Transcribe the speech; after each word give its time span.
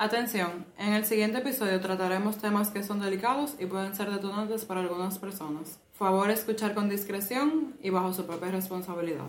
Atención, 0.00 0.64
en 0.78 0.92
el 0.92 1.04
siguiente 1.04 1.38
episodio 1.38 1.80
trataremos 1.80 2.38
temas 2.38 2.70
que 2.70 2.84
son 2.84 3.00
delicados 3.00 3.56
y 3.58 3.66
pueden 3.66 3.96
ser 3.96 4.08
detonantes 4.12 4.64
para 4.64 4.78
algunas 4.78 5.18
personas. 5.18 5.80
Favor 5.92 6.30
escuchar 6.30 6.72
con 6.72 6.88
discreción 6.88 7.74
y 7.82 7.90
bajo 7.90 8.12
su 8.12 8.24
propia 8.24 8.52
responsabilidad. 8.52 9.26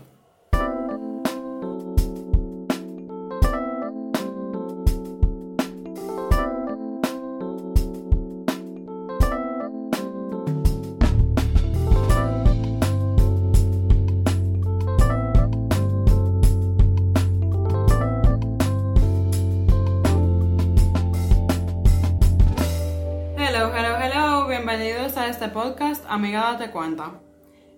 Amiga 26.09 26.41
Date 26.53 26.71
Cuenta. 26.71 27.11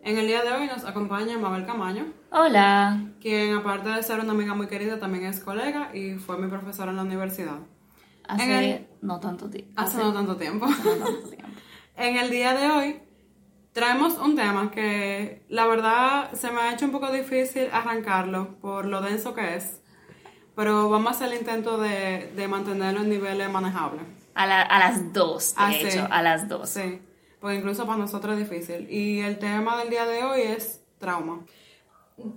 En 0.03 0.17
el 0.17 0.25
día 0.25 0.41
de 0.43 0.51
hoy 0.51 0.67
nos 0.67 0.83
acompaña 0.85 1.37
Mabel 1.37 1.65
Camaño, 1.65 2.05
Hola. 2.31 2.99
quien 3.21 3.53
aparte 3.55 3.89
de 3.89 4.01
ser 4.01 4.19
una 4.19 4.31
amiga 4.31 4.55
muy 4.55 4.65
querida 4.67 4.99
también 4.99 5.25
es 5.25 5.39
colega 5.39 5.95
y 5.95 6.15
fue 6.15 6.37
mi 6.39 6.47
profesora 6.47 6.89
en 6.91 6.97
la 6.97 7.03
universidad. 7.03 7.57
Hace 8.27 8.75
el- 8.75 8.87
no 9.01 9.19
tanto 9.19 9.49
tiempo. 9.49 9.71
Hace 9.75 9.97
no 9.99 10.11
tanto 10.13 10.37
tiempo. 10.37 10.65
no 10.65 10.75
tanto 10.75 11.29
tiempo. 11.29 11.47
En 11.97 12.15
el 12.15 12.31
día 12.31 12.53
de 12.55 12.67
hoy 12.71 12.99
traemos 13.73 14.17
un 14.17 14.35
tema 14.35 14.71
que 14.71 15.43
la 15.49 15.67
verdad 15.67 16.31
se 16.33 16.49
me 16.49 16.61
ha 16.61 16.73
hecho 16.73 16.85
un 16.85 16.91
poco 16.91 17.11
difícil 17.11 17.67
arrancarlo 17.71 18.55
por 18.59 18.85
lo 18.85 19.01
denso 19.01 19.35
que 19.35 19.55
es, 19.57 19.81
pero 20.55 20.89
vamos 20.89 21.09
a 21.09 21.15
hacer 21.15 21.27
el 21.33 21.39
intento 21.39 21.77
de, 21.77 22.31
de 22.35 22.47
mantenerlo 22.47 23.01
en 23.01 23.09
niveles 23.09 23.51
manejables. 23.51 24.01
A, 24.33 24.47
la- 24.47 24.61
a 24.63 24.79
las 24.79 25.13
dos, 25.13 25.53
de 25.53 25.61
Ah, 25.61 25.71
sí. 25.73 25.85
hecho, 25.85 26.07
a 26.09 26.21
las 26.23 26.47
dos. 26.47 26.69
Sí, 26.69 27.01
porque 27.41 27.57
incluso 27.57 27.85
para 27.85 27.97
nosotros 27.97 28.37
es 28.37 28.49
difícil. 28.49 28.87
Y 28.89 29.19
el 29.21 29.39
tema 29.39 29.77
del 29.77 29.89
día 29.89 30.05
de 30.05 30.23
hoy 30.23 30.41
es 30.41 30.83
trauma. 30.99 31.43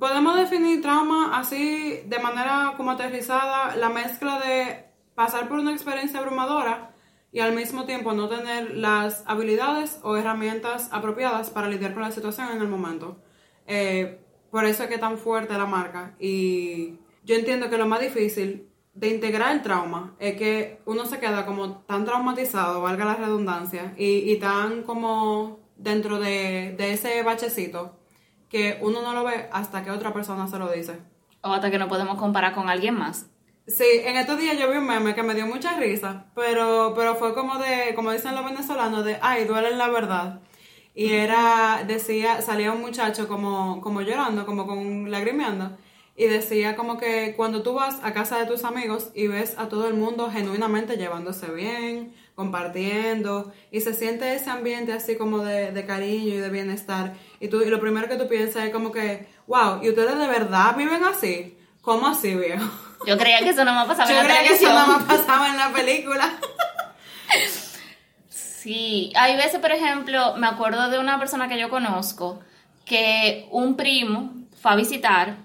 Podemos 0.01 0.37
definir 0.37 0.81
trauma 0.81 1.39
así, 1.39 2.01
de 2.07 2.19
manera 2.19 2.73
como 2.79 2.93
aterrizada, 2.93 3.77
la 3.77 3.91
mezcla 3.91 4.41
de 4.41 4.87
pasar 5.15 5.47
por 5.47 5.59
una 5.59 5.73
experiencia 5.73 6.19
abrumadora 6.19 6.95
y 7.31 7.41
al 7.41 7.55
mismo 7.55 7.85
tiempo 7.85 8.15
no 8.15 8.29
tener 8.29 8.77
las 8.77 9.23
habilidades 9.27 10.01
o 10.03 10.17
herramientas 10.17 10.89
apropiadas 10.91 11.51
para 11.51 11.69
lidiar 11.69 11.93
con 11.93 12.03
la 12.03 12.11
situación 12.11 12.49
en 12.53 12.63
el 12.63 12.69
momento. 12.69 13.19
Eh, 13.67 14.21
por 14.51 14.65
eso 14.65 14.85
es 14.85 14.89
que 14.89 14.95
es 14.95 15.01
tan 15.01 15.19
fuerte 15.19 15.53
la 15.53 15.67
marca. 15.67 16.15
Y 16.19 16.95
yo 17.25 17.35
entiendo 17.35 17.69
que 17.69 17.77
lo 17.77 17.87
más 17.87 18.01
difícil 18.01 18.71
de 18.95 19.09
integrar 19.09 19.53
el 19.53 19.63
trauma 19.63 20.15
es 20.19 20.37
que 20.37 20.81
uno 20.87 21.05
se 21.05 21.19
queda 21.19 21.45
como 21.45 21.79
tan 21.83 22.05
traumatizado, 22.05 22.81
valga 22.81 23.05
la 23.05 23.17
redundancia, 23.17 23.93
y, 23.97 24.31
y 24.31 24.39
tan 24.39 24.83
como 24.85 25.61
dentro 25.77 26.19
de, 26.19 26.75
de 26.79 26.93
ese 26.93 27.23
bachecito 27.23 27.99
que 28.49 28.79
uno 28.81 29.03
no 29.03 29.13
lo 29.13 29.25
ve 29.25 29.49
hasta 29.53 29.83
que 29.83 29.91
otra 29.91 30.13
persona 30.13 30.47
se 30.47 30.59
lo 30.59 30.71
dice. 30.71 31.01
O 31.43 31.53
hasta 31.53 31.71
que 31.71 31.79
no 31.79 31.89
podemos 31.89 32.19
comparar 32.19 32.55
con 32.55 32.69
alguien 32.69 32.95
más. 32.95 33.27
Sí, 33.67 33.85
en 34.05 34.17
estos 34.17 34.39
días 34.39 34.59
yo 34.59 34.71
vi 34.71 34.77
un 34.77 34.87
meme 34.87 35.15
que 35.15 35.23
me 35.23 35.35
dio 35.35 35.47
mucha 35.47 35.77
risa, 35.79 36.27
pero, 36.35 36.93
pero 36.95 37.15
fue 37.15 37.35
como 37.35 37.59
de, 37.59 37.95
como 37.95 38.13
dicen 38.13 38.35
los 38.35 38.45
venezolanos, 38.45 39.05
de, 39.05 39.19
ay, 39.23 39.45
duele 39.45 39.75
la 39.75 39.89
verdad. 39.89 40.41
Y 40.95 41.13
era, 41.15 41.83
decía, 41.87 42.43
salía 42.43 42.73
un 42.73 42.83
muchacho 42.83 43.27
como, 43.27 43.81
como 43.81 44.03
llorando, 44.03 44.47
como 44.47 44.67
con 44.67 45.11
lagrimeando, 45.11 45.77
y 46.17 46.27
decía 46.27 46.77
como 46.77 46.97
que 46.97 47.35
cuando 47.37 47.63
tú 47.63 47.75
vas 47.75 47.99
a 48.03 48.13
casa 48.13 48.39
de 48.39 48.47
tus 48.47 48.65
amigos 48.65 49.09
y 49.15 49.27
ves 49.27 49.55
a 49.59 49.69
todo 49.69 49.89
el 49.89 49.95
mundo 49.95 50.31
genuinamente 50.31 50.97
llevándose 50.97 51.51
bien, 51.51 52.15
compartiendo, 52.37 53.53
y 53.71 53.81
se 53.81 53.95
siente 53.95 54.35
ese 54.35 54.51
ambiente 54.51 54.93
así 54.93 55.17
como 55.17 55.39
de, 55.39 55.73
de 55.73 55.87
cariño 55.87 56.35
y 56.35 56.39
de 56.39 56.51
bienestar, 56.51 57.15
y, 57.41 57.49
tú, 57.49 57.63
y 57.63 57.67
lo 57.67 57.81
primero 57.81 58.09
que 58.09 58.17
tú 58.17 58.29
piensas 58.29 58.65
es 58.65 58.73
como 58.73 58.93
que, 58.93 59.29
wow, 59.47 59.83
¿y 59.83 59.89
ustedes 59.89 60.19
de 60.19 60.27
verdad 60.27 60.77
viven 60.77 61.03
así? 61.05 61.57
¿Cómo 61.83 62.07
así, 62.07 62.35
viejo? 62.35 62.65
Yo 63.07 63.19
creía 63.19 63.41
que 63.41 63.51
eso 63.51 63.65
no 63.65 63.75
me 63.75 63.87
pasaba 63.87 64.09
Yo 64.09 64.21
en 64.21 64.29
la 64.29 64.35
creía 64.35 64.49
que 64.49 64.55
eso 64.55 64.65
televisión. 64.65 64.75
nada 64.75 64.87
más 64.87 65.05
pasaba 65.05 65.49
en 65.49 65.57
la 65.59 65.73
película. 65.73 66.33
Sí, 68.65 69.13
hay 69.15 69.37
veces, 69.37 69.61
por 69.61 69.73
ejemplo, 69.73 70.37
me 70.39 70.47
acuerdo 70.47 70.89
de 70.89 70.99
una 70.99 71.19
persona 71.19 71.49
que 71.49 71.59
yo 71.59 71.69
conozco 71.69 72.41
que 72.87 73.47
un 73.51 73.77
primo 73.77 74.33
fue 74.59 74.73
a 74.73 74.77
visitar 74.77 75.37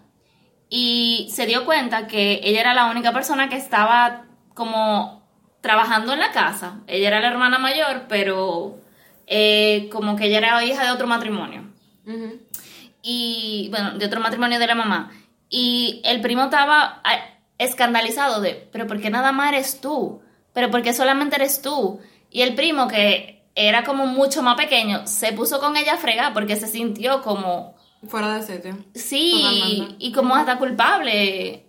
y 0.69 1.29
se 1.33 1.45
dio 1.47 1.65
cuenta 1.65 2.07
que 2.07 2.41
ella 2.43 2.61
era 2.61 2.73
la 2.73 2.85
única 2.85 3.11
persona 3.11 3.49
que 3.49 3.57
estaba 3.57 4.25
como 4.53 5.23
trabajando 5.61 6.13
en 6.13 6.19
la 6.19 6.31
casa. 6.31 6.79
Ella 6.87 7.07
era 7.07 7.19
la 7.19 7.29
hermana 7.29 7.57
mayor, 7.57 8.05
pero 8.07 8.77
eh, 9.27 9.89
como 9.91 10.15
que 10.15 10.25
ella 10.25 10.37
era 10.37 10.63
hija 10.63 10.85
de 10.85 10.91
otro 10.91 11.07
matrimonio. 11.07 11.63
y 13.01 13.67
bueno, 13.71 13.97
de 13.97 14.05
otro 14.05 14.19
matrimonio 14.19 14.59
de 14.59 14.67
la 14.67 14.75
mamá. 14.75 15.11
Y 15.49 16.01
el 16.03 16.21
primo 16.21 16.43
estaba 16.43 17.01
escandalizado 17.57 18.39
de, 18.41 18.69
pero 18.71 18.87
¿por 18.87 19.01
qué 19.01 19.09
nada 19.09 19.31
más 19.31 19.53
eres 19.53 19.81
tú? 19.81 20.21
¿Pero 20.53 20.69
por 20.69 20.81
qué 20.81 20.93
solamente 20.93 21.35
eres 21.35 21.61
tú? 21.61 21.99
Y 22.29 22.41
el 22.41 22.55
primo, 22.55 22.87
que 22.87 23.43
era 23.55 23.83
como 23.83 24.05
mucho 24.05 24.43
más 24.43 24.55
pequeño, 24.55 25.07
se 25.07 25.33
puso 25.33 25.59
con 25.59 25.75
ella 25.75 25.93
a 25.93 25.97
fregar 25.97 26.33
porque 26.33 26.55
se 26.55 26.67
sintió 26.67 27.21
como, 27.21 27.75
Fuera 28.07 28.35
de 28.35 28.43
sitio. 28.43 28.77
sí, 28.93 29.41
Totalmente. 29.43 29.95
y 29.99 30.11
como 30.13 30.35
hasta 30.35 30.57
culpable. 30.57 31.65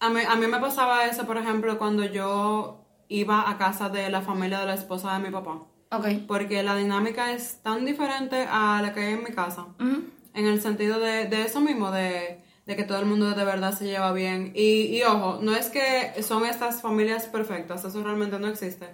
A 0.00 0.08
mí, 0.10 0.20
a 0.26 0.34
mí 0.36 0.46
me 0.46 0.58
pasaba 0.58 1.06
eso, 1.06 1.26
por 1.26 1.36
ejemplo, 1.36 1.78
cuando 1.78 2.04
yo 2.04 2.80
iba 3.08 3.48
a 3.50 3.58
casa 3.58 3.88
de 3.90 4.10
la 4.10 4.22
familia 4.22 4.60
de 4.60 4.66
la 4.66 4.74
esposa 4.74 5.12
de 5.14 5.18
mi 5.26 5.30
papá. 5.30 5.62
Ok. 5.90 6.06
Porque 6.26 6.62
la 6.62 6.74
dinámica 6.76 7.32
es 7.32 7.62
tan 7.62 7.84
diferente 7.84 8.46
a 8.50 8.80
la 8.82 8.92
que 8.92 9.00
hay 9.00 9.12
en 9.14 9.22
mi 9.24 9.30
casa. 9.30 9.66
En 9.78 10.46
el 10.46 10.60
sentido 10.60 10.98
de, 10.98 11.26
de 11.26 11.42
eso 11.42 11.60
mismo, 11.60 11.90
de, 11.90 12.40
de 12.66 12.76
que 12.76 12.82
todo 12.84 12.98
el 12.98 13.06
mundo 13.06 13.30
de 13.30 13.44
verdad 13.44 13.72
se 13.78 13.84
lleva 13.84 14.12
bien. 14.12 14.52
Y, 14.54 14.86
y 14.96 15.02
ojo, 15.04 15.38
no 15.42 15.54
es 15.54 15.68
que 15.68 16.22
son 16.22 16.44
estas 16.46 16.82
familias 16.82 17.26
perfectas, 17.26 17.84
eso 17.84 18.02
realmente 18.02 18.38
no 18.38 18.48
existe. 18.48 18.88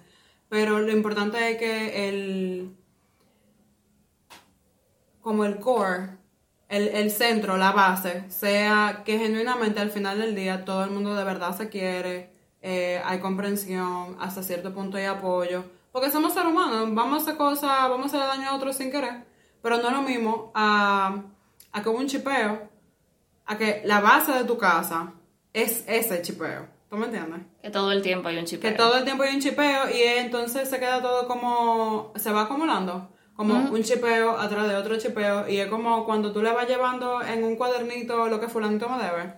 Pero 0.48 0.80
lo 0.80 0.92
importante 0.92 1.52
es 1.52 1.56
que 1.58 2.08
el. 2.08 2.76
como 5.20 5.44
el 5.44 5.58
core, 5.60 6.18
el, 6.70 6.88
el 6.88 7.10
centro, 7.10 7.56
la 7.58 7.72
base, 7.72 8.24
sea 8.30 9.02
que 9.04 9.18
genuinamente 9.18 9.80
al 9.80 9.90
final 9.90 10.18
del 10.18 10.34
día 10.34 10.64
todo 10.64 10.84
el 10.84 10.90
mundo 10.90 11.14
de 11.14 11.24
verdad 11.24 11.54
se 11.56 11.68
quiere, 11.68 12.32
eh, 12.62 13.02
hay 13.04 13.18
comprensión, 13.18 14.16
hasta 14.20 14.42
cierto 14.42 14.72
punto 14.72 14.96
hay 14.96 15.04
apoyo. 15.04 15.64
Porque 15.92 16.10
somos 16.12 16.32
seres 16.32 16.48
humanos, 16.50 16.88
vamos 16.94 17.18
a 17.18 17.22
hacer 17.22 17.36
cosas, 17.36 17.88
vamos 17.90 18.14
a 18.14 18.16
hacer 18.16 18.20
daño 18.28 18.50
a 18.50 18.54
otros 18.54 18.76
sin 18.76 18.92
querer. 18.92 19.24
Pero 19.60 19.78
no 19.78 19.88
es 19.88 19.94
lo 19.94 20.02
mismo 20.02 20.52
a, 20.54 21.22
a 21.72 21.82
que 21.82 21.88
hubo 21.88 21.98
un 21.98 22.06
chipeo, 22.06 22.68
a 23.46 23.58
que 23.58 23.82
la 23.84 24.00
base 24.00 24.30
de 24.32 24.44
tu 24.44 24.56
casa 24.56 25.12
es 25.52 25.84
ese 25.88 26.22
chipeo. 26.22 26.68
¿Tú 26.88 26.96
me 26.96 27.06
entiendes? 27.06 27.40
Que 27.62 27.70
todo 27.70 27.90
el 27.90 28.02
tiempo 28.02 28.28
hay 28.28 28.36
un 28.38 28.44
Que 28.44 28.50
chipeo. 28.50 28.76
todo 28.76 28.96
el 28.98 29.04
tiempo 29.04 29.24
hay 29.24 29.34
un 29.34 29.40
chipeo 29.40 29.90
y 29.90 30.02
entonces 30.02 30.70
se 30.70 30.78
queda 30.78 31.02
todo 31.02 31.26
como, 31.26 32.12
se 32.16 32.30
va 32.32 32.42
acumulando, 32.42 33.08
como 33.40 33.54
un 33.70 33.82
chipeo 33.82 34.38
atrás 34.38 34.68
de 34.68 34.76
otro 34.76 34.98
chipeo 34.98 35.48
y 35.48 35.56
es 35.56 35.68
como 35.68 36.04
cuando 36.04 36.30
tú 36.30 36.42
le 36.42 36.52
vas 36.52 36.68
llevando 36.68 37.22
en 37.22 37.42
un 37.42 37.56
cuadernito 37.56 38.28
lo 38.28 38.38
que 38.38 38.48
fulanito 38.48 38.86
me 38.86 39.02
debe. 39.02 39.32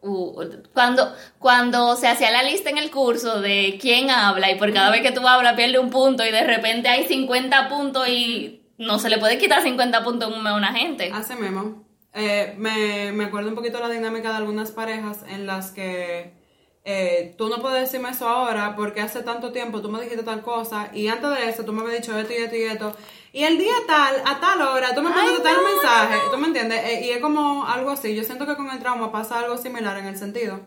Uh, 0.00 0.42
cuando, 0.72 1.14
cuando 1.38 1.96
se 1.96 2.08
hacía 2.08 2.30
la 2.30 2.42
lista 2.42 2.70
en 2.70 2.78
el 2.78 2.90
curso 2.90 3.42
de 3.42 3.76
quién 3.78 4.08
habla 4.08 4.50
y 4.50 4.54
por 4.58 4.72
cada 4.72 4.90
vez 4.90 5.02
que 5.02 5.12
tú 5.12 5.28
hablas 5.28 5.54
pierde 5.54 5.78
un 5.78 5.90
punto 5.90 6.24
y 6.24 6.30
de 6.30 6.44
repente 6.44 6.88
hay 6.88 7.06
50 7.06 7.68
puntos 7.68 8.08
y 8.08 8.62
no 8.78 8.98
se 8.98 9.10
le 9.10 9.18
puede 9.18 9.36
quitar 9.36 9.62
50 9.62 10.02
puntos 10.02 10.32
a 10.34 10.54
una 10.54 10.72
gente. 10.72 11.10
Así 11.12 11.34
mismo. 11.34 11.84
Eh, 12.14 12.54
me, 12.56 13.12
me 13.12 13.24
acuerdo 13.24 13.50
un 13.50 13.54
poquito 13.54 13.80
la 13.80 13.90
dinámica 13.90 14.30
de 14.30 14.36
algunas 14.38 14.70
parejas 14.70 15.26
en 15.28 15.46
las 15.46 15.72
que 15.72 16.39
eh, 16.84 17.34
tú 17.36 17.48
no 17.48 17.60
puedes 17.60 17.80
decirme 17.80 18.10
eso 18.10 18.26
ahora 18.28 18.74
porque 18.74 19.00
hace 19.02 19.22
tanto 19.22 19.52
tiempo 19.52 19.82
tú 19.82 19.90
me 19.90 20.00
dijiste 20.00 20.22
tal 20.24 20.40
cosa 20.42 20.88
y 20.94 21.08
antes 21.08 21.30
de 21.30 21.48
eso 21.50 21.64
tú 21.64 21.72
me 21.72 21.82
habías 21.82 22.00
dicho 22.00 22.18
esto 22.18 22.32
y 22.32 22.36
esto 22.36 22.56
y 22.56 22.62
esto. 22.62 22.96
Y 23.32 23.44
el 23.44 23.58
día 23.58 23.74
tal, 23.86 24.16
a 24.26 24.40
tal 24.40 24.60
hora, 24.62 24.92
tú 24.94 25.02
me 25.02 25.10
mandaste 25.10 25.40
tal 25.42 25.56
mensaje, 25.62 26.18
¿tú 26.32 26.38
me 26.38 26.48
entiendes? 26.48 26.82
Eh, 26.84 27.06
y 27.06 27.10
es 27.10 27.20
como 27.20 27.64
algo 27.66 27.90
así. 27.90 28.14
Yo 28.16 28.24
siento 28.24 28.44
que 28.46 28.56
con 28.56 28.68
el 28.70 28.78
trauma 28.80 29.12
pasa 29.12 29.38
algo 29.38 29.56
similar 29.56 29.96
en 29.98 30.06
el 30.06 30.16
sentido 30.16 30.60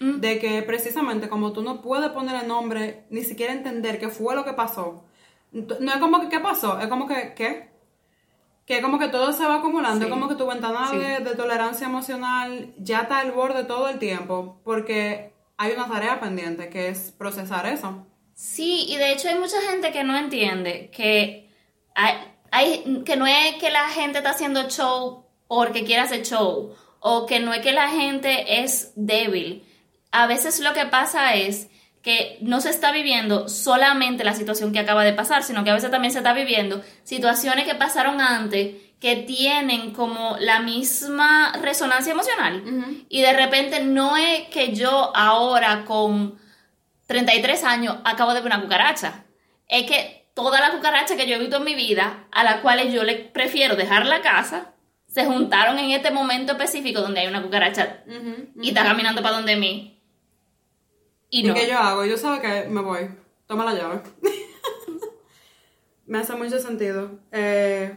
de 0.00 0.38
que 0.38 0.62
precisamente 0.62 1.28
como 1.28 1.52
tú 1.52 1.60
no 1.62 1.82
puedes 1.82 2.10
poner 2.10 2.40
el 2.42 2.46
nombre, 2.48 3.04
ni 3.10 3.22
siquiera 3.22 3.52
entender 3.52 3.98
qué 3.98 4.08
fue 4.08 4.34
lo 4.36 4.44
que 4.44 4.52
pasó. 4.52 5.04
No 5.52 5.92
es 5.92 5.98
como 5.98 6.20
que 6.20 6.28
qué 6.28 6.38
pasó, 6.40 6.78
es 6.80 6.86
como 6.88 7.06
que 7.08 7.34
qué. 7.34 7.68
Que 8.64 8.80
como 8.82 8.98
que 8.98 9.08
todo 9.08 9.32
se 9.32 9.44
va 9.46 9.56
acumulando, 9.56 9.98
Sí. 10.00 10.04
es 10.04 10.10
como 10.10 10.28
que 10.28 10.34
tu 10.36 10.46
ventana 10.46 10.88
Sí. 10.90 10.98
de, 10.98 11.20
de 11.20 11.34
tolerancia 11.34 11.86
emocional 11.86 12.74
ya 12.78 13.00
está 13.02 13.18
al 13.18 13.32
borde 13.32 13.64
todo 13.64 13.88
el 13.88 13.98
tiempo, 13.98 14.60
porque 14.62 15.32
hay 15.58 15.72
una 15.72 15.88
tarea 15.88 16.20
pendiente 16.20 16.70
que 16.70 16.88
es 16.88 17.10
procesar 17.10 17.66
eso. 17.66 18.06
Sí, 18.34 18.86
y 18.88 18.96
de 18.96 19.12
hecho 19.12 19.28
hay 19.28 19.38
mucha 19.38 19.60
gente 19.60 19.90
que 19.90 20.04
no 20.04 20.16
entiende 20.16 20.90
que 20.94 21.50
hay, 22.50 23.02
que 23.04 23.16
no 23.16 23.26
es 23.26 23.56
que 23.56 23.70
la 23.70 23.88
gente 23.88 24.18
está 24.18 24.30
haciendo 24.30 24.70
show 24.70 25.26
porque 25.48 25.84
quiere 25.84 26.02
hacer 26.02 26.22
show 26.22 26.74
o 27.00 27.26
que 27.26 27.40
no 27.40 27.52
es 27.52 27.60
que 27.60 27.72
la 27.72 27.88
gente 27.88 28.62
es 28.62 28.92
débil. 28.94 29.64
A 30.12 30.28
veces 30.28 30.60
lo 30.60 30.72
que 30.72 30.86
pasa 30.86 31.34
es 31.34 31.68
que 32.02 32.38
no 32.40 32.60
se 32.60 32.70
está 32.70 32.92
viviendo 32.92 33.48
solamente 33.48 34.22
la 34.22 34.34
situación 34.34 34.72
que 34.72 34.78
acaba 34.78 35.02
de 35.02 35.12
pasar, 35.12 35.42
sino 35.42 35.64
que 35.64 35.70
a 35.70 35.74
veces 35.74 35.90
también 35.90 36.12
se 36.12 36.18
está 36.18 36.32
viviendo 36.32 36.82
situaciones 37.02 37.66
que 37.66 37.74
pasaron 37.74 38.20
antes 38.20 38.76
que 39.00 39.16
tienen 39.16 39.92
como 39.92 40.36
la 40.40 40.60
misma 40.60 41.52
resonancia 41.62 42.12
emocional. 42.12 43.04
Y 43.08 43.22
de 43.22 43.32
repente 43.32 43.84
no 43.84 44.16
es 44.16 44.48
que 44.48 44.74
yo 44.74 45.12
ahora 45.14 45.84
con 45.84 46.38
33 47.06 47.64
años 47.64 47.96
acabo 48.04 48.34
de 48.34 48.40
ver 48.40 48.52
una 48.52 48.62
cucaracha. 48.62 49.24
Es 49.68 49.88
que 49.88 50.28
toda 50.34 50.60
la 50.60 50.72
cucaracha 50.72 51.16
que 51.16 51.28
yo 51.28 51.36
he 51.36 51.38
visto 51.38 51.58
en 51.58 51.64
mi 51.64 51.74
vida, 51.74 52.26
a 52.32 52.42
las 52.42 52.56
cuales 52.60 52.92
yo 52.92 53.04
le 53.04 53.16
prefiero 53.16 53.76
dejar 53.76 54.06
la 54.06 54.20
casa, 54.20 54.74
se 55.06 55.24
juntaron 55.24 55.78
en 55.78 55.90
este 55.90 56.10
momento 56.10 56.52
específico 56.52 57.00
donde 57.00 57.20
hay 57.20 57.28
una 57.28 57.42
cucaracha 57.42 58.04
y 58.60 58.68
está 58.68 58.84
caminando 58.84 59.22
para 59.22 59.36
donde 59.36 59.56
mí. 59.56 60.02
Y, 61.30 61.42
no. 61.42 61.54
qué 61.54 61.68
yo 61.68 61.78
hago? 61.78 62.04
Yo 62.04 62.16
sé 62.16 62.26
que 62.40 62.68
me 62.68 62.80
voy. 62.80 63.10
Toma 63.46 63.64
la 63.64 63.74
llave. 63.74 64.02
me 66.06 66.18
hace 66.18 66.34
mucho 66.34 66.58
sentido. 66.58 67.18
Eh, 67.32 67.96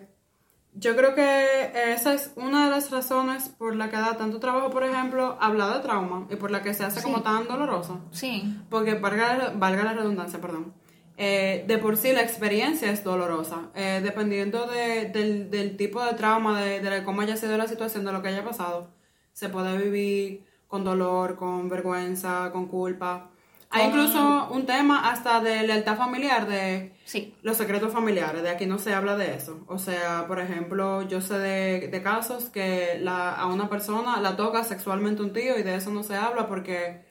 yo 0.74 0.96
creo 0.96 1.14
que 1.16 1.72
esa 1.94 2.14
es 2.14 2.32
una 2.36 2.66
de 2.66 2.72
las 2.72 2.92
razones 2.92 3.50
por 3.50 3.76
la 3.76 3.90
que 3.90 3.98
da 3.98 4.16
tanto 4.18 4.40
trabajo, 4.40 4.70
por 4.70 4.84
ejemplo, 4.84 5.38
hablar 5.42 5.74
de 5.76 5.80
trauma 5.82 6.28
y 6.30 6.38
por 6.38 6.50
la 6.50 6.62
que 6.64 6.74
se 6.74 6.86
hace 6.86 7.02
como 7.02 7.22
tan 7.22 7.48
doloroso. 7.48 8.00
Sí. 8.12 8.58
Porque 8.70 8.96
valga, 8.96 9.54
valga 9.56 9.84
la 9.84 9.94
redundancia, 9.94 10.40
perdón. 10.40 10.74
Eh, 11.18 11.66
de 11.68 11.78
por 11.78 11.98
sí 11.98 12.14
la 12.14 12.22
experiencia 12.22 12.90
es 12.90 13.04
dolorosa, 13.04 13.70
eh, 13.76 14.00
dependiendo 14.02 14.66
del, 14.66 15.52
del, 15.52 15.78
tipo 15.78 16.04
de 16.04 16.14
trauma, 16.14 16.62
de, 16.62 16.80
de, 16.80 17.04
cómo 17.04 17.22
haya 17.22 17.36
sido 17.36 17.58
la 17.58 17.68
situación, 17.68 18.06
de 18.06 18.14
lo 18.14 18.22
que 18.22 18.30
haya 18.30 18.44
pasado. 18.44 18.90
Se 19.34 19.50
puede 19.50 19.78
vivir 19.78 20.46
con 20.68 20.84
dolor, 20.84 21.36
con 21.36 21.70
vergüenza, 21.70 22.50
con 22.52 22.68
culpa. 22.68 23.30
Hay 23.70 23.88
incluso 23.88 24.50
un 24.52 24.66
tema 24.66 25.10
hasta 25.12 25.42
de 25.42 25.68
lealtad 25.68 25.96
familiar, 25.96 26.48
de 26.48 26.94
los 27.42 27.58
secretos 27.58 27.92
familiares, 27.92 28.44
de 28.44 28.50
aquí 28.50 28.66
no 28.66 28.80
se 28.80 28.94
habla 28.94 29.18
de 29.18 29.36
eso. 29.36 29.64
O 29.68 29.78
sea, 29.78 30.26
por 30.28 30.40
ejemplo, 30.40 31.02
yo 31.08 31.22
sé 31.22 31.38
de, 31.38 32.02
casos 32.04 32.46
que 32.46 33.00
la, 33.02 33.32
a 33.34 33.48
una 33.48 33.70
persona 33.70 34.20
la 34.22 34.36
toca 34.36 34.64
sexualmente 34.64 35.22
un 35.22 35.34
tío 35.34 35.58
y 35.58 35.64
de 35.64 35.76
eso 35.76 35.92
no 35.92 36.04
se 36.04 36.16
habla 36.16 36.48
porque 36.48 37.02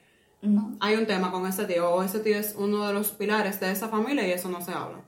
hay 0.79 0.95
un 0.95 1.05
tema 1.05 1.31
con 1.31 1.45
ese 1.45 1.65
tío 1.65 1.89
o 1.89 2.03
ese 2.03 2.19
tío 2.19 2.35
es 2.35 2.55
uno 2.57 2.87
de 2.87 2.93
los 2.93 3.09
pilares 3.09 3.59
de 3.59 3.71
esa 3.71 3.89
familia 3.89 4.27
y 4.27 4.31
eso 4.31 4.49
no 4.49 4.61
se 4.61 4.71
habla. 4.71 5.01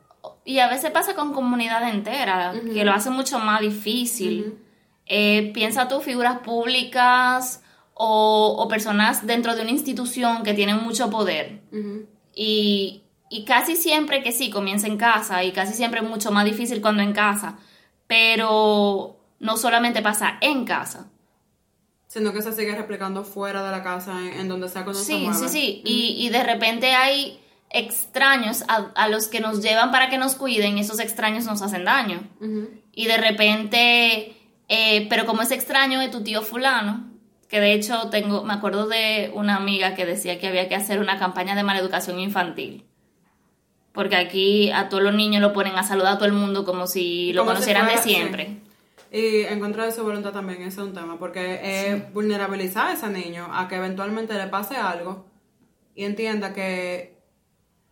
Y 0.46 0.60
a 0.60 0.68
veces 0.68 0.92
pasa 0.92 1.16
con 1.16 1.34
comunidad 1.34 1.90
entera, 1.90 2.54
que 2.74 2.84
lo 2.84 2.92
hace 2.92 3.10
mucho 3.10 3.40
más 3.40 3.62
difícil. 3.62 4.58
Eh, 5.06 5.52
piensa 5.54 5.88
tú, 5.88 6.00
figuras 6.02 6.40
públicas 6.40 7.62
o, 7.94 8.68
personas 8.70 9.26
dentro 9.26 9.56
de 9.56 9.62
una 9.62 9.72
institución 9.72 10.44
que 10.44 10.54
tienen 10.54 10.78
mucho 10.78 11.10
poder. 11.10 11.62
y, 12.36 13.03
casi 13.46 13.76
siempre 13.76 14.22
que 14.22 14.32
sí, 14.32 14.50
comienza 14.50 14.88
en 14.88 14.98
casa 14.98 15.44
y 15.44 15.52
casi 15.52 15.74
siempre 15.74 16.02
es 16.02 16.08
mucho 16.08 16.32
más 16.32 16.46
difícil 16.46 16.82
cuando 16.82 17.02
en 17.02 17.14
casa, 17.14 17.58
pero 18.08 19.18
no 19.40 19.58
solamente 19.58 20.02
pasa 20.02 20.38
en 20.42 20.66
casa. 20.66 21.10
Sino 22.08 22.32
que 22.32 22.42
se 22.44 22.54
sigue 22.54 22.76
replicando 22.76 23.24
fuera 23.24 23.64
de 23.64 23.72
la 23.72 23.84
casa, 23.84 24.14
en, 24.22 24.48
donde 24.48 24.70
sea 24.70 24.84
cuando 24.84 25.02
sí, 25.02 25.28
Sí, 25.34 25.48
sí, 25.48 25.50
sí. 25.50 25.82
Y, 25.84 26.30
de 26.30 26.44
repente 26.44 26.94
hay 26.94 27.40
extraños 27.72 28.64
a, 28.68 29.08
los 29.08 29.28
que 29.28 29.40
nos 29.40 29.64
llevan 29.64 29.90
para 29.90 30.10
que 30.10 30.20
nos 30.20 30.36
cuiden 30.36 30.78
y 30.78 30.82
esos 30.82 31.00
extraños 31.00 31.46
nos 31.46 31.64
hacen 31.64 31.86
daño. 31.86 32.22
Y 32.92 33.08
de 33.08 33.18
repente, 33.18 34.38
eh, 34.70 35.08
pero 35.10 35.26
como 35.26 35.42
ese 35.42 35.56
extraño 35.56 36.00
de 36.00 36.10
tu 36.10 36.24
tío 36.24 36.44
fulano, 36.44 37.12
que 37.50 37.60
de 37.60 37.74
hecho 37.74 38.10
tengo, 38.10 38.44
me 38.44 38.54
acuerdo 38.54 38.88
de 38.88 39.32
una 39.34 39.56
amiga 39.56 39.96
que 39.96 40.06
decía 40.06 40.40
que 40.40 40.48
había 40.48 40.70
que 40.70 40.76
hacer 40.76 41.00
una 41.00 41.18
campaña 41.18 41.56
de 41.56 41.64
maleducación 41.64 42.20
infantil. 42.20 42.86
Porque 43.94 44.16
aquí 44.16 44.72
a 44.72 44.90
todos 44.90 45.04
los 45.04 45.14
niños 45.14 45.42
lo 45.42 45.54
ponen 45.54 45.76
a 45.76 45.84
saludar 45.84 46.14
a 46.14 46.18
todo 46.18 46.26
el 46.26 46.34
mundo 46.34 46.66
como 46.66 46.88
si 46.88 47.32
lo 47.34 47.46
conocieran 47.46 47.88
de 47.88 47.98
siempre. 47.98 48.60
Y 49.12 49.44
en 49.44 49.60
contra 49.60 49.86
de 49.86 49.92
su 49.92 50.04
voluntad 50.04 50.32
también, 50.32 50.64
ese 50.64 50.82
es 50.82 50.88
un 50.88 50.94
tema, 50.94 51.20
porque 51.20 51.60
es 51.62 52.12
vulnerabilizar 52.14 52.88
a 52.88 52.94
ese 52.94 53.08
niño 53.10 53.48
a 53.54 53.68
que 53.68 53.76
eventualmente 53.76 54.34
le 54.34 54.48
pase 54.48 54.76
algo 54.76 55.28
y 55.94 56.06
entienda 56.06 56.52
que 56.54 57.20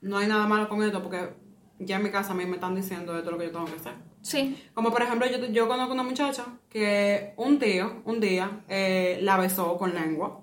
no 0.02 0.18
hay 0.18 0.28
nada 0.28 0.48
malo 0.48 0.68
con 0.68 0.82
esto, 0.82 1.04
porque 1.04 1.30
ya 1.78 1.98
en 1.98 2.04
mi 2.04 2.10
casa 2.10 2.32
a 2.32 2.36
mí 2.36 2.46
me 2.48 2.56
están 2.56 2.74
diciendo 2.74 3.16
esto 3.16 3.30
es 3.30 3.32
lo 3.32 3.38
que 3.38 3.46
yo 3.46 3.52
tengo 3.52 3.66
que 3.66 3.76
hacer. 3.76 3.94
Sí. 4.22 4.58
Como 4.74 4.92
por 4.92 5.04
ejemplo, 5.04 5.28
yo, 5.28 5.46
yo 5.48 5.68
conozco 5.68 5.94
una 5.94 6.04
muchacha 6.04 6.46
que 6.70 7.34
un 7.38 7.60
tío, 7.60 8.02
un 8.06 8.20
día, 8.20 8.64
eh, 8.68 9.20
la 9.22 9.38
besó 9.38 9.78
con 9.78 9.94
lengua. 9.94 10.42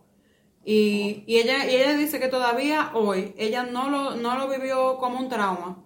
Y, 0.71 1.25
y, 1.27 1.39
ella, 1.39 1.65
y 1.65 1.77
ella 1.77 1.95
dice 1.95 2.21
que 2.21 2.29
todavía 2.29 2.91
hoy 2.93 3.33
ella 3.39 3.63
no 3.63 3.89
lo, 3.89 4.17
no 4.17 4.37
lo 4.37 4.49
vivió 4.51 4.99
como 4.99 5.19
un 5.19 5.31
trauma, 5.31 5.79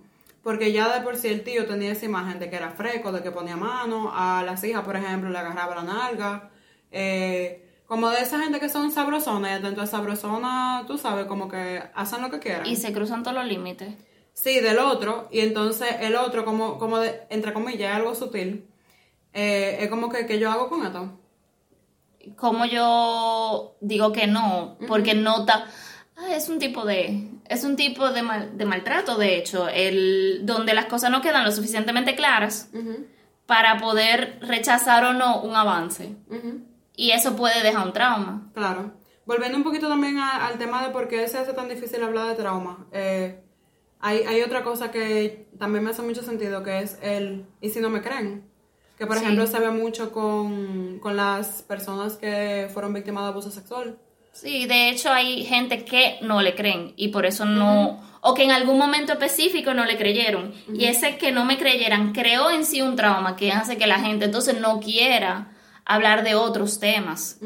porque 0.42 0.72
ya 0.72 0.92
de 0.92 1.04
por 1.04 1.16
sí 1.16 1.28
el 1.28 1.44
tío 1.44 1.66
tenía 1.66 1.92
esa 1.92 2.06
imagen 2.06 2.40
de 2.40 2.50
que 2.50 2.56
era 2.56 2.72
fresco, 2.72 3.12
de 3.12 3.22
que 3.22 3.30
ponía 3.30 3.56
mano, 3.56 4.10
a 4.12 4.42
las 4.42 4.64
hijas, 4.64 4.82
por 4.82 4.96
ejemplo, 4.96 5.30
le 5.30 5.38
agarraba 5.38 5.76
la 5.76 5.82
nalga. 5.84 6.50
Eh, 6.90 7.64
como 7.86 8.10
de 8.10 8.22
esa 8.22 8.40
gente 8.40 8.58
que 8.58 8.68
son 8.68 8.90
sabrosonas, 8.90 9.60
y 9.60 9.62
dentro 9.62 9.84
de 9.84 9.88
sabrosona, 9.88 10.82
tú 10.88 10.98
sabes, 10.98 11.26
como 11.26 11.48
que 11.48 11.80
hacen 11.94 12.20
lo 12.20 12.32
que 12.32 12.40
quieran. 12.40 12.66
Y 12.66 12.74
se 12.74 12.92
cruzan 12.92 13.22
todos 13.22 13.36
los 13.36 13.46
límites. 13.46 13.94
Sí, 14.32 14.58
del 14.58 14.80
otro, 14.80 15.28
y 15.30 15.42
entonces 15.42 15.94
el 16.00 16.16
otro, 16.16 16.44
como, 16.44 16.80
como 16.80 16.98
de, 16.98 17.20
entre 17.30 17.52
comillas, 17.52 17.92
es 17.92 17.96
algo 17.98 18.16
sutil, 18.16 18.66
eh, 19.32 19.76
es 19.78 19.88
como 19.88 20.08
que, 20.08 20.26
que 20.26 20.40
yo 20.40 20.50
hago 20.50 20.68
con 20.68 20.84
esto. 20.84 21.21
Como 22.36 22.64
yo 22.64 23.76
digo 23.80 24.12
que 24.12 24.26
no, 24.26 24.76
porque 24.88 25.14
nota, 25.14 25.66
ah, 26.16 26.34
es 26.34 26.48
un 26.48 26.58
tipo 26.58 26.84
de, 26.84 27.30
es 27.48 27.64
un 27.64 27.76
tipo 27.76 28.10
de, 28.10 28.22
de 28.54 28.64
maltrato, 28.64 29.16
de 29.16 29.36
hecho, 29.36 29.68
el, 29.68 30.40
donde 30.44 30.74
las 30.74 30.86
cosas 30.86 31.10
no 31.10 31.20
quedan 31.20 31.44
lo 31.44 31.52
suficientemente 31.52 32.14
claras 32.14 32.70
para 33.46 33.78
poder 33.78 34.38
rechazar 34.40 35.04
o 35.04 35.12
no 35.12 35.42
un 35.42 35.54
avance. 35.54 36.16
Y 36.96 37.10
eso 37.10 37.36
puede 37.36 37.62
dejar 37.62 37.86
un 37.86 37.92
trauma. 37.92 38.50
Claro. 38.54 38.92
Volviendo 39.24 39.56
un 39.56 39.64
poquito 39.64 39.88
también 39.88 40.18
al 40.18 40.58
tema 40.58 40.82
de 40.82 40.90
por 40.90 41.08
qué 41.08 41.26
se 41.28 41.38
hace 41.38 41.52
tan 41.52 41.68
difícil 41.68 42.02
hablar 42.02 42.28
de 42.28 42.34
trauma. 42.34 42.86
Eh, 42.92 43.42
hay, 44.00 44.18
hay 44.22 44.42
otra 44.42 44.64
cosa 44.64 44.90
que 44.90 45.48
también 45.58 45.84
me 45.84 45.90
hace 45.90 46.02
mucho 46.02 46.22
sentido, 46.22 46.62
que 46.62 46.80
es 46.80 46.98
el, 47.02 47.46
¿y 47.60 47.70
si 47.70 47.80
no 47.80 47.88
me 47.88 48.02
creen? 48.02 48.50
Que 49.02 49.06
por 49.08 49.16
ejemplo 49.16 49.48
se 49.48 49.58
ve 49.58 49.72
mucho 49.72 50.12
con, 50.12 51.00
las 51.16 51.62
personas 51.62 52.14
que 52.14 52.68
fueron 52.72 52.92
víctimas 52.92 53.24
de 53.24 53.30
abuso 53.30 53.50
sexual. 53.50 53.98
Sí, 54.30 54.66
de 54.66 54.90
hecho 54.90 55.10
hay 55.10 55.44
gente 55.44 55.84
que 55.84 56.20
no 56.22 56.40
le 56.40 56.54
creen 56.54 56.92
y 56.94 57.08
por 57.08 57.26
eso 57.26 57.44
no, 57.44 58.00
o 58.20 58.32
que 58.32 58.44
en 58.44 58.52
algún 58.52 58.78
momento 58.78 59.14
específico 59.14 59.74
no 59.74 59.84
le 59.86 59.96
creyeron. 59.96 60.54
Y 60.72 60.84
ese 60.84 61.18
que 61.18 61.32
no 61.32 61.44
me 61.44 61.58
creyeran 61.58 62.12
creó 62.12 62.48
en 62.48 62.64
sí 62.64 62.80
un 62.80 62.94
trauma 62.94 63.34
que 63.34 63.50
hace 63.50 63.76
que 63.76 63.88
la 63.88 63.98
gente 63.98 64.26
entonces 64.26 64.60
no 64.60 64.78
quiera 64.78 65.50
hablar 65.84 66.22
de 66.22 66.36
otros 66.36 66.78
temas 66.78 67.40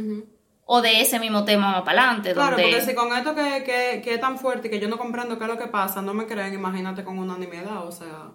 o 0.66 0.82
de 0.82 1.00
ese 1.00 1.18
mismo 1.18 1.46
tema 1.46 1.70
más 1.70 1.84
para 1.84 2.02
adelante. 2.02 2.34
Claro, 2.34 2.58
porque 2.58 2.82
si 2.82 2.94
con 2.94 3.16
esto 3.16 3.34
que, 3.34 4.02
que, 4.04 4.12
es 4.14 4.20
tan 4.20 4.38
fuerte 4.38 4.68
y 4.68 4.70
que 4.70 4.78
yo 4.78 4.88
no 4.88 4.98
comprendo 4.98 5.38
qué 5.38 5.44
es 5.44 5.50
lo 5.50 5.56
que 5.56 5.68
pasa, 5.68 6.02
no 6.02 6.12
me 6.12 6.26
creen, 6.26 6.52
imagínate 6.52 7.02
con 7.02 7.18
unanimidad, 7.18 7.86
o 7.86 7.92
sea... 7.92 8.32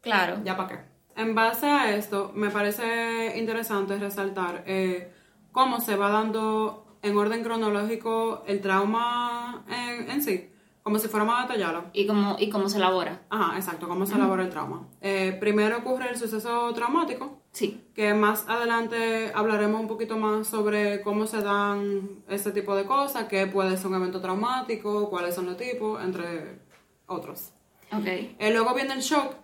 Claro. 0.00 0.40
¿Ya 0.44 0.56
para 0.56 0.68
qué? 0.68 0.95
En 1.16 1.34
base 1.34 1.66
a 1.66 1.96
esto, 1.96 2.32
me 2.34 2.50
parece 2.50 3.38
interesante 3.38 3.98
resaltar 3.98 4.64
eh, 4.66 5.12
cómo 5.52 5.80
se 5.80 5.96
va 5.96 6.10
dando 6.10 6.98
en 7.02 7.16
orden 7.16 7.42
cronológico 7.42 8.44
el 8.46 8.60
trauma 8.60 9.64
en, 9.68 10.10
en 10.10 10.22
sí 10.22 10.50
como 10.86 11.00
si 11.00 11.08
fuéramos 11.08 11.36
a 11.36 11.42
detallarlo. 11.42 11.86
¿Y 11.92 12.06
cómo, 12.06 12.36
¿Y 12.38 12.48
cómo 12.48 12.68
se 12.68 12.76
elabora? 12.76 13.22
Ajá, 13.28 13.56
exacto, 13.56 13.88
cómo 13.88 14.06
se 14.06 14.14
elabora 14.14 14.44
el 14.44 14.50
trauma. 14.50 14.86
Eh, 15.00 15.36
primero 15.40 15.78
ocurre 15.78 16.10
el 16.10 16.16
suceso 16.16 16.72
traumático. 16.74 17.42
Sí. 17.50 17.88
Que 17.92 18.14
más 18.14 18.48
adelante 18.48 19.32
hablaremos 19.34 19.80
un 19.80 19.88
poquito 19.88 20.16
más 20.16 20.46
sobre 20.46 21.02
cómo 21.02 21.26
se 21.26 21.42
dan 21.42 22.22
ese 22.28 22.52
tipo 22.52 22.76
de 22.76 22.84
cosas, 22.84 23.24
qué 23.24 23.48
puede 23.48 23.76
ser 23.76 23.88
un 23.88 23.96
evento 23.96 24.20
traumático, 24.20 25.10
cuáles 25.10 25.34
son 25.34 25.46
los 25.46 25.56
tipos, 25.56 26.00
entre 26.04 26.60
otros. 27.06 27.52
Ok. 27.92 28.06
Eh, 28.06 28.52
luego 28.52 28.72
viene 28.72 28.94
el 28.94 29.00
shock, 29.00 29.34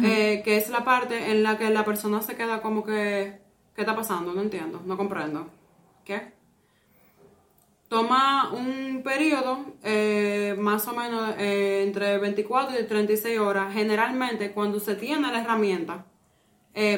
eh, 0.00 0.40
que 0.42 0.56
es 0.56 0.70
la 0.70 0.84
parte 0.84 1.30
en 1.30 1.42
la 1.42 1.58
que 1.58 1.68
la 1.68 1.84
persona 1.84 2.22
se 2.22 2.34
queda 2.34 2.62
como 2.62 2.82
que, 2.84 3.40
¿qué 3.74 3.82
está 3.82 3.94
pasando? 3.94 4.32
No 4.32 4.40
entiendo, 4.40 4.80
no 4.86 4.96
comprendo. 4.96 5.48
¿Qué? 6.04 6.32
Toma 7.88 8.50
un 8.52 9.02
periodo 9.04 9.66
eh, 9.82 10.56
más 10.58 10.88
o 10.88 10.94
menos 10.94 11.34
eh, 11.38 11.82
entre 11.86 12.16
24 12.16 12.80
y 12.80 12.84
36 12.84 13.38
horas, 13.38 13.74
generalmente 13.74 14.52
cuando 14.52 14.80
se 14.80 14.94
tiene 14.94 15.30
la 15.30 15.42
herramienta 15.42 16.06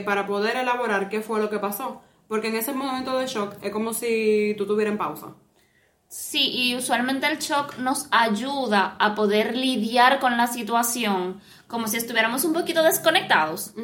para 0.04 0.24
poder 0.24 0.56
elaborar 0.56 1.08
qué 1.08 1.20
fue 1.20 1.40
lo 1.40 1.50
que 1.50 1.58
pasó. 1.58 2.00
Porque 2.28 2.46
en 2.46 2.54
ese 2.54 2.72
momento 2.72 3.18
de 3.18 3.26
shock 3.26 3.56
es 3.60 3.72
como 3.72 3.92
si 3.92 4.54
tú 4.56 4.62
estuvieras 4.62 4.92
en 4.92 4.98
pausa. 4.98 5.34
Sí, 6.16 6.50
y 6.52 6.76
usualmente 6.76 7.26
el 7.26 7.38
shock 7.38 7.78
nos 7.78 8.06
ayuda 8.12 8.96
a 9.00 9.16
poder 9.16 9.56
lidiar 9.56 10.20
con 10.20 10.36
la 10.36 10.46
situación 10.46 11.40
como 11.74 11.88
si 11.88 11.96
estuviéramos 11.96 12.44
un 12.44 12.52
poquito 12.52 12.84
desconectados. 12.84 13.74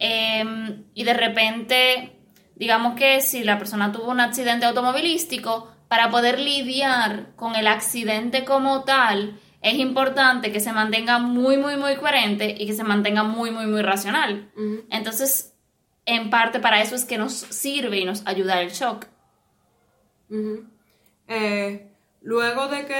Em, 0.00 0.82
y 0.94 1.04
de 1.04 1.14
repente, 1.14 2.18
digamos 2.56 2.96
que 2.96 3.20
si 3.20 3.44
la 3.44 3.56
persona 3.56 3.92
tuvo 3.92 4.10
un 4.10 4.18
accidente 4.18 4.66
automovilístico, 4.66 5.70
para 5.86 6.10
poder 6.10 6.40
lidiar 6.40 7.36
con 7.36 7.54
el 7.54 7.68
accidente 7.68 8.44
como 8.44 8.82
tal, 8.82 9.38
es 9.62 9.74
importante 9.74 10.50
que 10.50 10.58
se 10.58 10.72
mantenga 10.72 11.20
muy, 11.20 11.56
muy, 11.56 11.76
muy 11.76 11.94
coherente 11.94 12.52
y 12.58 12.66
que 12.66 12.72
se 12.72 12.82
mantenga 12.82 13.22
muy, 13.22 13.52
muy, 13.52 13.66
muy 13.66 13.80
racional. 13.80 14.50
Entonces, 14.90 15.54
en 16.04 16.30
parte 16.30 16.58
para 16.58 16.82
eso 16.82 16.96
es 16.96 17.04
que 17.04 17.16
nos 17.16 17.32
sirve 17.32 18.00
y 18.00 18.04
nos 18.04 18.26
ayuda 18.26 18.60
el 18.60 18.72
shock. 18.72 19.06
eh, 21.28 21.93
luego 22.24 22.68
de 22.68 22.86
que 22.86 22.94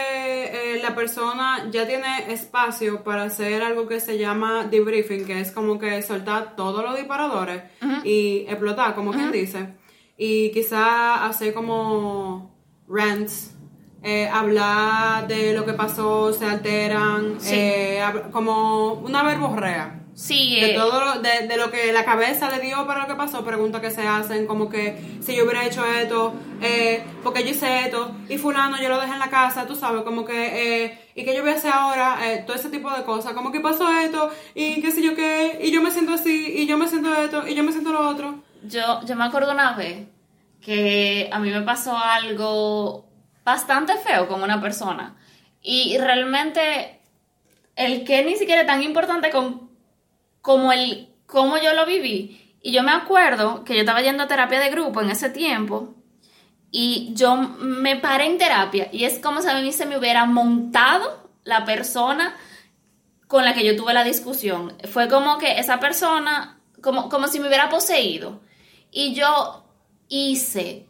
eh, 0.74 0.82
la 0.82 0.94
persona 0.94 1.68
ya 1.70 1.86
tiene 1.86 2.30
espacio 2.32 3.02
para 3.02 3.24
hacer 3.24 3.62
algo 3.62 3.88
que 3.88 3.98
se 3.98 4.18
llama 4.18 4.68
debriefing, 4.70 5.24
que 5.24 5.40
es 5.40 5.50
como 5.50 5.78
que 5.78 6.02
soltar 6.02 6.54
todos 6.56 6.84
los 6.84 6.94
disparadores 6.94 7.62
y 8.04 8.44
explotar, 8.46 8.94
como 8.94 9.12
quien 9.12 9.32
dice, 9.32 9.74
y 10.18 10.52
quizá 10.52 11.24
hacer 11.24 11.54
como 11.54 12.54
rants 12.86 13.54
eh, 14.02 14.28
hablar 14.28 15.26
de 15.26 15.54
lo 15.54 15.64
que 15.64 15.72
pasó, 15.72 16.30
se 16.34 16.44
alteran, 16.44 17.38
eh, 17.46 18.02
como 18.30 18.92
una 18.92 19.22
verborrea. 19.22 20.03
Sí, 20.14 20.60
de 20.60 20.72
eh, 20.72 20.74
todo 20.74 21.04
lo, 21.04 21.20
de, 21.20 21.48
de 21.48 21.56
lo 21.56 21.70
que 21.70 21.92
la 21.92 22.04
cabeza 22.04 22.48
le 22.48 22.60
dio 22.64 22.86
para 22.86 23.00
lo 23.00 23.06
que 23.08 23.14
pasó, 23.14 23.44
preguntas 23.44 23.80
que 23.80 23.90
se 23.90 24.06
hacen, 24.06 24.46
como 24.46 24.68
que 24.68 24.96
si 25.20 25.34
yo 25.34 25.44
hubiera 25.44 25.66
hecho 25.66 25.84
esto, 25.84 26.34
eh, 26.62 27.02
porque 27.24 27.42
yo 27.42 27.50
hice 27.50 27.80
esto, 27.80 28.14
y 28.28 28.38
fulano 28.38 28.80
yo 28.80 28.88
lo 28.88 29.00
dejé 29.00 29.12
en 29.12 29.18
la 29.18 29.28
casa, 29.30 29.66
tú 29.66 29.74
sabes, 29.74 30.02
como 30.02 30.24
que, 30.24 30.84
eh, 30.84 30.98
y 31.16 31.24
que 31.24 31.34
yo 31.34 31.42
voy 31.42 31.50
a 31.50 31.54
hacer 31.54 31.72
ahora, 31.72 32.18
eh, 32.22 32.44
todo 32.46 32.56
ese 32.56 32.70
tipo 32.70 32.90
de 32.90 33.02
cosas, 33.02 33.32
como 33.32 33.50
que 33.50 33.60
pasó 33.60 33.90
esto, 33.98 34.30
y 34.54 34.80
qué 34.80 34.92
sé 34.92 35.02
yo 35.02 35.16
qué, 35.16 35.58
y 35.62 35.72
yo 35.72 35.82
me 35.82 35.90
siento 35.90 36.12
así, 36.12 36.54
y 36.58 36.66
yo 36.66 36.78
me 36.78 36.86
siento 36.88 37.12
esto, 37.16 37.48
y 37.48 37.54
yo 37.54 37.64
me 37.64 37.72
siento 37.72 37.92
lo 37.92 38.08
otro. 38.08 38.36
yo, 38.62 39.00
yo 39.04 39.16
me 39.16 39.24
acuerdo 39.24 39.52
una 39.52 39.72
vez 39.72 40.06
que 40.64 41.28
a 41.30 41.38
mí 41.38 41.50
me 41.50 41.62
pasó 41.62 41.96
algo 41.98 43.04
bastante 43.44 43.96
feo 43.98 44.26
con 44.28 44.42
una 44.42 44.60
persona. 44.60 45.16
Y 45.62 45.98
realmente 45.98 47.00
el 47.76 48.04
que 48.04 48.24
ni 48.24 48.36
siquiera 48.36 48.62
es 48.62 48.66
tan 48.66 48.82
importante 48.82 49.30
con, 49.30 49.63
como 50.44 50.72
el 50.72 51.08
yo 51.62 51.72
lo 51.72 51.86
viví. 51.86 52.58
Y 52.62 52.70
yo 52.70 52.82
me 52.82 52.92
acuerdo 52.92 53.64
que 53.64 53.74
yo 53.74 53.80
estaba 53.80 54.02
yendo 54.02 54.22
a 54.22 54.28
terapia 54.28 54.60
de 54.60 54.70
grupo 54.70 55.00
en 55.00 55.10
ese 55.10 55.30
tiempo 55.30 55.94
y 56.70 57.12
yo 57.14 57.36
me 57.36 57.96
paré 57.96 58.26
en 58.26 58.36
terapia 58.36 58.88
y 58.92 59.04
es 59.04 59.18
como 59.18 59.40
si 59.40 59.48
a 59.48 59.58
mí 59.58 59.72
se 59.72 59.86
me 59.86 59.98
hubiera 59.98 60.26
montado 60.26 61.30
la 61.44 61.64
persona 61.64 62.36
con 63.26 63.44
la 63.44 63.54
que 63.54 63.64
yo 63.64 63.74
tuve 63.74 63.94
la 63.94 64.04
discusión. 64.04 64.74
Fue 64.92 65.08
como 65.08 65.38
que 65.38 65.58
esa 65.58 65.80
persona, 65.80 66.60
como, 66.82 67.08
como 67.08 67.26
si 67.28 67.40
me 67.40 67.48
hubiera 67.48 67.70
poseído. 67.70 68.40
Y 68.90 69.14
yo 69.14 69.64
hice 70.08 70.86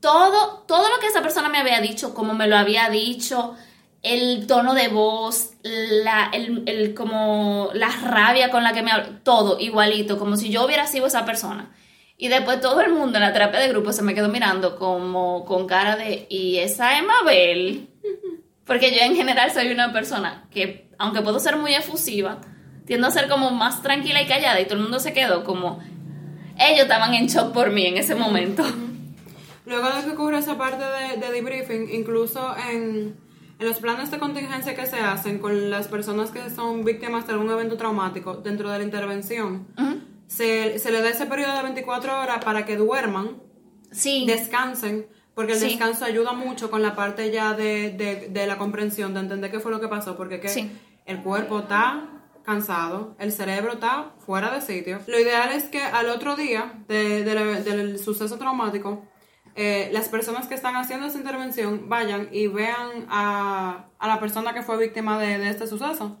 todo, 0.00 0.64
todo 0.68 0.88
lo 0.88 1.00
que 1.00 1.08
esa 1.08 1.22
persona 1.22 1.48
me 1.48 1.58
había 1.58 1.80
dicho, 1.80 2.14
como 2.14 2.34
me 2.34 2.46
lo 2.46 2.56
había 2.56 2.88
dicho, 2.88 3.56
el 4.02 4.46
tono 4.46 4.74
de 4.74 4.88
voz, 4.88 5.52
la, 5.62 6.30
el, 6.32 6.64
el, 6.66 6.94
como 6.94 7.70
la 7.72 7.88
rabia 7.88 8.50
con 8.50 8.64
la 8.64 8.72
que 8.72 8.82
me 8.82 8.90
habló, 8.90 9.18
todo 9.22 9.60
igualito, 9.60 10.18
como 10.18 10.36
si 10.36 10.50
yo 10.50 10.64
hubiera 10.64 10.86
sido 10.86 11.06
esa 11.06 11.24
persona. 11.24 11.70
Y 12.16 12.28
después 12.28 12.60
todo 12.60 12.80
el 12.80 12.92
mundo 12.92 13.18
en 13.18 13.22
la 13.22 13.32
terapia 13.32 13.60
de 13.60 13.68
grupo 13.68 13.92
se 13.92 14.02
me 14.02 14.14
quedó 14.14 14.28
mirando 14.28 14.76
como 14.76 15.44
con 15.44 15.66
cara 15.66 15.96
de, 15.96 16.26
¿y 16.28 16.58
esa 16.58 16.98
es 16.98 17.04
Mabel? 17.04 17.88
Porque 18.66 18.92
yo 18.92 19.02
en 19.02 19.16
general 19.16 19.52
soy 19.52 19.70
una 19.70 19.92
persona 19.92 20.44
que, 20.50 20.88
aunque 20.98 21.22
puedo 21.22 21.38
ser 21.38 21.56
muy 21.56 21.74
efusiva, 21.74 22.40
tiendo 22.86 23.06
a 23.06 23.10
ser 23.10 23.28
como 23.28 23.50
más 23.50 23.82
tranquila 23.82 24.20
y 24.22 24.26
callada 24.26 24.60
y 24.60 24.64
todo 24.64 24.76
el 24.76 24.82
mundo 24.82 24.98
se 24.98 25.12
quedó 25.12 25.44
como, 25.44 25.80
ellos 26.58 26.82
estaban 26.82 27.14
en 27.14 27.28
shock 27.28 27.52
por 27.52 27.70
mí 27.70 27.86
en 27.86 27.96
ese 27.96 28.14
momento. 28.14 28.64
Luego 29.64 29.90
de 29.90 30.04
que 30.04 30.10
ocurre 30.10 30.38
esa 30.38 30.58
parte 30.58 30.82
de, 30.84 31.24
de 31.24 31.32
debriefing, 31.32 31.88
incluso 31.92 32.54
en, 32.70 33.16
en, 33.62 33.68
los 33.68 33.78
planes 33.78 34.10
de 34.10 34.18
contingencia 34.18 34.74
que 34.74 34.86
se 34.86 34.98
hacen 34.98 35.38
con 35.38 35.70
las 35.70 35.88
personas 35.88 36.30
que 36.30 36.50
son 36.50 36.84
víctimas 36.84 37.26
de 37.26 37.32
algún 37.32 37.50
evento 37.50 37.76
traumático 37.76 38.34
dentro 38.34 38.70
de 38.70 38.78
la 38.78 38.84
intervención, 38.84 39.66
uh 39.78 39.82
-huh. 39.82 40.00
se, 40.26 40.78
se, 40.78 40.90
le 40.90 41.00
da 41.02 41.10
ese 41.10 41.26
periodo 41.26 41.56
de 41.56 41.62
24 41.62 42.20
horas 42.20 42.44
para 42.44 42.64
que 42.64 42.76
duerman, 42.76 43.36
sí. 43.90 44.24
descansen, 44.26 45.06
porque 45.34 45.52
el 45.52 45.58
sí. 45.58 45.66
descanso 45.66 46.04
ayuda 46.04 46.32
mucho 46.32 46.70
con 46.70 46.82
la 46.82 46.94
parte 46.94 47.30
ya 47.30 47.54
de, 47.54 47.90
de, 47.90 48.28
de, 48.28 48.46
la 48.46 48.58
comprensión, 48.58 49.14
de 49.14 49.20
entender 49.20 49.50
qué 49.50 49.60
fue 49.60 49.72
lo 49.72 49.80
que 49.80 49.88
pasó, 49.88 50.16
porque 50.16 50.40
que 50.40 50.48
sí. 50.48 50.70
el 51.06 51.22
cuerpo 51.22 51.60
está 51.60 52.08
cansado, 52.44 53.14
el 53.18 53.32
cerebro 53.32 53.72
está 53.72 54.12
fuera 54.26 54.50
de 54.50 54.60
sitio. 54.60 54.98
Lo 55.06 55.18
ideal 55.18 55.52
es 55.52 55.64
que 55.64 55.82
al 55.82 56.08
otro 56.08 56.36
día 56.36 56.72
de, 56.88 57.24
del 57.24 57.98
suceso 57.98 58.36
traumático, 58.36 59.04
eh, 59.54 59.90
las 59.92 60.08
personas 60.08 60.46
que 60.46 60.54
están 60.54 60.76
haciendo 60.76 61.06
esa 61.06 61.18
intervención 61.18 61.88
vayan 61.88 62.28
y 62.32 62.46
vean 62.46 63.06
a, 63.08 63.86
a 63.98 64.08
la 64.08 64.20
persona 64.20 64.54
que 64.54 64.62
fue 64.62 64.78
víctima 64.78 65.18
de, 65.18 65.38
de 65.38 65.50
este 65.50 65.66
suceso. 65.66 66.18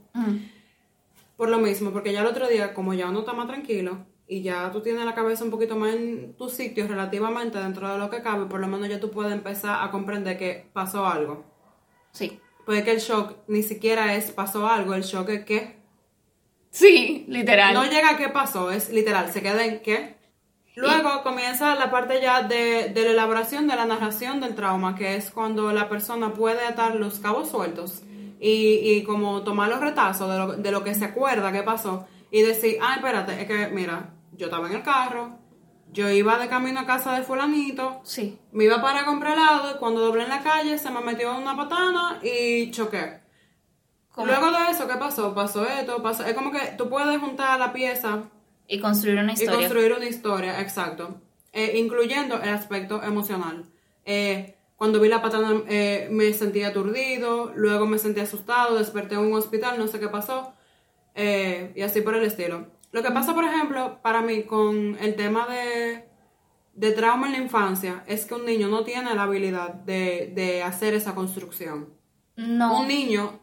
Por 1.36 1.48
lo 1.48 1.58
mismo, 1.58 1.90
porque 1.90 2.12
ya 2.12 2.20
el 2.20 2.26
otro 2.26 2.46
día, 2.46 2.74
como 2.74 2.94
ya 2.94 3.08
uno 3.08 3.20
está 3.20 3.32
más 3.32 3.46
tranquilo 3.46 4.06
y 4.28 4.42
ya 4.42 4.70
tú 4.70 4.80
tienes 4.80 5.04
la 5.04 5.14
cabeza 5.14 5.44
un 5.44 5.50
poquito 5.50 5.76
más 5.76 5.94
en 5.94 6.34
tu 6.36 6.48
sitio 6.48 6.86
relativamente 6.86 7.58
dentro 7.58 7.90
de 7.90 7.98
lo 7.98 8.08
que 8.10 8.22
cabe, 8.22 8.46
por 8.46 8.60
lo 8.60 8.68
menos 8.68 8.88
ya 8.88 9.00
tú 9.00 9.10
puedes 9.10 9.32
empezar 9.32 9.82
a 9.82 9.90
comprender 9.90 10.38
que 10.38 10.70
pasó 10.72 11.06
algo. 11.06 11.44
Sí. 12.12 12.40
Puede 12.64 12.84
que 12.84 12.92
el 12.92 13.00
shock 13.00 13.38
ni 13.48 13.62
siquiera 13.62 14.14
es 14.14 14.30
pasó 14.30 14.68
algo, 14.68 14.94
el 14.94 15.02
shock 15.02 15.30
es 15.30 15.44
que... 15.44 15.82
Sí, 16.70 17.24
literal. 17.28 17.74
No 17.74 17.84
llega 17.84 18.10
a 18.10 18.16
qué 18.16 18.28
pasó, 18.28 18.70
es 18.70 18.90
literal, 18.90 19.30
se 19.32 19.42
queda 19.42 19.64
en 19.64 19.82
qué. 19.82 20.16
Luego 20.74 21.10
y... 21.20 21.22
comienza 21.22 21.74
la 21.74 21.90
parte 21.90 22.20
ya 22.20 22.42
de, 22.42 22.90
de, 22.94 23.04
la 23.04 23.10
elaboración 23.10 23.66
de 23.66 23.76
la 23.76 23.84
narración 23.84 24.40
del 24.40 24.54
trauma, 24.54 24.94
que 24.94 25.16
es 25.16 25.30
cuando 25.30 25.72
la 25.72 25.88
persona 25.88 26.32
puede 26.32 26.64
atar 26.64 26.96
los 26.96 27.18
cabos 27.18 27.50
sueltos 27.50 28.02
y, 28.40 28.80
y 28.82 29.04
como 29.04 29.42
tomar 29.42 29.68
los 29.68 29.80
retazos 29.80 30.30
de 30.30 30.38
lo, 30.38 30.52
de 30.54 30.70
lo, 30.70 30.82
que 30.82 30.94
se 30.94 31.04
acuerda 31.04 31.52
que 31.52 31.62
pasó 31.62 32.06
y 32.30 32.42
decir, 32.42 32.78
ah, 32.82 32.94
espérate, 32.96 33.40
es 33.40 33.46
que 33.46 33.68
mira, 33.68 34.14
yo 34.32 34.46
estaba 34.46 34.66
en 34.66 34.74
el 34.74 34.82
carro, 34.82 35.38
yo 35.92 36.10
iba 36.10 36.38
de 36.38 36.48
camino 36.48 36.80
a 36.80 36.86
casa 36.86 37.14
de 37.14 37.22
fulanito, 37.22 38.00
sí. 38.02 38.38
me 38.50 38.64
iba 38.64 38.80
para 38.80 39.04
comprar 39.04 39.34
helado 39.34 39.72
y 39.72 39.78
cuando 39.78 40.00
doblé 40.00 40.24
en 40.24 40.30
la 40.30 40.42
calle 40.42 40.78
se 40.78 40.90
me 40.90 41.00
metió 41.00 41.36
una 41.36 41.54
patana 41.54 42.18
y 42.22 42.70
choqué. 42.70 43.20
¿Cómo? 44.10 44.26
Luego 44.26 44.50
de 44.50 44.70
eso, 44.70 44.88
¿qué 44.88 44.96
pasó? 44.96 45.34
Pasó 45.34 45.66
esto, 45.66 46.02
pasó... 46.02 46.24
Es 46.24 46.34
como 46.34 46.50
que 46.50 46.74
tú 46.76 46.88
puedes 46.88 47.18
juntar 47.18 47.58
la 47.58 47.72
pieza 47.72 48.24
y 48.68 48.80
construir 48.80 49.18
una 49.18 49.32
historia. 49.32 49.54
Y 49.54 49.56
construir 49.58 49.92
una 49.92 50.06
historia, 50.06 50.60
exacto. 50.60 51.20
Eh, 51.52 51.78
incluyendo 51.78 52.40
el 52.40 52.48
aspecto 52.48 53.02
emocional. 53.02 53.66
Eh, 54.04 54.56
cuando 54.76 55.00
vi 55.00 55.08
la 55.08 55.20
patana 55.20 55.62
eh, 55.68 56.08
me 56.10 56.32
sentí 56.32 56.62
aturdido, 56.62 57.52
luego 57.54 57.86
me 57.86 57.98
sentí 57.98 58.20
asustado, 58.20 58.78
desperté 58.78 59.14
en 59.14 59.20
un 59.20 59.34
hospital, 59.34 59.78
no 59.78 59.86
sé 59.86 60.00
qué 60.00 60.08
pasó. 60.08 60.54
y 61.14 61.82
así 61.82 62.00
por 62.00 62.14
el 62.14 62.24
estilo. 62.24 62.68
Lo 62.90 63.02
que 63.02 63.10
pasa, 63.10 63.34
por 63.34 63.44
ejemplo, 63.44 64.00
para 64.02 64.22
mí 64.22 64.44
con 64.44 64.96
el 64.98 65.14
tema 65.14 65.46
de, 65.46 66.04
de 66.74 66.92
trauma 66.92 67.26
en 67.26 67.32
la 67.32 67.38
infancia 67.38 68.02
es 68.06 68.24
que 68.24 68.34
un 68.34 68.46
niño 68.46 68.68
no 68.68 68.82
tiene 68.84 69.14
la 69.14 69.24
habilidad 69.24 69.74
de, 69.74 70.32
de 70.34 70.62
hacer 70.62 70.94
esa 70.94 71.14
construcción. 71.14 71.90
No. 72.36 72.80
Un 72.80 72.88
niño 72.88 73.40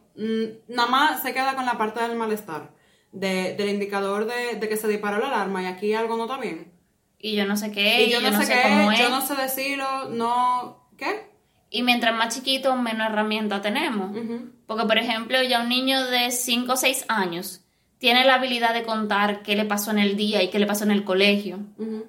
nada 0.67 0.89
más 0.89 1.21
se 1.21 1.33
queda 1.33 1.55
con 1.55 1.65
la 1.65 1.77
parte 1.77 2.01
del 2.01 2.17
malestar 2.17 2.71
de, 3.11 3.55
del 3.55 3.69
indicador 3.69 4.25
de, 4.25 4.55
de, 4.59 4.69
que 4.69 4.77
se 4.77 4.87
disparó 4.87 5.19
la 5.19 5.27
alarma 5.27 5.63
y 5.63 5.65
aquí 5.65 5.93
algo 5.93 6.17
no 6.17 6.23
está 6.23 6.37
bien. 6.37 6.71
Y 7.17 7.35
yo 7.35 7.45
no 7.45 7.57
sé 7.57 7.71
qué, 7.71 8.05
y 8.05 8.09
yo, 8.11 8.21
yo 8.21 8.31
no, 8.31 8.41
sé, 8.41 8.53
qué, 8.53 8.61
cómo 8.63 8.91
es. 8.91 8.99
yo 8.99 9.09
no 9.09 9.21
sé 9.21 9.35
decirlo, 9.35 10.09
no... 10.09 10.87
¿Qué? 10.97 11.29
Y 11.69 11.83
mientras 11.83 12.15
más 12.15 12.33
chiquito, 12.33 12.75
menos 12.75 13.09
herramientas 13.09 13.61
tenemos. 13.61 14.11
Uh 14.11 14.19
-huh. 14.19 14.51
Porque, 14.65 14.85
por 14.85 14.97
ejemplo, 14.97 15.41
ya 15.43 15.61
un 15.61 15.69
niño 15.69 16.05
de 16.05 16.31
5 16.31 16.73
o 16.73 16.77
6 16.77 17.05
años 17.07 17.61
tiene 17.99 18.25
la 18.25 18.35
habilidad 18.35 18.73
de 18.73 18.83
contar 18.83 19.43
qué 19.43 19.55
le 19.55 19.65
pasó 19.65 19.91
en 19.91 19.99
el 19.99 20.15
día 20.15 20.41
y 20.41 20.49
qué 20.49 20.59
le 20.59 20.65
pasó 20.65 20.83
en 20.85 20.91
el 20.91 21.03
colegio. 21.03 21.59
Uh 21.77 21.83
-huh. 21.85 22.05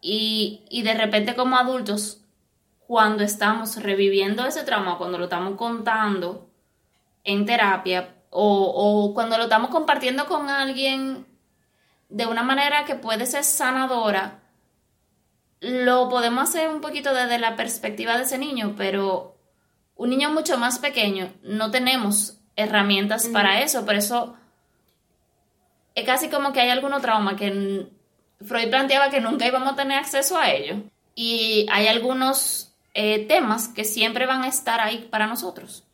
y, 0.00 0.64
y 0.70 0.82
de 0.82 0.94
repente 0.94 1.34
como 1.34 1.56
adultos, 1.56 2.20
cuando 2.86 3.22
estamos 3.22 3.76
reviviendo 3.80 4.44
ese 4.44 4.64
trauma, 4.64 4.98
cuando 4.98 5.16
lo 5.18 5.24
estamos 5.24 5.54
contando 5.56 6.50
en 7.22 7.46
terapia, 7.46 8.16
o, 8.30 8.64
o, 8.64 9.14
cuando 9.14 9.36
lo 9.36 9.44
estamos 9.44 9.70
compartiendo 9.70 10.26
con 10.26 10.48
alguien 10.48 11.26
de 12.08 12.26
una 12.26 12.42
manera 12.42 12.84
que 12.84 12.94
puede 12.94 13.26
ser 13.26 13.44
sanadora, 13.44 14.40
lo 15.60 16.08
podemos 16.08 16.48
hacer 16.48 16.68
un 16.68 16.80
poquito 16.80 17.12
desde 17.12 17.38
la 17.38 17.56
perspectiva 17.56 18.16
de 18.16 18.24
ese 18.24 18.38
niño, 18.38 18.74
pero 18.76 19.36
un 19.96 20.10
niño 20.10 20.30
mucho 20.30 20.56
más 20.58 20.78
pequeño 20.78 21.32
no 21.42 21.70
tenemos 21.70 22.38
herramientas 22.56 23.28
mm. 23.28 23.32
para 23.32 23.60
eso, 23.60 23.84
por 23.84 23.94
eso 23.94 24.36
es 25.94 26.04
casi 26.04 26.28
como 26.28 26.52
que 26.52 26.60
hay 26.60 26.70
algún 26.70 26.98
trauma 27.00 27.36
que 27.36 27.88
Freud 28.44 28.70
planteaba 28.70 29.10
que 29.10 29.20
nunca 29.20 29.46
íbamos 29.46 29.72
a 29.72 29.76
tener 29.76 29.98
acceso 29.98 30.38
a 30.38 30.50
ello. 30.50 30.82
Y 31.14 31.66
hay 31.70 31.88
algunos 31.88 32.74
eh, 32.94 33.26
temas 33.26 33.68
que 33.68 33.84
siempre 33.84 34.26
van 34.26 34.42
a 34.42 34.48
estar 34.48 34.80
ahí 34.80 35.08
para 35.10 35.26
nosotros. 35.26 35.84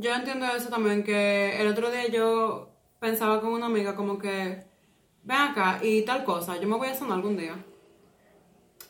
Yo 0.00 0.14
entiendo 0.14 0.46
eso 0.46 0.68
también, 0.68 1.02
que 1.02 1.60
el 1.60 1.66
otro 1.66 1.90
día 1.90 2.06
yo 2.08 2.68
pensaba 3.00 3.40
con 3.40 3.50
una 3.52 3.66
amiga 3.66 3.96
como 3.96 4.16
que, 4.16 4.64
ven 5.24 5.36
acá 5.36 5.80
y 5.82 6.02
tal 6.02 6.22
cosa, 6.22 6.56
yo 6.60 6.68
me 6.68 6.76
voy 6.76 6.86
a 6.88 6.94
sanar 6.94 7.16
algún 7.16 7.36
día. 7.36 7.56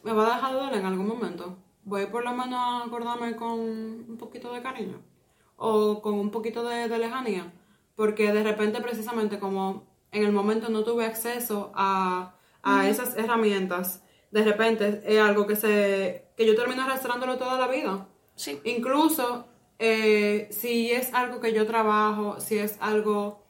Me 0.03 0.13
va 0.13 0.27
a 0.27 0.35
dejar 0.37 0.53
de 0.53 0.59
doler 0.61 0.79
en 0.81 0.87
algún 0.87 1.09
momento. 1.09 1.57
Voy 1.85 2.05
por 2.07 2.25
lo 2.25 2.33
menos 2.33 2.59
a 2.61 2.85
acordarme 2.85 3.37
con 3.37 3.53
un 3.59 4.17
poquito 4.19 4.53
de 4.53 4.61
cariño. 4.63 5.01
o 5.57 6.01
con 6.03 6.15
un 6.15 6.31
poquito 6.31 6.63
de, 6.69 6.89
de 6.89 6.99
lejanía, 6.99 7.53
porque 7.97 8.33
de 8.33 8.43
repente 8.45 8.81
precisamente 8.81 9.39
como 9.39 9.87
en 10.13 10.25
el 10.25 10.33
momento 10.33 10.69
no 10.69 10.85
tuve 10.85 11.05
acceso 11.07 11.73
a, 11.75 12.35
a 12.63 12.89
esas 12.89 13.17
herramientas, 13.17 14.05
de 14.31 14.45
repente 14.45 15.03
es 15.05 15.19
algo 15.21 15.47
que 15.47 15.57
se 15.57 16.31
que 16.37 16.47
yo 16.47 16.55
termino 16.55 16.83
arrastrándolo 16.85 17.39
toda 17.39 17.59
la 17.59 17.67
vida. 17.67 18.07
Sí. 18.37 18.61
Incluso 18.65 19.47
eh, 19.79 20.49
si 20.51 20.91
es 20.91 21.15
algo 21.15 21.41
que 21.41 21.53
yo 21.53 21.67
trabajo, 21.67 22.41
si 22.41 22.59
es 22.59 22.77
algo 22.81 23.45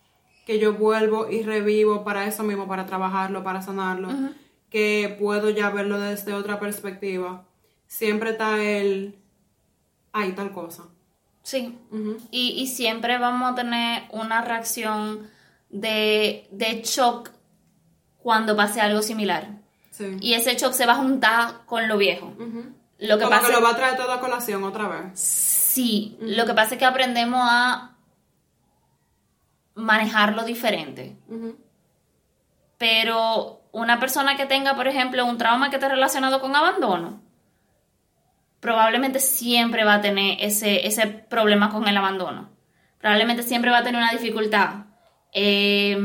que 0.46 0.58
yo 0.58 0.74
vuelvo 0.74 1.28
y 1.28 1.42
revivo 1.42 2.04
para 2.04 2.26
eso 2.26 2.42
mismo, 2.42 2.66
para 2.66 2.86
trabajarlo, 2.86 3.44
para 3.44 3.62
sanarlo, 3.62 4.08
que 4.70 5.16
puedo 5.18 5.50
ya 5.50 5.70
verlo 5.70 6.00
desde 6.00 6.32
otra 6.34 6.58
perspectiva, 6.58 7.44
siempre 7.86 8.30
está 8.30 8.62
el, 8.62 9.18
hay 10.12 10.32
tal 10.32 10.52
cosa. 10.52 10.84
Sí. 11.42 11.78
y, 12.30 12.50
y 12.60 12.66
siempre 12.66 13.16
vamos 13.18 13.52
a 13.52 13.54
tener 13.54 14.02
una 14.10 14.42
reacción 14.42 15.30
de, 15.70 16.46
de 16.50 16.82
shock 16.82 17.30
cuando 18.22 18.54
pase 18.56 18.80
algo 18.80 19.02
similar. 19.02 19.48
Sí. 19.90 20.16
Y 20.20 20.34
ese 20.34 20.54
shock 20.56 20.72
se 20.72 20.86
va 20.86 20.92
a 20.92 20.96
juntar 20.96 21.64
con 21.66 21.88
lo 21.88 21.96
viejo. 21.96 22.34
Lo 22.98 23.16
que 23.16 23.24
Como 23.24 23.36
pasa 23.36 23.46
que 23.48 23.52
lo 23.52 23.62
va 23.62 23.70
a 23.70 23.76
traer 23.76 23.96
todo 23.96 24.12
a 24.12 24.20
colación 24.20 24.64
otra 24.64 24.88
vez. 24.88 25.18
Sí, 25.78 26.16
lo 26.20 26.44
que 26.44 26.54
pasa 26.54 26.74
es 26.74 26.80
que 26.80 26.84
aprendemos 26.84 27.40
a 27.40 27.92
manejarlo 29.76 30.42
diferente. 30.42 31.16
Pero 32.78 33.62
una 33.70 34.00
persona 34.00 34.36
que 34.36 34.46
tenga, 34.46 34.74
por 34.74 34.88
ejemplo, 34.88 35.24
un 35.24 35.38
trauma 35.38 35.70
que 35.70 35.76
esté 35.76 35.88
relacionado 35.88 36.40
con 36.40 36.56
abandono, 36.56 37.22
probablemente 38.58 39.20
siempre 39.20 39.84
va 39.84 39.94
a 39.94 40.00
tener 40.00 40.38
ese, 40.40 40.84
ese 40.84 41.06
problema 41.06 41.70
con 41.70 41.86
el 41.86 41.96
abandono. 41.96 42.50
Probablemente 42.98 43.44
siempre 43.44 43.70
va 43.70 43.78
a 43.78 43.84
tener 43.84 44.02
una 44.02 44.10
dificultad. 44.10 44.86
Eh, 45.32 45.96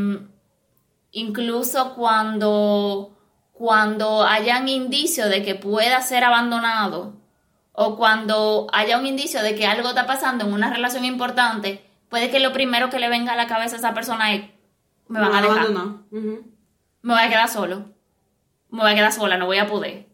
incluso 1.14 1.96
cuando, 1.96 3.18
cuando 3.54 4.24
hayan 4.24 4.70
indicios 4.70 5.32
de 5.32 5.42
que 5.42 5.56
pueda 5.56 6.00
ser 6.02 6.26
abandonado 6.26 7.23
o 7.74 7.98
cuando 7.98 8.68
haya 8.72 8.98
un 8.98 9.06
indicio 9.06 9.42
de 9.44 9.56
que 9.56 9.66
algo 9.68 9.90
está 9.90 10.06
pasando 10.08 10.46
en 10.46 10.54
una 10.54 10.72
relación 10.74 11.06
importante, 11.06 11.84
puede 12.10 12.30
que 12.30 12.40
lo 12.40 12.54
primero 12.54 12.90
que 12.90 13.00
le 13.00 13.10
venga 13.10 13.34
a 13.34 13.36
la 13.36 13.48
cabeza 13.48 13.76
a 13.76 13.80
esa 13.80 13.94
persona 13.94 14.34
es, 14.34 14.46
me 15.08 15.20
van 15.20 15.32
Lo 15.32 15.36
a 15.38 15.42
dejar, 15.42 15.58
abandonar. 15.60 15.88
Ujú. 16.12 16.52
me 17.02 17.14
voy 17.14 17.24
a 17.24 17.30
quedar 17.30 17.50
solo, 17.50 17.86
me 18.70 18.80
voy 18.82 18.92
a 18.92 18.96
quedar 18.96 19.12
sola, 19.12 19.38
no 19.38 19.46
voy 19.48 19.58
a 19.58 19.68
poder. 19.68 20.08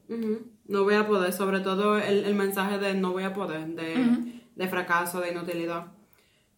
No 0.68 0.84
voy 0.84 0.96
a 0.96 1.08
poder, 1.08 1.34
sobre 1.34 1.60
todo 1.62 1.98
el, 1.98 2.26
el 2.26 2.36
mensaje 2.36 2.78
de 2.80 2.94
no 2.94 3.12
voy 3.12 3.24
a 3.24 3.34
poder, 3.34 3.68
de, 3.68 4.42
de 4.56 4.68
fracaso, 4.68 5.20
de 5.20 5.32
inutilidad. 5.32 5.88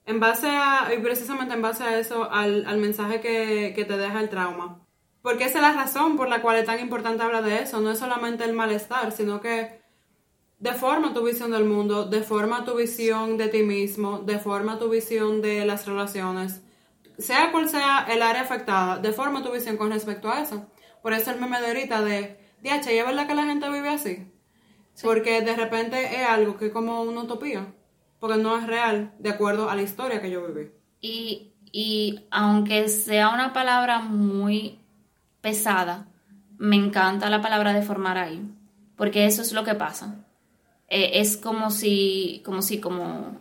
En 0.05 0.19
base 0.19 0.49
a, 0.49 0.89
y 0.93 1.01
precisamente 1.01 1.53
en 1.53 1.61
base 1.61 1.83
a 1.83 1.97
eso, 1.97 2.29
al, 2.31 2.65
al 2.65 2.77
mensaje 2.77 3.21
que, 3.21 3.73
que 3.75 3.85
te 3.85 3.97
deja 3.97 4.19
el 4.19 4.29
trauma. 4.29 4.79
Porque 5.21 5.45
esa 5.45 5.59
es 5.59 5.61
la 5.61 5.73
razón 5.73 6.17
por 6.17 6.27
la 6.27 6.41
cual 6.41 6.57
es 6.57 6.65
tan 6.65 6.79
importante 6.79 7.21
hablar 7.23 7.43
de 7.43 7.59
eso. 7.61 7.79
No 7.79 7.91
es 7.91 7.99
solamente 7.99 8.43
el 8.43 8.53
malestar, 8.53 9.11
sino 9.11 9.39
que 9.39 9.80
deforma 10.61 11.13
tu 11.13 11.23
visión 11.25 11.51
del 11.51 11.65
mundo, 11.65 12.05
deforma 12.05 12.63
tu 12.63 12.75
visión 12.75 13.37
de 13.37 13.49
ti 13.49 13.63
mismo, 13.63 14.19
deforma 14.19 14.77
tu 14.79 14.89
visión 14.89 15.41
de 15.41 15.65
las 15.65 15.85
relaciones. 15.85 16.61
Sea 17.17 17.51
cual 17.51 17.67
sea 17.67 18.07
el 18.09 18.21
área 18.21 18.43
afectada, 18.43 18.97
deforma 18.99 19.43
tu 19.43 19.51
visión 19.51 19.75
con 19.75 19.91
respecto 19.91 20.29
a 20.29 20.41
eso. 20.41 20.67
Por 21.01 21.13
eso 21.13 21.31
el 21.31 21.41
meme 21.41 21.59
de 21.59 21.67
ahorita 21.67 22.01
de, 22.01 22.39
DH, 22.61 22.93
¿y 22.93 22.97
es 22.99 23.05
verdad 23.05 23.27
que 23.27 23.35
la 23.35 23.45
gente 23.45 23.69
vive 23.69 23.89
así? 23.89 24.31
Porque 25.01 25.41
de 25.41 25.55
repente 25.55 26.21
es 26.21 26.27
algo 26.27 26.57
que 26.57 26.67
es 26.67 26.71
como 26.71 27.01
una 27.01 27.21
utopía. 27.21 27.73
Porque 28.19 28.37
no 28.37 28.55
es 28.55 28.67
real, 28.67 29.13
de 29.17 29.31
acuerdo 29.31 29.67
a 29.67 29.75
la 29.75 29.81
historia 29.81 30.21
que 30.21 30.29
yo 30.29 30.45
viví. 30.45 30.69
Y, 31.01 31.53
y 31.71 32.27
aunque 32.29 32.87
sea 32.87 33.29
una 33.29 33.51
palabra 33.51 33.99
muy 33.99 34.77
pesada, 35.41 36.07
me 36.59 36.75
encanta 36.75 37.31
la 37.31 37.41
palabra 37.41 37.73
deformar 37.73 38.19
ahí, 38.19 38.47
porque 38.95 39.25
eso 39.25 39.41
es 39.41 39.53
lo 39.53 39.63
que 39.63 39.73
pasa. 39.73 40.23
Eh, 40.93 41.21
es 41.21 41.37
como 41.37 41.71
si, 41.71 42.41
como 42.45 42.61
si, 42.61 42.79
como... 42.81 43.39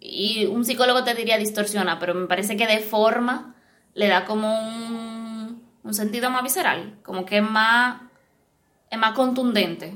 Y 0.00 0.46
un 0.46 0.64
psicólogo 0.64 1.04
te 1.04 1.14
diría 1.14 1.36
distorsiona, 1.36 1.98
pero 1.98 2.14
me 2.14 2.26
parece 2.26 2.56
que 2.56 2.66
deforma 2.66 3.54
le 3.92 4.08
da 4.08 4.24
como 4.24 4.48
un, 4.58 5.62
un 5.82 5.94
sentido 5.94 6.30
más 6.30 6.42
visceral, 6.42 6.98
como 7.02 7.26
que 7.26 7.36
es 7.38 7.42
más, 7.42 8.00
es 8.90 8.98
más 8.98 9.12
contundente. 9.12 9.92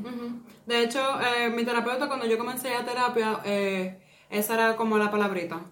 De 0.67 0.83
hecho, 0.83 1.01
eh, 1.23 1.49
mi 1.49 1.65
terapeuta, 1.65 2.09
cuando 2.09 2.27
yo 2.27 2.37
comencé 2.37 2.75
a 2.75 2.85
terapia, 2.85 3.41
eh, 3.45 3.99
esa 4.29 4.55
era 4.55 4.77
como 4.77 4.99
la 4.99 5.11
palabrita, 5.11 5.63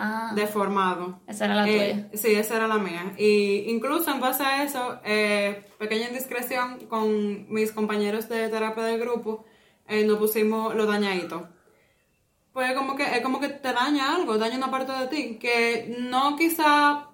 Ah, 0.00 0.32
deformado. 0.34 1.20
esa 1.26 1.46
era 1.46 1.54
la 1.56 1.68
Eh, 1.68 2.06
tuya. 2.10 2.22
sí, 2.22 2.32
esa 2.34 2.56
era 2.56 2.68
la 2.68 2.78
mía. 2.78 3.14
Y 3.18 3.64
incluso 3.70 4.10
en 4.12 4.20
base 4.20 4.42
a 4.44 4.62
eso, 4.62 5.00
eh, 5.04 5.64
pequeña 5.78 6.08
indiscreción 6.08 6.80
con 6.88 7.50
mis 7.52 7.72
compañeros 7.72 8.28
de 8.28 8.48
terapia 8.48 8.84
del 8.84 9.00
grupo, 9.00 9.44
eh, 9.88 10.04
nos 10.04 10.18
pusimos 10.18 10.74
los 10.74 10.86
dañaditos. 10.86 11.42
Pues 12.52 12.72
como 12.74 12.96
que 12.96 13.04
es 13.04 13.20
como 13.22 13.40
que 13.40 13.48
te 13.48 13.72
daña 13.72 14.14
algo, 14.16 14.36
daña 14.38 14.56
una 14.56 14.70
parte 14.70 14.92
de 14.92 15.06
ti, 15.08 15.38
que 15.38 15.96
no 16.00 16.36
quizá, 16.36 17.08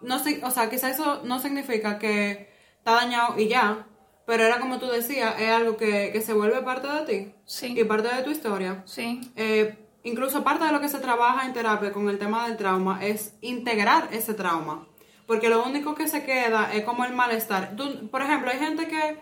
no 0.00 0.18
si- 0.18 0.40
o 0.42 0.50
sea, 0.50 0.70
quizá 0.70 0.90
eso 0.90 1.22
no 1.24 1.38
significa 1.40 1.98
que 1.98 2.50
está 2.78 2.92
dañado 2.92 3.38
y 3.38 3.48
ya, 3.48 3.86
pero 4.26 4.44
era 4.44 4.60
como 4.60 4.78
tú 4.78 4.86
decías, 4.86 5.34
es 5.40 5.50
algo 5.50 5.76
que, 5.76 6.10
que 6.12 6.20
se 6.22 6.32
vuelve 6.32 6.62
parte 6.62 6.86
de 6.88 7.00
ti 7.06 7.34
Sí. 7.44 7.74
y 7.78 7.84
parte 7.84 8.14
de 8.14 8.22
tu 8.22 8.30
historia. 8.30 8.82
Sí. 8.86 9.20
Eh, 9.36 9.76
incluso 10.04 10.44
parte 10.44 10.64
de 10.64 10.72
lo 10.72 10.80
que 10.80 10.88
se 10.88 11.00
trabaja 11.00 11.44
en 11.46 11.52
terapia 11.52 11.92
con 11.92 12.08
el 12.08 12.18
tema 12.18 12.46
del 12.46 12.56
trauma 12.56 13.04
es 13.04 13.34
integrar 13.40 14.08
ese 14.12 14.34
trauma. 14.34 14.86
Porque 15.26 15.48
lo 15.48 15.64
único 15.64 15.94
que 15.94 16.08
se 16.08 16.24
queda 16.24 16.72
es 16.72 16.84
como 16.84 17.04
el 17.04 17.12
malestar. 17.12 17.74
Tú, 17.76 18.08
por 18.10 18.22
ejemplo, 18.22 18.50
hay 18.50 18.58
gente 18.58 18.88
que 18.88 19.18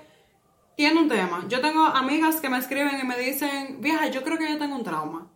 tiene 0.79 1.01
un 1.01 1.09
tema. 1.09 1.45
Yo 1.49 1.61
tengo 1.61 1.85
amigas 1.85 2.37
que 2.37 2.49
me 2.49 2.57
escriben 2.57 3.01
y 3.03 3.05
me 3.05 3.19
dicen, 3.19 3.79
vieja, 3.81 4.07
yo 4.11 4.23
creo 4.23 4.39
que 4.39 4.49
yo 4.49 4.59
tengo 4.59 4.77
un 4.77 4.85
trauma. 4.85 5.27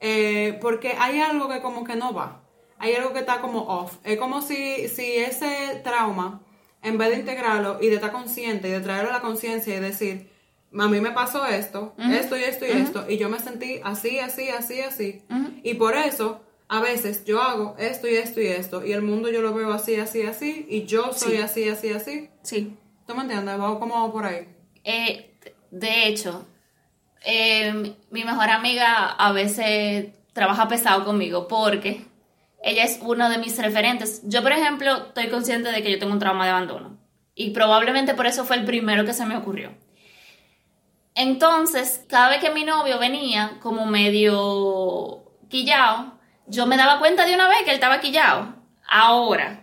Eh, 0.00 0.56
porque 0.62 0.94
hay 0.96 1.18
algo 1.18 1.48
que 1.48 1.60
como 1.60 1.82
que 1.82 1.96
no 1.96 2.14
va. 2.14 2.42
Hay 2.78 2.94
algo 2.94 3.12
que 3.12 3.18
está 3.18 3.40
como 3.40 3.62
off. 3.62 3.96
Es 4.04 4.16
como 4.16 4.42
si, 4.42 4.86
si 4.88 5.16
ese 5.16 5.80
trauma, 5.82 6.40
en 6.82 6.98
vez 6.98 7.10
de 7.10 7.16
integrarlo 7.16 7.78
y 7.80 7.88
de 7.88 7.96
estar 7.96 8.12
consciente 8.12 8.68
y 8.68 8.70
de 8.70 8.80
traerlo 8.80 9.10
a 9.10 9.14
la 9.14 9.20
conciencia 9.20 9.74
y 9.74 9.80
decir, 9.80 10.30
a 10.78 10.86
mí 10.86 11.00
me 11.00 11.10
pasó 11.10 11.46
esto, 11.46 11.94
esto 11.98 12.36
y 12.38 12.44
esto 12.44 12.64
y 12.64 12.70
esto, 12.70 13.04
y 13.10 13.18
yo 13.18 13.28
me 13.28 13.40
sentí 13.40 13.80
así, 13.82 14.20
así, 14.20 14.50
así, 14.50 14.80
así. 14.82 15.24
Y 15.64 15.74
por 15.74 15.96
eso, 15.96 16.42
a 16.68 16.80
veces 16.80 17.24
yo 17.24 17.42
hago 17.42 17.74
esto 17.76 18.06
y 18.06 18.14
esto 18.14 18.40
y 18.40 18.46
esto, 18.46 18.86
y 18.86 18.92
el 18.92 19.02
mundo 19.02 19.30
yo 19.30 19.42
lo 19.42 19.52
veo 19.52 19.72
así, 19.72 19.96
así, 19.96 20.22
así, 20.22 20.64
y 20.68 20.84
yo 20.84 21.12
soy 21.12 21.32
Sí. 21.38 21.42
así, 21.42 21.68
así, 21.68 21.92
así. 21.92 22.30
Sí. 22.44 22.76
¿Tú 23.04 23.16
me 23.16 23.22
entiendes? 23.22 23.60
Va 23.60 23.78
como 23.80 24.12
por 24.12 24.24
ahí. 24.24 24.46
Eh, 24.84 25.34
de 25.70 26.08
hecho, 26.08 26.46
eh, 27.24 27.94
mi 28.10 28.24
mejor 28.24 28.50
amiga 28.50 29.06
a 29.10 29.32
veces 29.32 30.12
trabaja 30.32 30.68
pesado 30.68 31.04
conmigo 31.04 31.48
porque 31.48 32.06
ella 32.62 32.84
es 32.84 32.98
uno 33.02 33.28
de 33.28 33.38
mis 33.38 33.58
referentes. 33.58 34.22
Yo, 34.24 34.42
por 34.42 34.52
ejemplo, 34.52 35.06
estoy 35.08 35.28
consciente 35.28 35.70
de 35.70 35.82
que 35.82 35.92
yo 35.92 35.98
tengo 35.98 36.12
un 36.12 36.18
trauma 36.18 36.44
de 36.44 36.50
abandono 36.50 36.98
y 37.34 37.50
probablemente 37.50 38.14
por 38.14 38.26
eso 38.26 38.44
fue 38.44 38.56
el 38.56 38.64
primero 38.64 39.04
que 39.04 39.14
se 39.14 39.26
me 39.26 39.36
ocurrió. 39.36 39.72
Entonces, 41.14 42.04
cada 42.08 42.28
vez 42.28 42.40
que 42.40 42.50
mi 42.50 42.64
novio 42.64 42.98
venía 42.98 43.58
como 43.60 43.86
medio 43.86 45.24
quillao, 45.48 46.18
yo 46.46 46.66
me 46.66 46.76
daba 46.76 46.98
cuenta 46.98 47.26
de 47.26 47.34
una 47.34 47.48
vez 47.48 47.58
que 47.64 47.70
él 47.70 47.76
estaba 47.76 48.00
quillao. 48.00 48.54
Ahora, 48.88 49.61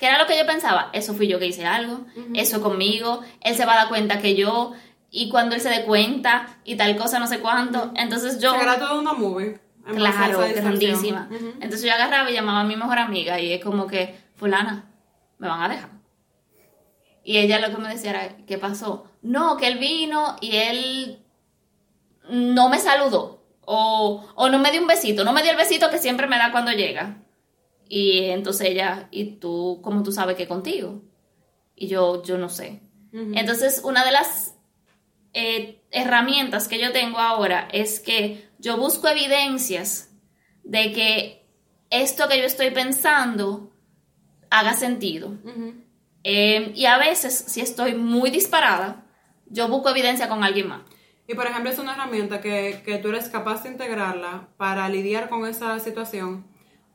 ¿qué 0.00 0.06
era 0.06 0.18
lo 0.18 0.26
que 0.26 0.36
yo 0.36 0.46
pensaba? 0.46 0.88
Eso 0.92 1.14
fui 1.14 1.28
yo 1.28 1.38
que 1.38 1.46
hice 1.46 1.66
algo, 1.66 2.06
eso 2.34 2.56
es 2.56 2.62
conmigo, 2.62 3.20
él 3.42 3.54
se 3.54 3.66
va 3.66 3.74
a 3.74 3.76
dar 3.76 3.88
cuenta 3.88 4.18
que 4.18 4.34
yo, 4.34 4.72
y 5.10 5.28
cuando 5.28 5.54
él 5.54 5.60
se 5.60 5.68
dé 5.68 5.84
cuenta, 5.84 6.58
y 6.64 6.76
tal 6.76 6.96
cosa, 6.96 7.18
no 7.18 7.26
sé 7.26 7.40
cuánto. 7.40 7.92
Entonces 7.94 8.40
yo... 8.40 8.54
Era 8.54 8.78
todo 8.78 8.98
una 8.98 9.12
movie. 9.12 9.60
Claro, 9.84 10.40
grandísima. 10.54 11.28
Entonces 11.60 11.82
yo 11.82 11.92
agarraba 11.92 12.30
y 12.30 12.34
llamaba 12.34 12.60
a 12.60 12.64
mi 12.64 12.76
mejor 12.76 12.98
amiga 12.98 13.38
y 13.38 13.52
es 13.52 13.62
como 13.62 13.86
que, 13.86 14.18
fulana, 14.36 14.90
me 15.38 15.48
van 15.48 15.62
a 15.62 15.68
dejar. 15.68 15.90
Y 17.22 17.38
ella 17.38 17.60
lo 17.60 17.74
que 17.74 17.82
me 17.82 17.88
decía 17.88 18.10
era, 18.10 18.36
¿qué 18.46 18.56
pasó? 18.56 19.06
No, 19.20 19.56
que 19.58 19.66
él 19.66 19.78
vino 19.78 20.36
y 20.40 20.56
él 20.56 21.24
no 22.30 22.68
me 22.70 22.78
saludó. 22.78 23.44
O, 23.66 24.26
o 24.34 24.48
no 24.48 24.58
me 24.58 24.70
dio 24.70 24.80
un 24.80 24.86
besito, 24.86 25.24
no 25.24 25.32
me 25.32 25.42
dio 25.42 25.50
el 25.50 25.56
besito 25.56 25.90
que 25.90 25.98
siempre 25.98 26.26
me 26.26 26.38
da 26.38 26.50
cuando 26.50 26.72
llega. 26.72 27.18
Y 27.92 28.26
entonces 28.26 28.68
ella, 28.68 29.08
¿y 29.10 29.32
tú 29.40 29.80
cómo 29.82 30.04
tú 30.04 30.12
sabes 30.12 30.36
que 30.36 30.46
contigo? 30.46 31.02
Y 31.74 31.88
yo, 31.88 32.22
yo 32.22 32.38
no 32.38 32.48
sé. 32.48 32.80
Entonces, 33.12 33.80
una 33.82 34.04
de 34.04 34.12
las 34.12 34.54
eh, 35.34 35.82
herramientas 35.90 36.68
que 36.68 36.80
yo 36.80 36.92
tengo 36.92 37.18
ahora 37.18 37.68
es 37.72 37.98
que 37.98 38.48
yo 38.60 38.76
busco 38.76 39.08
evidencias 39.08 40.12
de 40.62 40.92
que 40.92 41.48
esto 41.90 42.28
que 42.28 42.38
yo 42.38 42.44
estoy 42.44 42.70
pensando 42.70 43.72
haga 44.50 44.74
sentido. 44.74 45.36
Eh, 46.22 46.70
y 46.76 46.84
a 46.84 46.96
veces, 46.96 47.44
si 47.48 47.60
estoy 47.60 47.96
muy 47.96 48.30
disparada, 48.30 49.04
yo 49.46 49.66
busco 49.66 49.90
evidencia 49.90 50.28
con 50.28 50.44
alguien 50.44 50.68
más. 50.68 50.82
Y 51.26 51.34
por 51.34 51.48
ejemplo, 51.48 51.72
es 51.72 51.78
una 51.80 51.94
herramienta 51.94 52.40
que, 52.40 52.82
que 52.84 52.98
tú 52.98 53.08
eres 53.08 53.28
capaz 53.28 53.64
de 53.64 53.70
integrarla 53.70 54.48
para 54.56 54.88
lidiar 54.88 55.28
con 55.28 55.44
esa 55.44 55.76
situación 55.80 56.49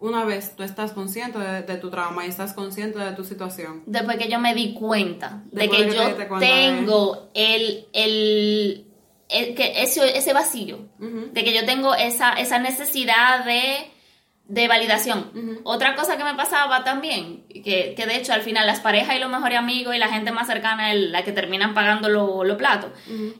una 0.05 0.23
vez 0.25 0.55
tú 0.55 0.63
estás 0.63 0.91
consciente 0.91 1.37
de, 1.39 1.61
de 1.63 1.77
tu 1.77 1.89
trauma 1.89 2.25
y 2.25 2.29
estás 2.29 2.53
consciente 2.53 2.99
de 2.99 3.11
tu 3.13 3.23
situación. 3.23 3.83
Después 3.85 4.17
que 4.17 4.29
yo 4.29 4.39
me 4.39 4.53
di 4.53 4.73
cuenta 4.73 5.43
de 5.51 5.69
que 5.69 5.77
yo 5.95 6.01
tengo 6.39 7.29
el, 7.33 7.85
el, 7.93 8.85
el- 9.29 9.55
que 9.55 9.81
ese, 9.83 10.17
ese 10.17 10.33
vacío, 10.33 10.79
de 10.99 11.43
que 11.43 11.53
yo 11.53 11.65
tengo 11.65 11.93
esa, 11.95 12.33
esa 12.33 12.59
necesidad 12.59 13.43
de, 13.45 13.91
de 14.47 14.67
validación. 14.67 15.31
Otra 15.63 15.95
cosa 15.95 16.17
que 16.17 16.23
me 16.23 16.35
pasaba 16.35 16.83
también, 16.83 17.45
que, 17.49 17.93
que 17.97 18.05
de 18.05 18.15
hecho 18.17 18.31
al 18.31 18.41
final 18.43 18.67
las 18.67 18.79
parejas 18.79 19.15
y 19.15 19.19
los 19.19 19.29
mejores 19.29 19.57
amigos 19.57 19.95
y 19.95 19.97
la 19.97 20.07
gente 20.07 20.31
más 20.31 20.45
cercana 20.45 20.93
es 20.93 21.01
la 21.09 21.23
que 21.23 21.31
terminan 21.31 21.73
pagando 21.73 22.09
los 22.09 22.45
los 22.45 22.55
platos, 22.57 22.91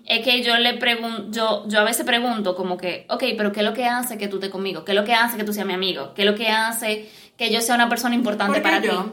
es 0.06 0.24
que 0.26 0.42
yo 0.42 0.58
le 0.58 0.74
pregunto, 0.78 1.28
yo, 1.30 1.64
yo 1.68 1.80
a 1.80 1.84
veces 1.84 2.06
pregunto 2.06 2.56
como 2.56 2.76
que, 2.78 3.06
ok, 3.10 3.24
pero 3.38 3.52
¿qué 3.52 3.60
es 3.60 3.66
lo 3.66 3.74
que 3.74 3.86
hace 3.86 4.18
que 4.18 4.28
tú 4.28 4.38
estés 4.38 4.50
conmigo? 4.50 4.84
¿Qué 4.84 4.94
es 4.94 4.96
lo 4.96 5.06
que 5.06 5.14
hace 5.14 5.38
que 5.38 5.44
tú 5.44 5.54
seas 5.54 5.68
mi 5.68 5.74
amigo? 5.74 6.14
¿Qué 6.16 6.24
es 6.24 6.28
lo 6.30 6.36
que 6.36 6.50
hace 6.50 7.10
que 7.38 7.52
yo 7.52 7.62
sea 7.62 7.76
una 7.76 7.88
persona 7.90 8.16
importante 8.16 8.60
¿Por 8.60 8.64
qué 8.64 8.76
para 8.78 8.82
yo? 8.82 9.04
ti? 9.04 9.12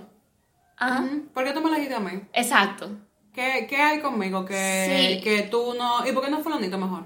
Ajá. 0.78 1.05
¿Por 1.35 1.44
qué 1.44 1.52
tú 1.52 1.61
me 1.61 1.68
elegiste 1.68 1.94
a 1.94 2.00
mí? 2.00 2.22
exacto. 2.33 2.88
¿Qué, 3.35 3.66
qué 3.68 3.76
hay 3.76 4.00
conmigo 4.00 4.44
que, 4.44 5.16
Sí. 5.16 5.20
que 5.24 5.42
tú 5.42 5.74
no... 5.78 6.07
¿Y 6.07 6.12
por 6.12 6.22
qué 6.24 6.31
no 6.31 6.40
fulanito 6.40 6.76
mejor? 6.76 7.05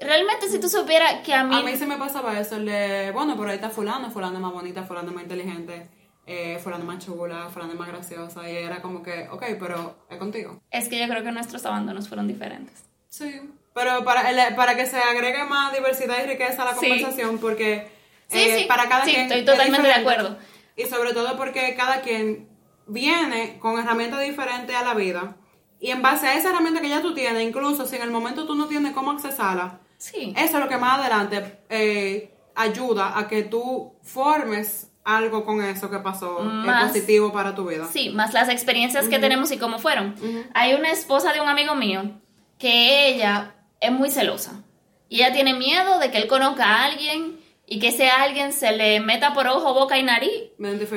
Realmente 0.00 0.48
si 0.48 0.60
tú 0.60 0.68
supieras 0.68 1.14
que 1.24 1.34
a 1.34 1.42
mí... 1.44 1.56
A 1.56 1.62
mí 1.62 1.76
sí 1.76 1.84
me 1.86 1.96
pasaba 1.96 2.38
eso, 2.38 2.56
el 2.56 2.66
de, 2.66 3.10
bueno, 3.12 3.36
por 3.36 3.48
ahí 3.48 3.56
está 3.56 3.68
fulano, 3.70 4.10
fulano 4.10 4.36
es 4.36 4.40
más 4.42 4.52
bonita, 4.52 4.84
fulano 4.84 5.08
es 5.08 5.14
más 5.14 5.24
inteligente, 5.24 5.88
eh, 6.26 6.60
fulano 6.62 6.82
es 6.84 6.88
más 6.88 7.04
chula, 7.04 7.48
fulano 7.52 7.72
es 7.72 7.78
más 7.78 7.88
graciosa, 7.88 8.48
y 8.48 8.56
era 8.56 8.80
como 8.80 9.02
que, 9.02 9.28
ok, 9.30 9.44
pero 9.58 9.96
es 10.08 10.18
contigo. 10.18 10.60
Es 10.70 10.88
que 10.88 10.98
yo 11.00 11.08
creo 11.08 11.24
que 11.24 11.32
nuestros 11.32 11.64
abandonos 11.66 12.08
fueron 12.08 12.28
diferentes. 12.28 12.84
Sí. 13.08 13.40
Pero 13.74 14.04
para, 14.04 14.30
el- 14.30 14.54
para 14.54 14.76
que 14.76 14.86
se 14.86 14.98
agregue 14.98 15.44
más 15.44 15.72
diversidad 15.72 16.16
y 16.22 16.26
riqueza 16.28 16.62
a 16.62 16.66
la 16.66 16.74
Sí. 16.74 16.80
conversación, 16.88 17.38
porque 17.38 17.88
Sí, 18.28 18.38
eh, 18.38 18.58
sí. 18.60 18.64
para 18.66 18.88
cada 18.88 19.02
quien... 19.04 19.22
estoy 19.22 19.40
es 19.40 19.44
totalmente 19.46 19.88
de 19.88 19.94
acuerdo. 19.94 20.38
Y 20.76 20.84
sobre 20.84 21.12
todo 21.12 21.36
porque 21.36 21.74
cada 21.76 22.02
quien 22.02 22.48
viene 22.86 23.58
con 23.58 23.78
herramientas 23.80 24.20
diferentes 24.22 24.74
a 24.76 24.82
la 24.84 24.94
vida, 24.94 25.36
y 25.80 25.90
en 25.90 26.02
base 26.02 26.26
a 26.28 26.34
esa 26.34 26.50
herramienta 26.50 26.80
que 26.80 26.88
ya 26.88 27.02
tú 27.02 27.14
tienes, 27.14 27.42
incluso 27.42 27.84
si 27.86 27.96
en 27.96 28.02
el 28.02 28.10
momento 28.10 28.46
tú 28.46 28.54
no 28.54 28.66
tienes 28.66 28.92
cómo 28.92 29.10
accesarla, 29.12 29.80
Sí. 29.98 30.32
eso 30.36 30.56
es 30.58 30.62
lo 30.64 30.68
que 30.68 30.76
más 30.78 31.00
adelante 31.00 31.58
eh, 31.68 32.32
ayuda 32.54 33.18
a 33.18 33.28
que 33.28 33.42
tú 33.42 33.92
formes 34.02 34.90
algo 35.04 35.44
con 35.44 35.62
eso 35.62 35.90
que 35.90 35.98
pasó 35.98 36.40
eh, 36.40 36.44
Más- 36.44 36.88
positivo 36.92 37.32
para 37.32 37.54
tu 37.54 37.66
vida. 37.68 37.86
Sí, 37.92 38.10
más 38.10 38.32
las 38.34 38.48
experiencias 38.48 39.08
que 39.08 39.18
tenemos 39.18 39.50
y 39.52 39.58
cómo 39.58 39.78
fueron. 39.78 40.14
Hay 40.54 40.74
una 40.74 40.90
esposa 40.90 41.32
de 41.32 41.40
un 41.40 41.48
amigo 41.48 41.74
mío 41.74 42.20
que 42.58 43.08
ella 43.08 43.54
es 43.80 43.90
muy 43.92 44.10
celosa. 44.10 44.62
Y 45.08 45.16
ella 45.22 45.32
tiene 45.32 45.54
miedo 45.54 45.98
de 45.98 46.10
que 46.10 46.18
él 46.18 46.26
conozca 46.26 46.64
a 46.64 46.84
alguien 46.84 47.38
y 47.66 47.78
que 47.78 47.88
ese 47.88 48.08
alguien 48.10 48.52
se 48.52 48.72
le 48.72 49.00
meta 49.00 49.32
por 49.32 49.46
ojo, 49.46 49.72
boca 49.72 49.98
y 49.98 50.02
nariz 50.02 50.30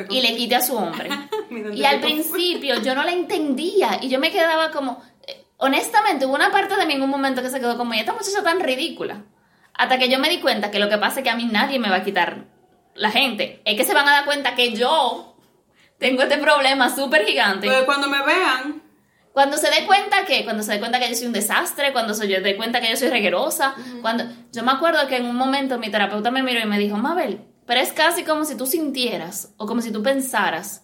y 0.10 0.22
le 0.22 0.36
quite 0.36 0.56
a 0.56 0.62
su 0.62 0.76
hombre. 0.76 1.10
Y 1.74 1.84
al 1.84 2.00
principio 2.00 2.80
yo 2.82 2.96
no 2.96 3.04
la 3.04 3.12
entendía 3.12 4.00
y 4.02 4.08
yo 4.08 4.20
me 4.20 4.32
quedaba 4.32 4.72
como, 4.72 5.02
honestamente, 5.62 6.26
hubo 6.26 6.36
una 6.36 6.52
parte 6.52 6.76
de 6.76 6.86
mí 6.86 6.94
en 6.94 7.02
un 7.02 7.10
momento 7.10 7.42
que 7.42 7.50
se 7.50 7.60
quedó 7.60 7.78
como, 7.78 7.94
"¿Y 7.94 8.00
esta 8.00 8.14
muchacha 8.14 8.44
tan 8.44 8.60
ridícula. 8.60 9.24
Hasta 9.74 9.98
que 9.98 10.10
yo 10.10 10.20
me 10.20 10.30
di 10.30 10.40
cuenta 10.40 10.70
que 10.70 10.80
lo 10.80 10.90
que 10.90 10.98
pasa 10.98 11.20
es 11.20 11.24
que 11.24 11.30
a 11.30 11.36
mí 11.36 11.46
nadie 11.46 11.80
me 11.80 11.90
va 11.90 11.98
a 11.98 12.04
quitar 12.04 12.46
la 12.96 13.10
gente. 13.12 13.62
Es 13.64 13.78
que 13.78 13.86
se 13.86 13.94
van 13.94 14.08
a 14.08 14.12
dar 14.12 14.26
cuenta 14.26 14.56
que 14.56 14.74
yo 14.74 15.38
tengo 15.98 16.24
este 16.24 16.38
problema 16.40 16.94
súper 16.94 17.26
gigante. 17.26 17.68
Pues 17.68 17.84
cuando 17.84 18.10
me 18.10 18.22
vean, 18.24 18.82
Cuando 19.34 19.56
se 19.56 19.70
dé 19.70 19.86
cuenta 19.86 20.26
que, 20.26 20.44
cuando 20.44 20.62
se 20.62 20.74
dé 20.74 20.80
cuenta 20.80 21.00
que 21.00 21.08
yo 21.08 21.16
soy 21.16 21.28
un 21.28 21.32
desastre, 21.32 21.94
cuando 21.94 22.14
se 22.14 22.28
dé 22.28 22.58
cuenta 22.58 22.82
que 22.82 22.90
yo 22.90 22.98
soy 22.98 23.10
reguerosa, 23.10 23.76
cuando, 24.02 24.26
yo 24.52 24.62
me 24.62 24.74
acuerdo 24.74 25.08
que 25.08 25.16
en 25.16 25.26
un 25.26 25.38
momento 25.38 25.80
mi 25.80 25.90
terapeuta 25.90 26.32
me 26.32 26.44
miró 26.44 26.60
y 26.60 26.66
me 26.66 26.78
dijo, 26.78 26.98
Mabel, 26.98 27.40
pero 27.66 27.80
es 27.80 27.94
casi 27.94 28.24
como 28.26 28.44
si 28.44 28.58
tú 28.58 28.66
sintieras 28.66 29.54
o 29.56 29.68
como 29.68 29.82
si 29.82 29.92
tú 29.92 30.04
pensaras 30.04 30.84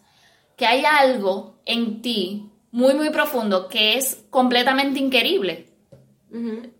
que 0.55 0.65
hay 0.65 0.85
algo 0.85 1.59
en 1.65 2.01
ti 2.01 2.46
muy, 2.77 2.93
muy 2.93 3.09
profundo 3.09 3.67
que 3.67 3.97
es 3.97 4.23
completamente 4.29 4.99
inquerible. 4.99 5.67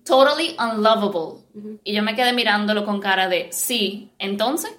Totally 0.06 0.56
unlovable. 0.60 1.44
Y 1.84 1.96
yo 1.96 2.04
me 2.04 2.16
quedé 2.16 2.34
mirándolo 2.34 2.86
con 2.86 3.02
cara 3.02 3.28
de, 3.28 3.48
sí, 3.52 4.14
entonces. 4.20 4.72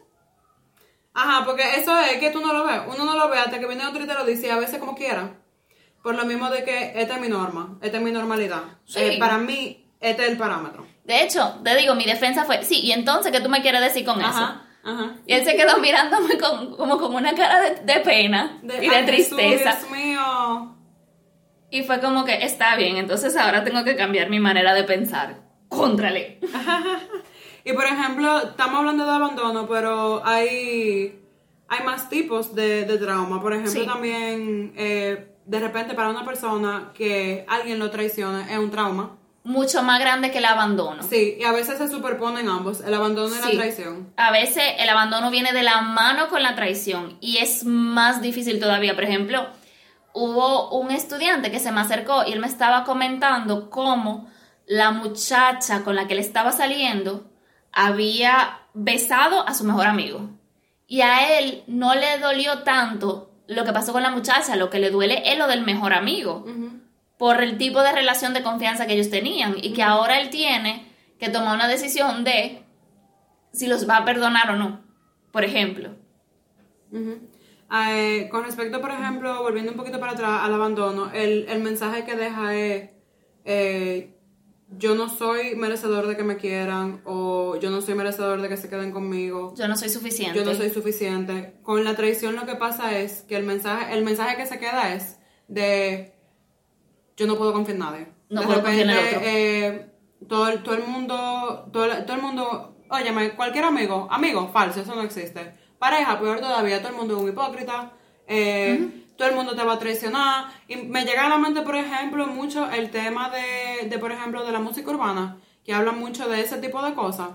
Ajá, 1.15 1.45
porque 1.45 1.65
eso 1.77 1.99
es 1.99 2.19
que 2.19 2.31
tú 2.31 2.41
no 2.41 2.53
lo 2.53 2.65
ves. 2.65 2.83
Uno 2.87 3.05
no 3.05 3.17
lo 3.17 3.29
ve 3.29 3.39
hasta 3.39 3.59
que 3.59 3.67
viene 3.67 3.85
otro 3.85 4.05
y 4.05 4.07
te 4.07 4.15
lo 4.15 4.25
dice, 4.25 4.47
y 4.47 4.51
a 4.51 4.59
veces 4.59 4.79
como 4.79 4.95
quiera. 4.95 5.35
Por 6.05 6.15
lo 6.15 6.25
mismo 6.25 6.49
de 6.51 6.63
que 6.63 6.93
esta 6.95 7.17
es 7.17 7.21
mi 7.21 7.29
norma, 7.29 7.77
esta 7.83 7.97
es 7.97 8.03
mi 8.05 8.13
normalidad. 8.13 8.63
Sí. 8.85 9.01
Eh, 9.01 9.17
para 9.19 9.39
mí, 9.39 9.91
este 9.99 10.23
es 10.23 10.31
el 10.31 10.39
parámetro. 10.39 10.87
De 11.03 11.25
hecho, 11.25 11.59
te 11.65 11.75
digo, 11.75 11.97
mi 11.97 12.05
defensa 12.05 12.45
fue, 12.45 12.63
sí, 12.63 12.79
y 12.81 12.93
entonces, 12.93 13.33
¿qué 13.33 13.41
tú 13.41 13.49
me 13.49 13.61
quieres 13.61 13.81
decir 13.81 14.05
con 14.05 14.21
eso? 14.21 14.29
Ajá. 14.29 14.67
Y 15.27 15.33
él 15.33 15.45
se 15.45 15.57
quedó 15.57 15.79
mirándome 15.81 16.39
con, 16.39 16.77
como 16.77 16.97
con 16.97 17.13
una 17.13 17.35
cara 17.35 17.61
de, 17.61 17.93
de 17.93 18.01
pena 18.03 18.61
y 18.63 18.69
de 18.69 18.75
ay, 18.77 19.07
Jesús, 19.07 19.37
tristeza. 19.37 19.77
Dios 19.81 19.91
mío. 19.91 20.78
Y 21.71 21.83
fue 21.83 22.01
como 22.01 22.25
que 22.25 22.45
está 22.45 22.77
bien, 22.77 22.97
entonces 22.97 23.37
ahora 23.37 23.63
tengo 23.65 23.85
que 23.85 23.95
cambiar 23.97 24.31
mi 24.31 24.41
manera 24.41 24.75
de 24.75 24.85
pensar. 24.85 25.37
Contrale. 25.69 26.39
Y 27.65 27.73
por 27.75 27.85
ejemplo, 27.85 28.39
estamos 28.41 28.79
hablando 28.79 29.05
de 29.05 29.11
abandono, 29.11 29.69
pero 29.69 30.23
hay, 30.25 31.21
hay 31.69 31.85
más 31.85 32.09
tipos 32.09 32.55
de, 32.55 32.87
de 32.87 32.97
trauma. 32.97 33.43
Por 33.43 33.53
ejemplo, 33.53 33.73
Sí. 33.73 33.85
también 33.87 34.73
eh, 34.75 35.35
de 35.45 35.61
repente 35.61 35.93
para 35.93 36.09
una 36.09 36.25
persona 36.25 36.93
que 36.95 37.45
alguien 37.47 37.79
lo 37.79 37.91
traiciona 37.91 38.51
es 38.51 38.57
un 38.59 38.71
trauma. 38.71 39.17
Mucho 39.45 39.83
más 39.83 40.01
grande 40.01 40.31
que 40.31 40.39
el 40.39 40.47
abandono. 40.47 41.03
Sí, 41.03 41.37
y 41.39 41.45
a 41.45 41.53
veces 41.53 41.77
se 41.77 41.89
superponen 41.89 42.49
ambos, 42.49 42.81
el 42.81 42.95
abandono 42.95 43.35
y 43.35 43.39
Sí. 43.39 43.53
la 43.57 43.63
traición. 43.63 44.15
A 44.17 44.31
veces 44.33 44.63
el 44.79 44.89
abandono 44.89 45.31
viene 45.31 45.53
de 45.53 45.63
la 45.63 45.83
mano 45.83 46.29
con 46.29 46.43
la 46.43 46.55
traición 46.55 47.19
y 47.21 47.39
es 47.39 47.65
más 47.65 48.23
difícil 48.23 48.61
todavía. 48.61 48.95
Por 48.95 49.05
ejemplo, 49.05 49.47
hubo 50.19 50.71
un 50.71 50.91
estudiante 50.91 51.51
que 51.51 51.61
se 51.61 51.73
me 51.73 51.81
acercó 51.81 52.25
y 52.27 52.33
él 52.33 52.41
me 52.41 52.47
estaba 52.47 52.85
comentando 52.85 53.71
cómo 53.71 54.29
la 54.67 54.91
muchacha 54.91 55.85
con 55.85 55.95
la 55.97 56.07
que 56.07 56.15
él 56.15 56.21
estaba 56.21 56.53
saliendo 56.53 57.31
había 57.73 58.61
besado 58.75 59.47
a 59.47 59.55
su 59.55 59.65
mejor 59.65 59.87
amigo. 59.87 60.31
Y 60.87 61.03
a 61.03 61.39
él 61.39 61.63
no 61.67 61.95
le 61.95 62.19
dolió 62.19 62.63
tanto 62.63 63.31
lo 63.47 63.65
que 63.65 63.73
pasó 63.73 63.93
con 63.93 64.03
la 64.03 64.11
muchacha, 64.11 64.57
lo 64.57 64.71
que 64.71 64.79
le 64.79 64.91
duele 64.91 65.23
es 65.25 65.39
lo 65.39 65.47
del 65.47 65.65
mejor 65.65 65.95
amigo 65.95 66.45
por 67.19 67.43
el 67.43 67.59
tipo 67.59 67.83
de 67.83 67.93
relación 67.93 68.33
de 68.33 68.43
confianza 68.43 68.87
que 68.87 68.95
ellos 68.95 69.11
tenían 69.11 69.57
y 69.61 69.73
que 69.73 69.83
ahora 69.83 70.21
él 70.21 70.31
tiene 70.31 70.87
que 71.19 71.29
tomar 71.29 71.55
una 71.55 71.69
decisión 71.69 72.25
de 72.25 72.63
si 73.53 73.67
los 73.67 73.89
va 73.89 73.99
a 73.99 74.05
perdonar 74.05 74.51
o 74.51 74.57
no, 74.57 74.81
por 75.33 75.45
ejemplo. 75.45 75.97
Eh, 77.71 78.29
con 78.31 78.45
respecto, 78.45 78.81
por 78.81 78.91
ejemplo, 78.91 79.43
volviendo 79.43 79.73
un 79.73 79.77
poquito 79.77 80.01
para 80.01 80.13
atrás 80.13 80.41
al 80.43 80.55
abandono, 80.55 81.11
el, 81.13 81.47
el 81.49 81.63
mensaje 81.63 82.05
que 82.05 82.17
deja 82.17 82.55
es, 82.55 82.91
eh, 83.45 84.15
yo 84.71 84.95
no 84.95 85.09
soy 85.09 85.55
merecedor 85.57 86.07
de 86.07 86.17
que 86.17 86.25
me 86.25 86.37
quieran 86.37 87.01
o 87.05 87.57
yo 87.57 87.71
no 87.71 87.81
soy 87.81 87.95
merecedor 87.95 88.41
de 88.43 88.49
que 88.49 88.57
se 88.57 88.69
queden 88.69 88.91
conmigo. 88.93 89.55
Yo 89.57 89.69
no 89.69 89.77
soy 89.77 89.89
suficiente. 89.89 90.39
Yo 90.39 90.45
no 90.45 90.55
soy 90.55 90.71
suficiente. 90.71 91.55
Con 91.63 91.85
la 91.85 91.95
traición 91.95 92.37
lo 92.37 92.47
que 92.47 92.55
pasa 92.55 92.99
es 92.99 93.23
que 93.23 93.37
el 93.37 93.45
mensaje, 93.45 93.95
el 93.97 94.05
mensaje 94.05 94.37
que 94.37 94.47
se 94.47 94.59
queda 94.59 94.95
es 94.95 95.19
de 95.49 96.15
yo 97.17 97.27
no 97.27 97.37
puedo 97.37 97.53
confiar 97.53 97.77
en 97.77 97.81
nadie. 97.81 98.07
No 98.31 98.41
de 98.43 98.47
puedo 98.47 98.63
confiar 98.63 98.83
en 98.85 98.91
el 98.91 98.97
repente, 98.97 99.17
otro. 99.17 99.29
eh, 99.29 99.91
todo, 100.29 100.49
el- 100.49 100.63
todo 100.63 100.75
el 100.75 100.85
mundo, 100.85 101.69
todo, 101.73 101.85
el- 101.87 102.05
todo 102.05 102.17
el 102.17 102.23
mundo, 102.23 102.77
óyeme, 102.91 103.31
cualquier 103.37 103.65
amigo, 103.65 104.07
amigo, 104.11 104.49
falso, 104.53 104.81
eso 104.83 104.95
no 104.95 105.03
existe. 105.03 105.55
Pareja, 105.79 106.19
peor 106.19 106.41
todavía, 106.41 106.79
todo 106.81 106.91
el 106.91 106.97
mundo 106.97 107.17
es 107.17 107.23
un 107.23 107.29
hipócrita. 107.29 107.93
eh, 108.27 109.05
Todo 109.17 109.29
el 109.29 109.35
mundo 109.35 109.57
te 109.57 109.65
va 109.65 109.73
a 109.75 109.79
traicionar. 109.79 110.47
Y 110.69 110.77
me 110.77 111.05
llega 111.05 111.27
a 111.27 111.29
la 111.29 111.39
mente, 111.39 111.63
por 111.63 111.75
ejemplo, 111.75 112.27
mucho 112.29 112.71
el 112.71 112.91
tema 112.91 113.31
de, 113.31 113.89
de 113.89 113.99
por 113.99 114.13
ejemplo, 114.13 114.45
de 114.45 114.53
la 114.53 114.61
música 114.61 114.91
urbana, 114.91 115.39
que 115.65 115.75
habla 115.75 115.91
mucho 115.93 116.29
de 116.29 116.41
ese 116.41 116.59
tipo 116.59 116.81
de 116.83 116.95
cosas. 116.95 117.31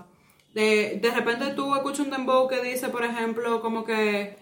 De, 0.54 0.98
de 1.02 1.10
repente 1.10 1.46
tú 1.56 1.74
escuchas 1.74 2.00
un 2.06 2.10
dembow 2.10 2.48
que 2.48 2.62
dice, 2.62 2.88
por 2.88 3.04
ejemplo, 3.04 3.60
como 3.60 3.84
que, 3.84 4.38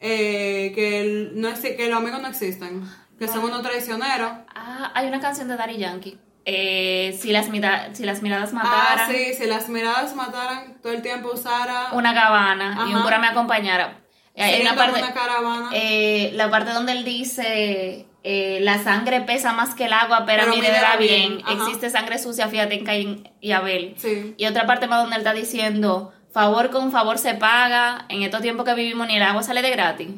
eh, 0.00 0.72
que, 0.74 1.00
el- 1.00 1.40
no 1.40 1.48
que 1.54 1.86
los 1.88 1.98
amigos 1.98 2.22
no 2.22 2.28
existen, 2.28 2.82
que 3.18 3.28
son 3.28 3.44
unos 3.44 3.62
traicioneros. 3.62 4.30
Ah, 4.54 4.90
hay 4.94 5.06
una 5.06 5.20
canción 5.20 5.46
de 5.48 5.56
Daddy 5.56 5.76
Yankee. 5.76 6.18
Eh, 6.52 7.16
si, 7.20 7.30
las 7.30 7.48
mira- 7.48 7.94
si 7.94 8.02
las 8.04 8.22
miradas 8.22 8.52
mataran, 8.52 8.98
Ah, 8.98 9.06
sí, 9.08 9.34
si 9.34 9.46
las 9.46 9.68
miradas 9.68 10.16
mataran, 10.16 10.78
todo 10.82 10.92
el 10.92 11.00
tiempo 11.00 11.30
usara... 11.32 11.90
una 11.92 12.12
cabana 12.12 12.86
y 12.88 12.94
un 12.94 13.02
cura 13.02 13.18
me 13.20 13.28
acompañara. 13.28 14.00
Hay 14.36 14.60
una 14.62 14.74
parte, 14.74 14.98
una 15.00 15.12
caravana. 15.14 15.70
eh, 15.72 16.30
la 16.34 16.50
parte 16.50 16.72
donde 16.72 16.92
él 16.92 17.04
dice 17.04 18.06
eh, 18.24 18.58
la 18.62 18.82
sangre 18.82 19.20
pesa 19.20 19.52
más 19.52 19.74
que 19.76 19.84
el 19.84 19.92
agua, 19.92 20.24
pero, 20.26 20.42
Pero 20.44 20.54
mire 20.56 20.68
mídela 20.70 20.96
bien. 20.96 21.36
bien. 21.36 21.58
Existe 21.58 21.88
sangre 21.88 22.18
sucia, 22.18 22.48
fíjate 22.48 22.74
en 22.74 22.84
Caín 22.84 23.28
y 23.40 23.52
Abel. 23.52 23.94
Sí. 23.96 24.34
Y 24.36 24.46
otra 24.46 24.66
parte 24.66 24.86
más 24.88 25.00
donde 25.02 25.16
él 25.16 25.20
está 25.22 25.32
diciendo, 25.32 26.12
favor 26.32 26.70
con 26.70 26.90
favor 26.90 27.18
se 27.18 27.34
paga, 27.34 28.06
en 28.08 28.22
estos 28.22 28.42
tiempos 28.42 28.64
que 28.66 28.74
vivimos 28.74 29.06
ni 29.06 29.16
el 29.16 29.22
agua 29.22 29.42
sale 29.44 29.62
de 29.62 29.70
gratis. 29.70 30.08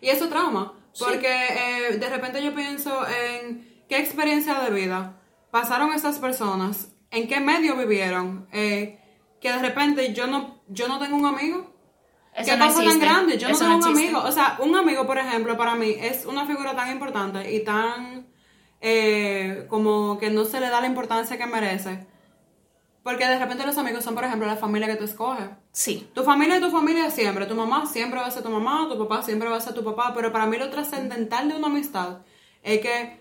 Y 0.00 0.08
eso 0.10 0.28
trauma, 0.28 0.74
porque 0.98 1.96
de 1.98 2.08
repente 2.10 2.42
yo 2.42 2.54
pienso 2.54 3.06
en 3.08 3.82
qué 3.88 3.98
experiencia 3.98 4.54
de 4.60 4.70
vida 4.70 5.14
pasaron 5.50 5.92
esas 5.92 6.18
personas 6.18 6.92
en 7.10 7.28
qué 7.28 7.40
medio 7.40 7.76
vivieron, 7.76 8.48
eh, 8.52 9.00
que 9.40 9.52
de 9.52 9.58
repente 9.58 10.12
yo 10.12 10.26
no, 10.26 10.60
yo 10.68 10.88
no 10.88 10.98
tengo 10.98 11.16
un 11.16 11.26
amigo. 11.26 11.74
Eso 12.34 12.52
¿Qué 12.52 12.56
no 12.56 12.66
pasa 12.66 12.84
tan 12.84 13.00
grande? 13.00 13.38
Yo 13.38 13.48
no 13.48 13.58
tengo 13.58 13.70
no 13.72 13.78
un 13.78 13.84
amigo. 13.84 14.22
O 14.22 14.32
sea, 14.32 14.58
un 14.60 14.76
amigo, 14.76 15.06
por 15.06 15.18
ejemplo, 15.18 15.56
para 15.56 15.74
mí 15.74 15.96
es 15.98 16.24
una 16.24 16.46
figura 16.46 16.76
tan 16.76 16.90
importante 16.92 17.52
y 17.52 17.64
tan 17.64 18.28
eh, 18.80 19.66
como 19.68 20.18
que 20.18 20.30
no 20.30 20.44
se 20.44 20.60
le 20.60 20.68
da 20.68 20.80
la 20.80 20.86
importancia 20.86 21.36
que 21.36 21.46
merece. 21.46 22.06
Porque 23.02 23.26
de 23.26 23.38
repente 23.38 23.64
los 23.64 23.78
amigos 23.78 24.04
son, 24.04 24.14
por 24.14 24.24
ejemplo, 24.24 24.46
la 24.46 24.56
familia 24.56 24.86
que 24.86 24.96
tú 24.96 25.04
escoges. 25.04 25.48
Sí. 25.72 26.10
Tu 26.14 26.22
familia 26.22 26.56
es 26.56 26.60
tu 26.60 26.70
familia 26.70 27.10
siempre. 27.10 27.46
Tu 27.46 27.54
mamá 27.54 27.86
siempre 27.86 28.20
va 28.20 28.26
a 28.26 28.30
ser 28.30 28.42
tu 28.42 28.50
mamá, 28.50 28.86
tu 28.88 28.98
papá 28.98 29.22
siempre 29.22 29.48
va 29.48 29.56
a 29.56 29.60
ser 29.60 29.72
tu 29.72 29.82
papá. 29.82 30.12
Pero 30.14 30.30
para 30.30 30.46
mí 30.46 30.58
lo 30.58 30.68
trascendental 30.68 31.48
de 31.48 31.56
una 31.56 31.68
amistad 31.68 32.18
es 32.62 32.80
que 32.80 33.18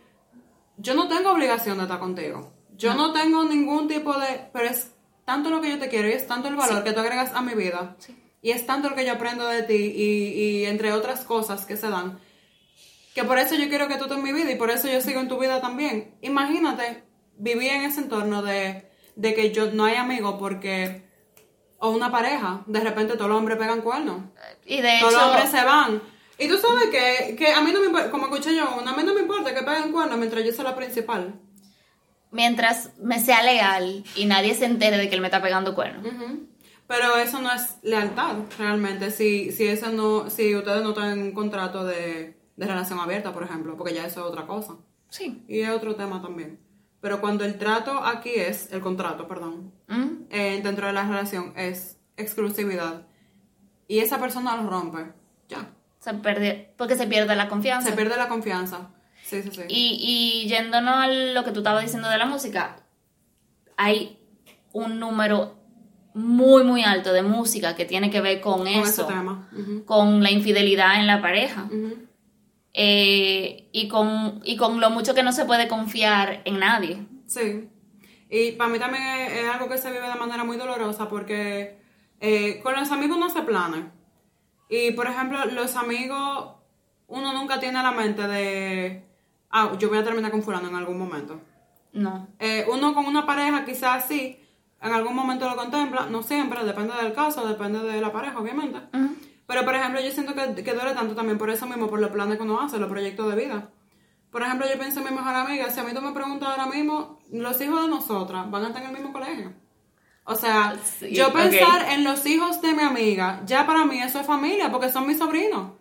yo 0.77 0.93
no 0.93 1.07
tengo 1.07 1.31
obligación 1.31 1.77
de 1.77 1.83
estar 1.83 1.99
contigo. 1.99 2.53
Yo 2.75 2.93
no, 2.93 3.11
tengo 3.11 3.43
ningún 3.43 3.87
tipo 3.87 4.13
de... 4.17 4.49
Pero 4.53 4.65
es 4.65 4.91
tanto 5.25 5.49
lo 5.49 5.59
que 5.59 5.69
yo 5.69 5.79
te 5.79 5.89
quiero 5.89 6.07
y 6.07 6.13
es 6.13 6.27
tanto 6.27 6.47
el 6.47 6.55
valor 6.55 6.83
que 6.83 6.93
tú 6.93 6.99
agregas 6.99 7.33
a 7.33 7.41
mi 7.41 7.55
vida. 7.55 7.97
Y 8.41 8.51
es 8.51 8.65
tanto 8.65 8.89
lo 8.89 8.95
que 8.95 9.05
yo 9.05 9.13
aprendo 9.13 9.47
de 9.47 9.63
ti 9.63 9.73
y, 9.73 10.61
y 10.61 10.65
entre 10.65 10.93
otras 10.93 11.21
cosas 11.21 11.65
que 11.65 11.75
se 11.75 11.89
dan. 11.89 12.19
Que 13.15 13.23
por 13.23 13.39
eso 13.39 13.55
yo 13.55 13.67
quiero 13.67 13.87
que 13.87 13.95
tú 13.95 14.03
estés 14.03 14.17
en 14.17 14.23
mi 14.23 14.31
vida 14.31 14.51
y 14.51 14.55
por 14.55 14.69
eso 14.69 14.87
yo 14.87 15.01
sigo 15.01 15.19
en 15.19 15.27
tu 15.27 15.39
vida 15.39 15.59
también. 15.59 16.15
Imagínate 16.21 17.03
vivir 17.35 17.71
en 17.71 17.81
ese 17.81 18.01
entorno 18.01 18.43
de, 18.43 18.91
de 19.15 19.33
que 19.33 19.51
yo 19.51 19.71
no 19.71 19.85
hay 19.85 19.95
amigos 19.95 20.35
porque... 20.39 21.07
O 21.79 21.89
una 21.89 22.11
pareja, 22.11 22.63
de 22.65 22.79
repente 22.79 23.13
todos 23.13 23.29
los 23.29 23.37
hombres 23.37 23.57
pegan 23.59 23.81
cuernos. 23.81 24.23
Y 24.65 24.81
de 24.81 24.97
Todos 24.99 25.13
los 25.13 25.23
hombres 25.23 25.49
se 25.51 25.63
van. 25.63 26.01
Y 26.39 26.47
tú 26.47 26.57
sabes 26.57 26.89
que, 26.91 27.35
que 27.35 27.51
a 27.51 27.61
mí 27.61 27.71
no 27.71 27.79
me 27.79 27.87
importa, 27.87 28.11
como 28.11 28.25
escuché 28.27 28.55
yo, 28.55 28.63
a 28.67 28.93
mí 28.95 29.03
no 29.03 29.13
me 29.13 29.21
importa 29.21 29.53
que 29.55 29.63
peguen 29.63 29.91
cuernos 29.91 30.17
mientras 30.19 30.43
yo 30.45 30.51
sea 30.51 30.63
la 30.65 30.75
principal. 30.75 31.39
mientras 32.31 32.91
me 32.99 33.19
sea 33.19 33.41
leal 33.43 34.03
y 34.15 34.25
nadie 34.25 34.53
se 34.53 34.65
entere 34.65 34.97
de 34.97 35.09
que 35.09 35.15
él 35.15 35.21
me 35.21 35.27
está 35.27 35.41
pegando 35.41 35.73
cuernos. 35.73 36.05
Pero 36.87 37.17
eso 37.17 37.41
no 37.41 37.51
es 37.51 37.77
lealtad, 37.81 38.35
realmente. 38.57 39.11
Si, 39.11 39.51
si, 39.51 39.65
eso 39.67 39.89
no, 39.91 40.29
si 40.29 40.55
ustedes 40.55 40.83
no 40.83 40.93
tienen 40.93 41.19
un 41.19 41.31
contrato 41.33 41.83
de, 41.83 42.37
de 42.55 42.65
relación 42.65 42.99
abierta, 42.99 43.33
por 43.33 43.43
ejemplo, 43.43 43.75
porque 43.75 43.93
ya 43.93 44.05
eso 44.05 44.21
es 44.21 44.25
otra 44.27 44.45
cosa. 44.47 44.75
Sí. 45.09 45.43
Y 45.47 45.61
es 45.61 45.69
otro 45.69 45.95
tema 45.95 46.21
también. 46.21 46.59
Pero 47.01 47.19
cuando 47.19 47.43
el 47.45 47.57
trato 47.57 48.03
aquí 48.05 48.31
es, 48.35 48.71
el 48.71 48.81
contrato, 48.81 49.27
perdón, 49.27 49.73
Mm. 49.87 50.25
eh, 50.29 50.59
dentro 50.63 50.87
de 50.87 50.93
la 50.93 51.03
relación 51.07 51.53
es 51.55 51.97
exclusividad. 52.17 53.07
Y 53.87 53.99
esa 53.99 54.19
persona 54.19 54.55
lo 54.57 54.69
rompe, 54.69 55.11
ya. 55.47 55.69
Se 55.99 56.13
pierde, 56.13 56.73
porque 56.77 56.95
se 56.95 57.07
pierde 57.07 57.35
la 57.35 57.49
confianza. 57.49 57.89
Se 57.89 57.95
pierde 57.95 58.17
la 58.17 58.27
confianza. 58.27 58.89
Sí, 59.23 59.41
sí, 59.43 59.49
sí. 59.51 59.61
Y, 59.67 60.43
y 60.45 60.47
yéndonos 60.47 60.95
a 60.95 61.07
lo 61.07 61.43
que 61.43 61.51
tú 61.51 61.59
estabas 61.59 61.83
diciendo 61.83 62.09
de 62.09 62.17
la 62.17 62.25
música, 62.25 62.83
hay 63.75 64.19
un 64.71 64.99
número 64.99 65.57
muy, 66.13 66.63
muy 66.63 66.83
alto 66.83 67.13
de 67.13 67.21
música 67.21 67.75
que 67.75 67.85
tiene 67.85 68.09
que 68.09 68.21
ver 68.21 68.41
con, 68.41 68.59
Con 68.59 68.67
eso, 68.67 69.05
tema. 69.05 69.49
Con 69.85 70.23
la 70.23 70.31
infidelidad 70.31 70.99
en 70.99 71.07
la 71.07 71.21
pareja 71.21 71.69
eh, 72.73 73.69
y, 73.71 73.87
con, 73.87 74.41
y 74.43 74.57
con 74.57 74.79
lo 74.79 74.89
mucho 74.89 75.13
que 75.13 75.23
no 75.23 75.31
se 75.31 75.45
puede 75.45 75.67
confiar 75.67 76.41
en 76.45 76.59
nadie. 76.59 77.05
Sí. 77.27 77.69
Y 78.29 78.53
para 78.53 78.69
mí 78.69 78.79
también 78.79 79.03
es, 79.03 79.33
es 79.33 79.49
algo 79.49 79.69
que 79.69 79.77
se 79.77 79.91
vive 79.91 80.07
de 80.07 80.15
manera 80.15 80.43
muy 80.43 80.57
dolorosa 80.57 81.07
porque 81.07 81.79
eh, 82.19 82.59
con 82.61 82.75
los 82.75 82.91
amigos 82.91 83.17
no 83.17 83.29
se 83.29 83.41
plana. 83.43 83.91
Y 84.69 84.91
por 84.91 85.07
ejemplo, 85.07 85.45
los 85.45 85.75
amigos, 85.75 86.55
uno 87.07 87.33
nunca 87.33 87.59
tiene 87.59 87.81
la 87.81 87.91
mente 87.91 88.27
de, 88.27 89.05
ah, 89.49 89.73
yo 89.79 89.89
voy 89.89 89.97
a 89.97 90.03
terminar 90.03 90.31
con 90.31 90.43
fulano 90.43 90.67
en 90.67 90.75
algún 90.75 90.97
momento. 90.97 91.39
No. 91.93 92.27
Eh, 92.39 92.65
uno 92.71 92.93
con 92.93 93.05
una 93.05 93.25
pareja 93.25 93.65
quizás 93.65 94.05
sí, 94.07 94.39
en 94.81 94.93
algún 94.93 95.15
momento 95.15 95.49
lo 95.49 95.55
contempla, 95.55 96.07
no 96.07 96.21
siempre, 96.21 96.63
depende 96.63 96.93
del 96.95 97.13
caso, 97.13 97.47
depende 97.47 97.79
de 97.79 98.01
la 98.01 98.11
pareja, 98.11 98.39
obviamente. 98.39 98.79
Pero, 99.47 99.63
por 99.63 99.75
ejemplo, 99.75 100.01
yo 100.01 100.11
siento 100.11 100.35
que, 100.35 100.61
que 100.63 100.73
duele 100.73 100.93
tanto 100.93 101.15
también 101.15 101.37
por 101.37 101.49
eso 101.49 101.65
mismo, 101.65 101.87
por 101.87 101.99
los 101.99 102.11
planes 102.11 102.37
que 102.37 102.43
uno 102.43 102.59
hace, 102.59 102.77
los 102.77 102.89
proyectos 102.89 103.33
de 103.33 103.41
vida. 103.41 103.69
Por 104.29 104.41
ejemplo, 104.41 104.67
yo 104.69 104.77
pienso 104.77 104.99
en 104.99 105.05
mi 105.05 105.11
mejor 105.11 105.33
amiga, 105.33 105.69
si 105.69 105.79
a 105.79 105.83
mí 105.83 105.93
tú 105.93 106.01
me 106.01 106.11
preguntas 106.11 106.49
ahora 106.49 106.65
mismo, 106.67 107.19
los 107.31 107.59
hijos 107.61 107.81
de 107.81 107.87
nosotras 107.87 108.51
van 108.51 108.65
a 108.65 108.67
estar 108.67 108.83
en 108.83 108.89
el 108.89 108.95
mismo 108.95 109.13
colegio. 109.13 109.53
O 110.29 110.35
sea, 110.35 110.75
Sí, 110.83 111.13
yo 111.15 111.31
pensar 111.31 111.89
en 111.93 112.03
los 112.03 112.25
hijos 112.25 112.61
de 112.61 112.73
mi 112.73 112.83
amiga, 112.83 113.41
ya 113.45 113.65
para 113.65 113.85
mí 113.85 114.01
eso 114.01 114.19
es 114.19 114.27
familia, 114.27 114.69
porque 114.69 114.91
son 114.91 115.07
mis 115.07 115.17
sobrinos. 115.19 115.71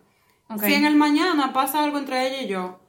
Si 0.63 0.73
en 0.73 0.85
el 0.85 0.95
mañana 0.95 1.51
pasa 1.51 1.83
algo 1.83 1.97
entre 1.97 2.27
ella 2.27 2.41
y 2.43 2.47
yo, 2.47 2.79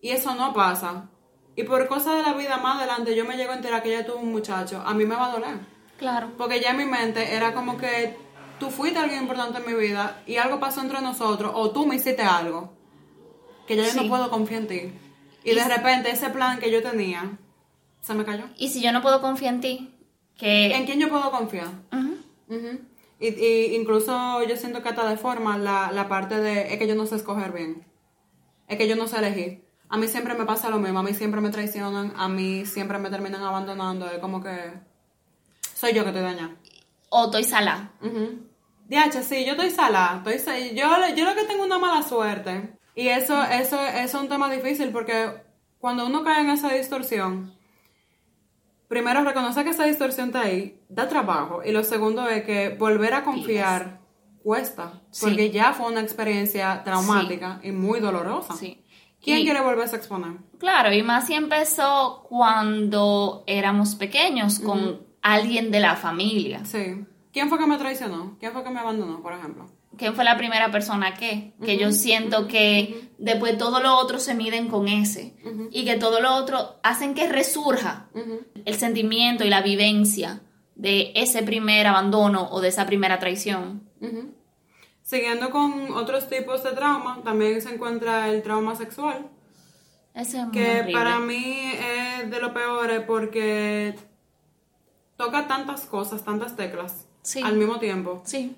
y 0.00 0.10
eso 0.10 0.34
no 0.34 0.52
pasa, 0.52 1.08
y 1.54 1.62
por 1.62 1.86
cosas 1.86 2.16
de 2.16 2.22
la 2.24 2.32
vida 2.32 2.56
más 2.58 2.78
adelante 2.78 3.14
yo 3.14 3.24
me 3.24 3.36
llego 3.36 3.52
a 3.52 3.56
enterar 3.56 3.82
que 3.84 3.94
ella 3.94 4.04
tuvo 4.04 4.16
un 4.18 4.32
muchacho, 4.32 4.82
a 4.84 4.94
mí 4.94 5.04
me 5.06 5.14
va 5.14 5.26
a 5.26 5.32
doler. 5.32 5.58
Claro. 5.96 6.32
Porque 6.36 6.60
ya 6.60 6.70
en 6.70 6.78
mi 6.78 6.84
mente 6.86 7.34
era 7.34 7.54
como 7.54 7.76
que 7.78 8.16
tú 8.58 8.70
fuiste 8.70 8.98
alguien 8.98 9.22
importante 9.22 9.58
en 9.58 9.66
mi 9.66 9.74
vida 9.74 10.22
y 10.26 10.36
algo 10.38 10.58
pasó 10.58 10.80
entre 10.80 11.00
nosotros 11.00 11.52
o 11.54 11.70
tú 11.70 11.86
me 11.86 11.94
hiciste 11.94 12.22
algo 12.22 12.72
que 13.68 13.76
ya 13.76 13.84
yo 13.84 13.90
Sí. 13.90 14.00
no 14.02 14.08
puedo 14.08 14.28
confiar 14.30 14.62
en 14.62 14.66
ti. 14.68 14.92
Y 15.44 15.54
de 15.54 15.62
repente 15.64 16.10
ese 16.10 16.30
plan 16.30 16.58
que 16.58 16.70
yo 16.72 16.82
tenía 16.82 17.38
se 18.00 18.14
me 18.14 18.24
cayó. 18.24 18.44
Y 18.56 18.68
si 18.70 18.80
yo 18.80 18.90
no 18.92 19.02
puedo 19.02 19.20
confiar 19.20 19.54
en 19.54 19.60
ti, 19.60 19.94
que... 20.38 20.74
¿En 20.74 20.86
quién 20.86 20.98
yo 20.98 21.10
puedo 21.10 21.30
confiar? 21.30 21.68
Ujú. 21.92 22.16
Ujú. 22.48 22.80
y, 23.20 23.26
y 23.28 23.74
incluso 23.76 24.42
yo 24.44 24.56
siento 24.56 24.82
que 24.82 24.88
hasta 24.88 25.06
deforma 25.06 25.58
la, 25.58 25.92
la 25.92 26.08
parte 26.08 26.38
de 26.38 26.72
es 26.72 26.78
que 26.78 26.86
yo 26.88 26.94
no 26.94 27.04
sé 27.04 27.16
escoger 27.16 27.52
bien. 27.52 27.84
Es 28.68 28.78
que 28.78 28.88
yo 28.88 28.96
no 28.96 29.06
sé 29.06 29.18
elegir. 29.18 29.64
A 29.90 29.96
mí 29.98 30.06
siempre 30.08 30.34
me 30.34 30.44
pasa 30.44 30.70
lo 30.70 30.78
mismo, 30.78 30.98
a 30.98 31.02
mí 31.02 31.12
siempre 31.14 31.40
me 31.40 31.50
traicionan, 31.50 32.12
a 32.16 32.28
mí 32.28 32.64
siempre 32.64 32.98
me 32.98 33.10
terminan 33.10 33.42
abandonando. 33.42 34.08
Es 34.10 34.18
como 34.18 34.42
que 34.42 34.72
soy 35.74 35.92
yo 35.92 36.04
que 36.04 36.12
te 36.12 36.20
daña. 36.20 36.56
O 37.10 37.26
estoy 37.26 37.44
salada. 37.44 37.92
Ujú. 38.02 38.46
DH, 38.88 39.22
sí, 39.22 39.44
yo 39.44 39.52
estoy 39.52 39.70
salada. 39.70 40.22
Estoy 40.30 40.74
yo, 40.74 40.86
yo 41.14 41.24
lo 41.24 41.34
que 41.34 41.44
tengo 41.44 41.64
una 41.64 41.78
mala 41.78 42.02
suerte. 42.02 42.74
Y 42.94 43.08
eso, 43.08 43.42
eso, 43.44 43.80
eso 43.80 43.86
es 43.86 44.14
un 44.14 44.28
tema 44.28 44.50
difícil 44.50 44.90
porque 44.90 45.42
cuando 45.78 46.06
uno 46.06 46.24
cae 46.24 46.42
en 46.42 46.50
esa 46.50 46.72
distorsión, 46.72 47.54
primero 48.88 49.22
reconocer 49.22 49.64
que 49.64 49.70
esa 49.70 49.84
distorsión 49.84 50.28
está 50.28 50.42
ahí, 50.42 50.80
da 50.88 51.08
trabajo. 51.08 51.60
Y 51.64 51.72
lo 51.72 51.84
segundo 51.84 52.26
es 52.28 52.44
que 52.44 52.70
volver 52.70 53.14
a 53.14 53.22
confiar 53.24 54.00
cuesta. 54.42 55.02
Sí. 55.10 55.26
Porque 55.26 55.50
ya 55.50 55.72
fue 55.74 55.90
una 55.90 56.00
experiencia 56.00 56.82
traumática 56.84 57.60
y 57.62 57.70
muy 57.72 58.00
dolorosa. 58.00 58.54
Sí. 58.54 58.82
¿Quién 59.22 59.40
Y- 59.40 59.44
quiere 59.44 59.60
volverse 59.60 59.96
a 59.96 59.98
exponer? 59.98 60.38
Claro, 60.58 60.92
y 60.92 61.02
más 61.02 61.26
si 61.26 61.34
empezó 61.34 62.24
cuando 62.28 63.44
éramos 63.46 63.94
pequeños 63.94 64.58
con 64.60 65.06
alguien 65.22 65.70
de 65.70 65.80
la 65.80 65.96
familia. 65.96 66.64
Sí. 66.64 67.04
¿Quién 67.32 67.48
fue 67.48 67.58
que 67.58 67.66
me 67.66 67.76
traicionó? 67.78 68.36
¿Quién 68.40 68.52
fue 68.52 68.64
que 68.64 68.70
me 68.70 68.80
abandonó, 68.80 69.20
por 69.20 69.32
ejemplo? 69.32 69.66
¿Quién 69.98 70.14
fue 70.14 70.24
la 70.24 70.36
primera 70.38 70.70
persona 70.70 71.14
que? 71.14 71.52
Que 71.64 71.76
yo 71.76 71.90
siento 71.92 72.46
que 72.46 73.10
después 73.18 73.58
todo 73.58 73.80
lo 73.80 73.96
otro 73.96 74.18
se 74.20 74.34
miden 74.34 74.68
con 74.68 74.86
ese. 74.88 75.34
Y 75.72 75.84
que 75.84 75.96
todo 75.96 76.20
lo 76.20 76.34
otro 76.36 76.78
hacen 76.82 77.14
que 77.14 77.28
resurja 77.28 78.08
el 78.64 78.74
sentimiento 78.76 79.44
y 79.44 79.50
la 79.50 79.60
vivencia 79.60 80.40
de 80.76 81.10
ese 81.16 81.42
primer 81.42 81.86
abandono 81.88 82.48
o 82.50 82.60
de 82.60 82.68
esa 82.68 82.86
primera 82.86 83.18
traición. 83.18 83.82
Siguiendo 85.02 85.50
con 85.50 85.92
otros 85.92 86.28
tipos 86.28 86.62
de 86.62 86.72
trauma, 86.72 87.20
también 87.24 87.60
se 87.62 87.74
encuentra 87.74 88.28
el 88.28 88.42
trauma 88.42 88.76
sexual, 88.76 89.26
Ese 90.14 90.36
es 90.38 90.44
muy 90.44 90.52
que 90.52 90.70
horrible. 90.80 90.92
para 90.92 91.18
mí 91.18 91.72
es 92.20 92.30
de 92.30 92.40
lo 92.40 92.52
peor 92.52 93.04
porque 93.06 93.94
toca 95.16 95.48
tantas 95.48 95.86
cosas, 95.86 96.24
tantas 96.24 96.56
teclas 96.56 97.06
Sí. 97.22 97.40
al 97.42 97.56
mismo 97.56 97.78
tiempo. 97.78 98.22
Sí, 98.24 98.54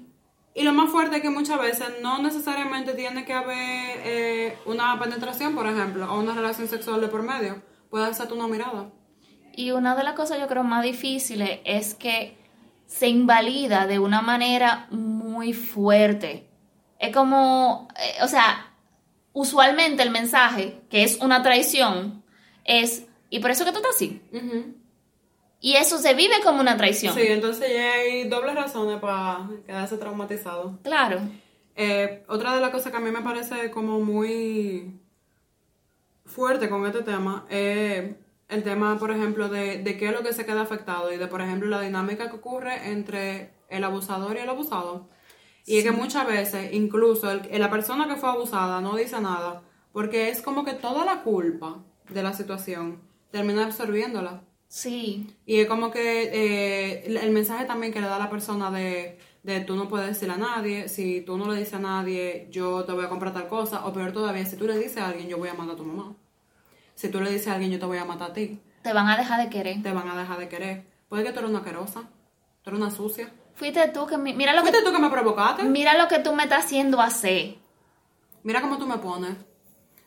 Y 0.55 0.63
lo 0.65 0.73
más 0.73 0.91
fuerte 0.91 1.17
es 1.17 1.23
que 1.23 1.31
muchas 1.31 1.61
veces 1.61 1.87
no 2.03 2.21
necesariamente 2.21 2.95
tiene 2.95 3.25
que 3.25 3.33
haber 3.33 4.01
eh, 4.05 4.59
una 4.67 4.99
penetración, 4.99 5.55
por 5.55 5.67
ejemplo, 5.67 6.13
o 6.13 6.19
una 6.19 6.35
relación 6.35 6.67
sexual 6.67 7.01
de 7.01 7.09
por 7.09 7.23
medio. 7.23 7.63
Puede 7.89 8.13
ser 8.15 8.33
una 8.33 8.49
mirada. 8.49 8.91
Y 9.55 9.71
una 9.71 9.95
de 9.95 10.05
las 10.05 10.15
cosas 10.15 10.41
yo 10.41 10.49
creo 10.49 10.65
más 10.65 10.83
difíciles 10.83 11.61
es 11.65 11.95
que 11.95 12.37
se 12.87 13.09
invalida 13.09 13.87
de 13.87 14.01
una 14.01 14.23
manera 14.23 14.89
muy 14.91 15.53
fuerte. 15.53 16.49
Es 16.99 17.15
como, 17.15 17.89
eh, 17.97 18.23
o 18.23 18.29
sea, 18.29 18.75
usualmente 19.33 20.03
el 20.03 20.11
mensaje, 20.11 20.83
que 20.91 21.05
es 21.05 21.19
una 21.21 21.43
traición, 21.43 22.25
es, 22.65 23.07
y 23.31 23.39
por 23.39 23.53
eso 23.53 23.65
que 23.65 23.71
tú 23.71 23.79
estás 23.79 23.95
así. 23.95 24.21
Ujú. 24.33 24.75
Y 25.61 25.75
eso 25.77 25.99
se 25.99 26.15
vive 26.15 26.35
como 26.43 26.61
una 26.61 26.77
traición. 26.77 27.15
Sí, 27.15 27.23
entonces 27.27 27.71
ya 27.73 27.93
hay 27.95 28.29
dobles 28.29 28.55
razones 28.55 28.99
para 28.99 29.47
quedarse 29.67 29.99
traumatizado. 29.99 30.79
Claro. 30.83 31.21
Eh, 31.77 32.25
otra 32.29 32.55
de 32.55 32.61
las 32.61 32.71
cosas 32.71 32.91
que 32.91 32.97
a 32.97 33.01
mí 33.01 33.11
me 33.11 33.21
parece 33.21 33.71
como 33.71 34.01
muy 34.01 34.99
fuerte 36.25 36.69
con 36.69 36.87
este 36.87 37.03
tema 37.03 37.45
es 37.49 38.15
el 38.49 38.63
tema, 38.63 38.99
por 38.99 39.11
ejemplo, 39.11 39.49
de, 39.49 39.79
de 39.83 39.97
qué 39.97 40.07
es 40.09 40.13
lo 40.13 40.23
que 40.23 40.33
se 40.33 40.45
queda 40.47 40.63
afectado 40.63 41.13
y 41.13 41.17
de, 41.17 41.27
por 41.27 41.41
ejemplo, 41.41 41.69
la 41.69 41.81
dinámica 41.81 42.29
que 42.31 42.37
ocurre 42.37 42.91
entre 42.91 43.53
el 43.69 43.85
abusador 43.85 44.37
y 44.37 44.41
el 44.41 44.49
abusado. 44.49 45.09
Y 45.67 45.79
es 45.79 45.85
que 45.85 45.93
muchas 45.93 46.27
veces, 46.27 46.73
incluso 46.73 47.31
el- 47.31 47.43
la 47.61 47.71
persona 47.71 48.09
que 48.09 48.17
fue 48.17 48.29
abusada 48.31 48.81
no 48.81 48.97
dice 48.97 49.21
nada, 49.21 49.63
porque 49.93 50.31
es 50.31 50.43
como 50.43 50.65
que 50.65 50.73
toda 50.73 51.05
la 51.05 51.23
culpa 51.23 51.79
de 52.09 52.23
la 52.23 52.33
situación 52.33 53.01
termina 53.31 53.67
absorbiéndola. 53.67 54.43
Sí. 54.73 55.27
Y 55.47 55.59
es 55.61 55.67
como 55.67 55.91
que 55.91 56.23
eh, 56.33 57.03
el- 57.07 57.31
mensaje 57.33 57.65
también 57.65 57.93
que 57.93 58.01
le 58.01 58.07
da 58.07 58.21
la 58.21 58.31
persona 58.31 58.71
de, 58.71 59.19
de 59.43 59.61
tú 59.63 59.75
no 59.75 59.89
puedes 59.89 60.07
decirle 60.07 60.35
a 60.35 60.37
nadie, 60.37 60.89
si 60.89 61.23
tú 61.23 61.37
no 61.37 61.51
le 61.51 61.59
dices 61.59 61.75
a 61.75 61.79
nadie, 61.81 62.47
yo 62.53 62.85
te 62.85 62.93
voy 62.93 63.05
a 63.05 63.09
comprar 63.09 63.33
tal 63.35 63.49
cosa, 63.49 63.85
o 63.85 63.93
peor 63.93 64.13
todavía, 64.13 64.47
si 64.47 64.57
tú 64.57 64.69
le 64.69 64.79
dices 64.79 64.99
a 64.99 65.09
alguien, 65.09 65.29
yo 65.29 65.39
voy 65.39 65.49
a 65.49 65.55
matar 65.55 65.75
a 65.75 65.77
tu 65.77 65.85
mamá. 65.85 66.15
Si 66.95 67.09
tú 67.09 67.21
le 67.21 67.31
dices 67.33 67.49
a 67.49 67.55
alguien, 67.55 67.73
yo 67.73 67.81
te 67.81 67.87
voy 67.87 67.99
a 67.99 68.05
matar 68.05 68.31
a 68.31 68.33
ti, 68.33 68.61
Te 68.83 68.93
van 68.93 69.09
a 69.09 69.17
dejar 69.17 69.43
de 69.43 69.51
querer. 69.51 69.83
te 69.83 69.91
van 69.93 70.09
a 70.09 70.17
dejar 70.17 70.39
de 70.39 70.49
querer. 70.49 70.85
Puede 71.09 71.25
que 71.25 71.33
tú 71.33 71.41
eres 71.41 71.51
una 71.51 71.65
querosa, 71.65 72.03
tú 72.63 72.71
eres 72.71 72.81
una 72.81 72.91
sucia. 72.93 73.29
Fuiste 73.55 73.89
tú 73.89 74.07
que... 74.07 74.17
mi- 74.19 74.35
Mira 74.35 74.53
lo 74.55 74.63
que, 74.63 74.69
Fuiste 74.71 74.87
tú 74.89 74.93
que 74.95 75.03
me 75.03 75.11
provocaste. 75.11 75.65
mira 75.65 75.99
lo 75.99 76.07
que 76.07 76.21
tú 76.21 76.33
me 76.33 76.45
estás 76.45 76.65
haciendo 76.67 77.01
hacer. 77.01 77.57
Mira 78.45 78.61
cómo 78.63 78.79
tú 78.79 78.87
me 78.87 78.99
pones. 78.99 79.35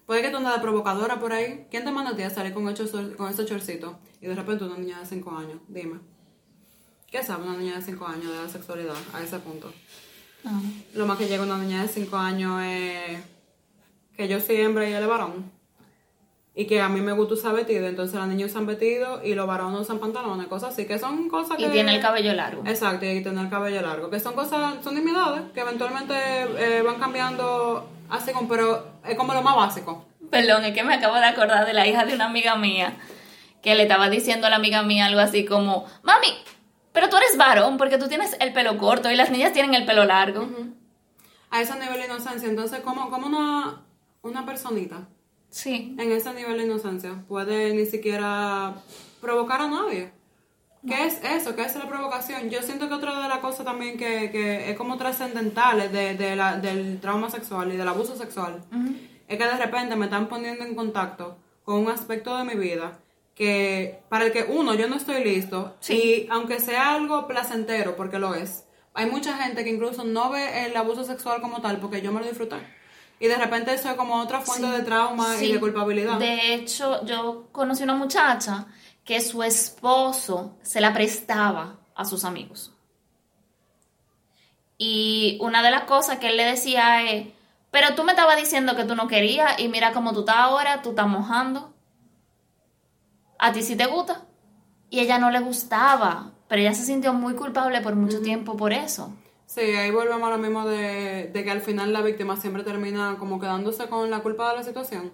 Puede 0.05 0.21
que 0.21 0.29
tú 0.29 0.37
andas 0.37 0.55
de 0.55 0.61
provocadora 0.61 1.19
por 1.19 1.31
ahí. 1.31 1.65
¿Quién 1.71 1.85
te 1.85 1.91
manda 1.91 2.11
a 2.11 2.15
ti 2.15 2.23
a 2.23 2.29
salir 2.29 2.53
con, 2.53 2.67
esos, 2.67 2.91
con 3.15 3.29
esos 3.29 3.45
chorcitos? 3.45 3.95
Y 4.21 4.27
de 4.27 4.35
repente 4.35 4.65
una 4.65 4.77
niña 4.77 4.99
de 4.99 5.05
5 5.05 5.37
años. 5.37 5.59
Dime. 5.67 5.99
¿Qué 7.09 7.23
sabe 7.23 7.43
una 7.43 7.57
niña 7.57 7.75
de 7.75 7.81
5 7.81 8.05
años 8.05 8.31
de 8.31 8.43
la 8.43 8.49
sexualidad 8.49 8.95
a 9.13 9.21
ese 9.21 9.39
punto? 9.39 9.71
No. 10.43 10.61
Lo 10.95 11.05
más 11.05 11.17
que 11.17 11.27
llega 11.27 11.43
una 11.43 11.57
niña 11.57 11.83
de 11.83 11.87
5 11.87 12.17
años 12.17 12.61
es 12.63 13.19
que 14.17 14.27
yo 14.27 14.39
soy 14.39 14.57
hembra 14.57 14.89
y 14.89 14.93
él 14.93 15.03
es 15.03 15.07
varón. 15.07 15.51
Y 16.55 16.65
que 16.65 16.81
a 16.81 16.89
mí 16.89 17.01
me 17.01 17.13
gusta 17.13 17.35
usar 17.35 17.55
vestido. 17.55 17.87
Entonces 17.87 18.15
las 18.19 18.27
niñas 18.27 18.51
usan 18.51 18.65
vestido 18.65 19.23
y 19.23 19.35
los 19.35 19.47
varones 19.47 19.81
usan 19.81 19.99
pantalones. 19.99 20.47
Cosas 20.47 20.73
así. 20.73 20.85
Que 20.85 20.99
son 20.99 21.29
cosas 21.29 21.57
que... 21.57 21.65
Y 21.65 21.69
tiene 21.69 21.95
el 21.95 22.01
cabello 22.01 22.33
largo. 22.33 22.63
Exacto, 22.65 23.05
y 23.05 23.23
tener 23.23 23.45
el 23.45 23.49
cabello 23.49 23.81
largo. 23.81 24.09
Que 24.09 24.19
son 24.19 24.33
cosas, 24.33 24.83
son 24.83 24.95
nimiedades 24.95 25.43
que 25.53 25.61
eventualmente 25.61 26.13
eh, 26.13 26.81
van 26.81 26.99
cambiando 26.99 27.87
así 28.09 28.31
como, 28.31 28.47
pero 28.47 28.87
es 29.05 29.15
como 29.15 29.33
lo 29.33 29.41
más 29.41 29.55
básico. 29.55 30.05
Perdón, 30.29 30.65
es 30.65 30.73
que 30.73 30.83
me 30.83 30.95
acabo 30.95 31.15
de 31.15 31.25
acordar 31.25 31.65
de 31.65 31.73
la 31.73 31.85
hija 31.87 32.05
de 32.05 32.13
una 32.15 32.25
amiga 32.25 32.55
mía 32.55 32.93
que 33.61 33.75
le 33.75 33.83
estaba 33.83 34.09
diciendo 34.09 34.47
a 34.47 34.49
la 34.49 34.55
amiga 34.57 34.83
mía 34.83 35.05
algo 35.05 35.19
así 35.21 35.45
como, 35.45 35.85
mami, 36.03 36.27
pero 36.91 37.09
tú 37.09 37.17
eres 37.17 37.37
varón 37.37 37.77
porque 37.77 37.97
tú 37.97 38.07
tienes 38.07 38.35
el 38.39 38.51
pelo 38.53 38.77
corto 38.77 39.09
y 39.11 39.15
las 39.15 39.29
niñas 39.31 39.53
tienen 39.53 39.73
el 39.73 39.85
pelo 39.85 40.05
largo. 40.05 40.47
A 41.49 41.61
ese 41.61 41.73
nivel 41.79 41.99
de 41.99 42.05
inocencia. 42.05 42.49
Entonces, 42.49 42.79
como, 42.81 43.09
como 43.09 43.27
una, 43.27 43.81
una 44.23 44.45
personita 44.45 45.07
Sí. 45.49 45.95
en 45.99 46.11
ese 46.11 46.33
nivel 46.33 46.57
de 46.57 46.63
inocencia 46.65 47.23
puede 47.27 47.73
ni 47.75 47.85
siquiera 47.85 48.73
provocar 49.21 49.61
a 49.61 49.67
nadie? 49.67 50.11
¿Qué 50.87 51.05
es 51.05 51.23
eso? 51.23 51.55
¿Qué 51.55 51.63
es 51.63 51.75
la 51.75 51.87
provocación? 51.87 52.49
Yo 52.49 52.61
siento 52.61 52.87
que 52.89 52.93
otra 52.95 53.21
de 53.21 53.29
las 53.29 53.37
cosas 53.39 53.65
también 53.65 53.97
que, 53.97 54.29
que 54.31 54.69
es 54.71 54.77
como 54.77 54.97
trascendentales 54.97 55.91
de, 55.91 56.15
de 56.15 56.35
la- 56.35 56.57
del 56.57 56.99
trauma 56.99 57.29
sexual 57.29 57.71
y 57.73 57.77
del 57.77 57.87
abuso 57.87 58.15
sexual 58.17 58.61
es 59.27 59.37
que 59.37 59.43
de 59.45 59.57
repente 59.57 59.95
me 59.95 60.05
están 60.05 60.27
poniendo 60.27 60.65
en 60.65 60.75
contacto 60.75 61.37
con 61.63 61.75
un 61.79 61.89
aspecto 61.89 62.35
de 62.37 62.43
mi 62.43 62.55
vida 62.55 62.99
que 63.35 63.99
para 64.09 64.25
el 64.25 64.31
que 64.33 64.43
uno 64.43 64.73
yo 64.75 64.87
no 64.87 64.95
estoy 64.95 65.23
listo 65.23 65.75
y 65.89 66.27
aunque 66.29 66.59
sea 66.59 66.93
algo 66.95 67.27
placentero 67.27 67.95
porque 67.95 68.19
lo 68.19 68.35
es 68.35 68.65
hay 68.93 69.09
mucha 69.09 69.37
gente 69.37 69.63
que 69.63 69.71
incluso 69.71 70.03
no 70.03 70.29
ve 70.29 70.65
el 70.65 70.75
abuso 70.77 71.03
sexual 71.03 71.41
como 71.41 71.61
tal 71.61 71.77
porque 71.79 72.01
yo 72.01 72.11
me 72.11 72.19
lo 72.19 72.27
disfruté 72.27 72.57
y 73.19 73.27
de 73.27 73.37
repente 73.37 73.73
eso 73.73 73.89
es 73.89 73.95
como 73.95 74.15
otra 74.21 74.41
fuente 74.41 74.67
de 74.67 74.83
trauma 74.83 75.35
Sí. 75.37 75.45
y 75.45 75.53
de 75.53 75.59
culpabilidad 75.59 76.19
De 76.19 76.53
hecho, 76.53 77.03
yo 77.05 77.47
conocí 77.51 77.83
una 77.83 77.95
muchacha 77.95 78.67
que 79.03 79.19
su 79.21 79.43
esposo 79.43 80.57
se 80.61 80.81
la 80.81 80.93
prestaba 80.93 81.77
a 81.95 82.05
sus 82.05 82.23
amigos. 82.23 82.71
Y 84.77 85.37
una 85.41 85.61
de 85.61 85.71
las 85.71 85.83
cosas 85.83 86.19
que 86.19 86.29
él 86.29 86.37
le 86.37 86.45
decía 86.45 87.09
es, 87.09 87.27
pero 87.71 87.95
tú 87.95 88.03
me 88.03 88.11
estabas 88.11 88.37
diciendo 88.37 88.75
que 88.75 88.85
tú 88.85 88.95
no 88.95 89.07
querías 89.07 89.59
y 89.59 89.67
mira 89.67 89.93
cómo 89.93 90.13
tú 90.13 90.21
estás 90.21 90.37
ahora, 90.37 90.81
tú 90.81 90.91
estás 90.91 91.07
mojando. 91.07 91.73
A 93.39 93.51
ti 93.51 93.61
sí 93.61 93.75
te 93.75 93.87
gusta. 93.87 94.25
Y 94.89 94.99
ella 94.99 95.17
no 95.19 95.31
le 95.31 95.39
gustaba, 95.39 96.31
pero 96.47 96.61
ella 96.61 96.73
se 96.73 96.85
sintió 96.85 97.13
muy 97.13 97.33
culpable 97.33 97.81
por 97.81 97.95
mucho 97.95 98.21
tiempo 98.21 98.55
por 98.55 98.73
eso. 98.73 99.13
Sí, 99.47 99.61
ahí 99.61 99.91
volvemos 99.91 100.27
a 100.27 100.31
lo 100.31 100.37
mismo 100.37 100.65
de, 100.65 101.29
de 101.33 101.43
que 101.43 101.51
al 101.51 101.61
final 101.61 101.93
la 101.93 102.01
víctima 102.01 102.37
siempre 102.37 102.63
termina 102.63 103.17
como 103.19 103.39
quedándose 103.39 103.87
con 103.87 104.09
la 104.09 104.19
culpa 104.19 104.49
de 104.49 104.57
la 104.57 104.63
situación. 104.63 105.11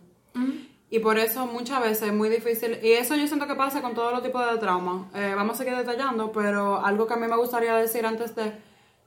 Y 0.91 0.99
por 0.99 1.19
eso 1.19 1.45
muchas 1.45 1.81
veces 1.81 2.07
es 2.07 2.13
muy 2.13 2.29
difícil, 2.29 2.79
y 2.81 2.93
eso 2.93 3.15
yo 3.15 3.27
siento 3.27 3.45
que 3.45 3.55
pasa 3.55 3.81
con 3.81 3.93
todos 3.93 4.11
los 4.11 4.23
tipos 4.23 4.49
de 4.49 4.57
trauma. 4.57 5.07
Eh, 5.13 5.33
vamos 5.35 5.55
a 5.55 5.57
seguir 5.59 5.77
detallando, 5.77 6.31
pero 6.31 6.83
algo 6.83 7.05
que 7.05 7.13
a 7.13 7.17
mí 7.17 7.27
me 7.27 7.37
gustaría 7.37 7.75
decir 7.75 8.05
antes 8.05 8.35
de 8.35 8.53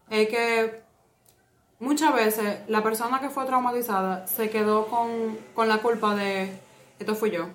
es 0.08 0.28
que 0.28 0.82
muchas 1.80 2.14
veces 2.14 2.60
la 2.68 2.82
persona 2.82 3.20
que 3.20 3.30
fue 3.30 3.46
traumatizada 3.46 4.26
se 4.28 4.48
quedó 4.50 4.86
con, 4.86 5.36
con 5.54 5.68
la 5.68 5.78
culpa 5.78 6.14
de 6.14 6.52
esto 7.00 7.16
fui 7.16 7.30
yo. 7.30 7.48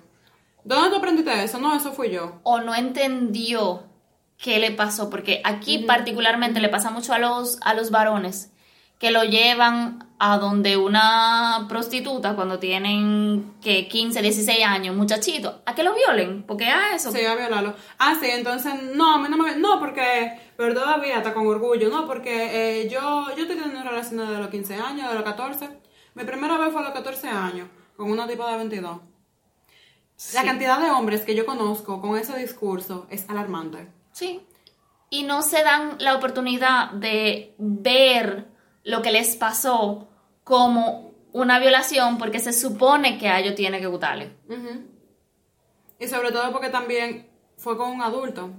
¿Dónde 0.64 0.90
tú 0.90 0.96
aprendiste 0.96 1.42
eso? 1.42 1.58
No, 1.58 1.74
eso 1.74 1.92
fui 1.92 2.10
yo. 2.10 2.40
o 2.42 2.60
no 2.60 2.74
entendió 2.74 3.84
qué 4.36 4.58
le 4.58 4.70
pasó, 4.72 5.08
porque 5.08 5.40
aquí 5.44 5.78
particularmente 5.78 6.60
le 6.60 6.68
pasa 6.68 6.90
mucho 6.90 7.14
a 7.14 7.18
los, 7.18 7.58
a 7.62 7.72
los 7.72 7.90
varones 7.90 8.52
que 8.98 9.10
lo 9.10 9.22
llevan 9.24 10.08
a 10.18 10.38
donde 10.38 10.76
una 10.76 11.66
prostituta 11.68 12.34
cuando 12.34 12.58
tienen 12.58 13.54
que 13.62 13.86
15, 13.86 14.20
16 14.20 14.64
años, 14.64 14.96
muchachito, 14.96 15.62
a 15.64 15.74
que 15.74 15.84
lo 15.84 15.94
violen, 15.94 16.42
porque 16.42 16.66
a 16.66 16.96
eso. 16.96 17.12
Sí, 17.12 17.24
a 17.24 17.36
violarlo. 17.36 17.74
Ah, 17.98 18.16
sí, 18.20 18.26
entonces, 18.28 18.74
no, 18.94 19.14
a 19.14 19.18
mí 19.18 19.28
no 19.28 19.36
me... 19.36 19.56
No, 19.56 19.78
porque... 19.78 20.40
Pero 20.56 20.74
todavía 20.74 21.18
está 21.18 21.32
con 21.32 21.46
orgullo, 21.46 21.88
¿no? 21.88 22.06
Porque 22.06 22.80
eh, 22.80 22.88
yo, 22.88 23.26
yo 23.36 23.42
estoy 23.42 23.56
teniendo 23.56 23.82
relaciones 23.82 24.28
de 24.28 24.38
los 24.38 24.48
15 24.48 24.74
años, 24.74 25.08
de 25.08 25.14
los 25.14 25.22
14. 25.22 25.68
Mi 26.14 26.24
primera 26.24 26.58
vez 26.58 26.72
fue 26.72 26.80
a 26.80 26.84
los 26.84 26.94
14 26.94 27.28
años, 27.28 27.68
con 27.96 28.10
una 28.10 28.26
tipa 28.26 28.50
de 28.50 28.56
22. 28.56 29.00
La 30.34 30.42
cantidad 30.42 30.80
de 30.80 30.90
hombres 30.90 31.20
que 31.20 31.36
yo 31.36 31.46
conozco 31.46 32.00
con 32.00 32.18
ese 32.18 32.36
discurso 32.36 33.06
es 33.08 33.30
alarmante. 33.30 33.88
Sí. 34.10 34.40
Y 35.10 35.22
no 35.22 35.42
se 35.42 35.62
dan 35.62 35.94
la 36.00 36.16
oportunidad 36.16 36.90
de 36.90 37.54
ver 37.56 38.48
lo 38.88 39.02
que 39.02 39.12
les 39.12 39.36
pasó 39.36 40.08
como 40.44 41.12
una 41.32 41.58
violación 41.58 42.16
porque 42.16 42.38
se 42.38 42.54
supone 42.54 43.18
que 43.18 43.28
a 43.28 43.38
ellos 43.38 43.54
tiene 43.54 43.80
que 43.80 43.86
gustarle. 43.86 44.34
Y 46.00 46.08
sobre 46.08 46.32
todo 46.32 46.50
porque 46.52 46.70
también 46.70 47.28
fue 47.58 47.76
con 47.76 47.90
un 47.90 48.00
adulto. 48.00 48.50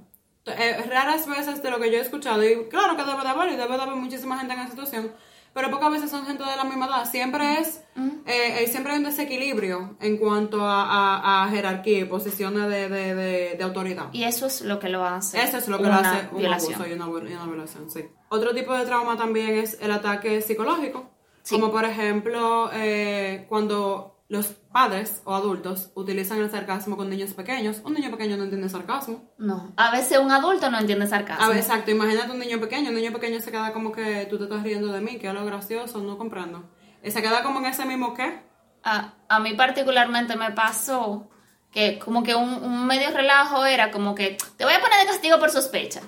Eh, 0.45 0.83
raras 0.87 1.27
veces 1.27 1.63
de 1.63 1.71
lo 1.71 1.79
que 1.79 1.91
yo 1.91 1.97
he 1.97 2.01
escuchado, 2.01 2.47
y 2.47 2.69
claro 2.69 2.95
que 2.95 3.03
debe 3.05 3.23
de 3.23 3.27
haber, 3.27 3.53
y 3.53 3.55
debe 3.55 3.75
de 3.75 3.81
haber 3.81 3.95
muchísima 3.95 4.37
gente 4.37 4.53
en 4.53 4.59
esa 4.59 4.69
situación, 4.69 5.13
pero 5.59 5.71
pocas 5.71 5.91
veces 5.91 6.09
son 6.09 6.25
gente 6.25 6.41
de 6.45 6.55
la 6.55 6.63
misma 6.63 6.85
edad. 6.85 7.03
Siempre 7.09 7.59
es, 7.59 7.83
eh, 8.25 8.63
eh, 8.63 8.67
siempre 8.67 8.93
hay 8.93 8.99
un 8.99 9.03
desequilibrio 9.03 9.97
en 9.99 10.15
cuanto 10.17 10.61
a, 10.65 10.83
a- 10.85 11.43
a 11.43 11.49
jerarquía 11.49 11.99
y 11.99 12.05
posiciones 12.05 12.69
de, 12.69 12.87
de- 12.87 13.13
de- 13.15 13.55
de 13.57 13.63
autoridad. 13.65 14.05
Y 14.13 14.23
eso 14.23 14.45
es 14.47 14.61
lo 14.61 14.79
que 14.79 14.87
lo 14.87 15.03
hace. 15.03 15.41
Eso 15.43 15.57
es 15.57 15.67
lo 15.67 15.77
que 15.77 15.83
lo 15.83 15.93
hace 15.95 16.29
un 16.31 16.37
violación. 16.37 16.75
abuso 16.75 16.89
y 16.89 16.93
una, 16.93 17.07
vi- 17.07 17.31
y 17.31 17.35
una 17.35 17.45
violación, 17.45 17.89
sí. 17.89 18.05
Otro 18.29 18.55
tipo 18.55 18.73
de 18.73 18.85
trauma 18.85 19.17
también 19.17 19.49
es 19.55 19.77
el 19.81 19.91
ataque 19.91 20.41
psicológico, 20.41 21.09
Sí. 21.43 21.55
como 21.59 21.71
por 21.71 21.83
ejemplo 21.83 22.69
eh, 22.73 23.45
cuando 23.49 24.18
los 24.29 24.45
padres 24.71 25.21
o 25.25 25.35
adultos 25.35 25.91
utilizan 25.95 26.37
el 26.39 26.51
sarcasmo 26.51 26.95
con 26.95 27.09
niños 27.09 27.33
pequeños. 27.33 27.81
Un 27.83 27.95
niño 27.95 28.11
pequeño 28.11 28.37
no 28.37 28.43
entiende 28.43 28.69
sarcasmo. 28.69 29.33
No, 29.39 29.73
a 29.75 29.91
veces 29.91 30.19
un 30.19 30.31
adulto 30.31 30.69
no 30.69 30.79
entiende 30.79 31.07
sarcasmo. 31.07 31.43
A 31.43 31.49
ver, 31.49 31.57
exacto, 31.57 31.89
imagínate 31.89 32.31
un 32.31 32.39
niño 32.39 32.59
pequeño, 32.59 32.89
un 32.89 32.95
niño 32.95 33.11
pequeño 33.11 33.41
se 33.41 33.49
queda 33.51 33.73
como 33.73 33.91
que 33.91 34.27
tú 34.29 34.37
te 34.37 34.43
estás 34.43 34.61
riendo 34.61 34.87
de 34.93 35.01
mí, 35.01 35.17
que 35.17 35.27
es 35.27 35.33
lo 35.33 35.43
gracioso, 35.45 35.99
no 35.99 36.17
comprendo. 36.17 36.69
Y 37.03 37.09
se 37.09 37.21
queda 37.23 37.41
como 37.41 37.59
en 37.59 37.65
ese 37.65 37.85
mismo 37.85 38.13
qué. 38.13 38.39
A, 38.83 39.15
a 39.27 39.39
mí 39.39 39.55
particularmente 39.55 40.35
me 40.37 40.51
pasó 40.51 41.27
que 41.71 41.97
como 41.97 42.21
que 42.21 42.35
un, 42.35 42.53
un 42.63 42.85
medio 42.85 43.09
relajo 43.09 43.65
era 43.65 43.89
como 43.89 44.13
que 44.13 44.37
te 44.57 44.63
voy 44.63 44.73
a 44.73 44.79
poner 44.79 44.99
de 44.99 45.07
castigo 45.07 45.39
por 45.39 45.49
sospecha. 45.49 46.01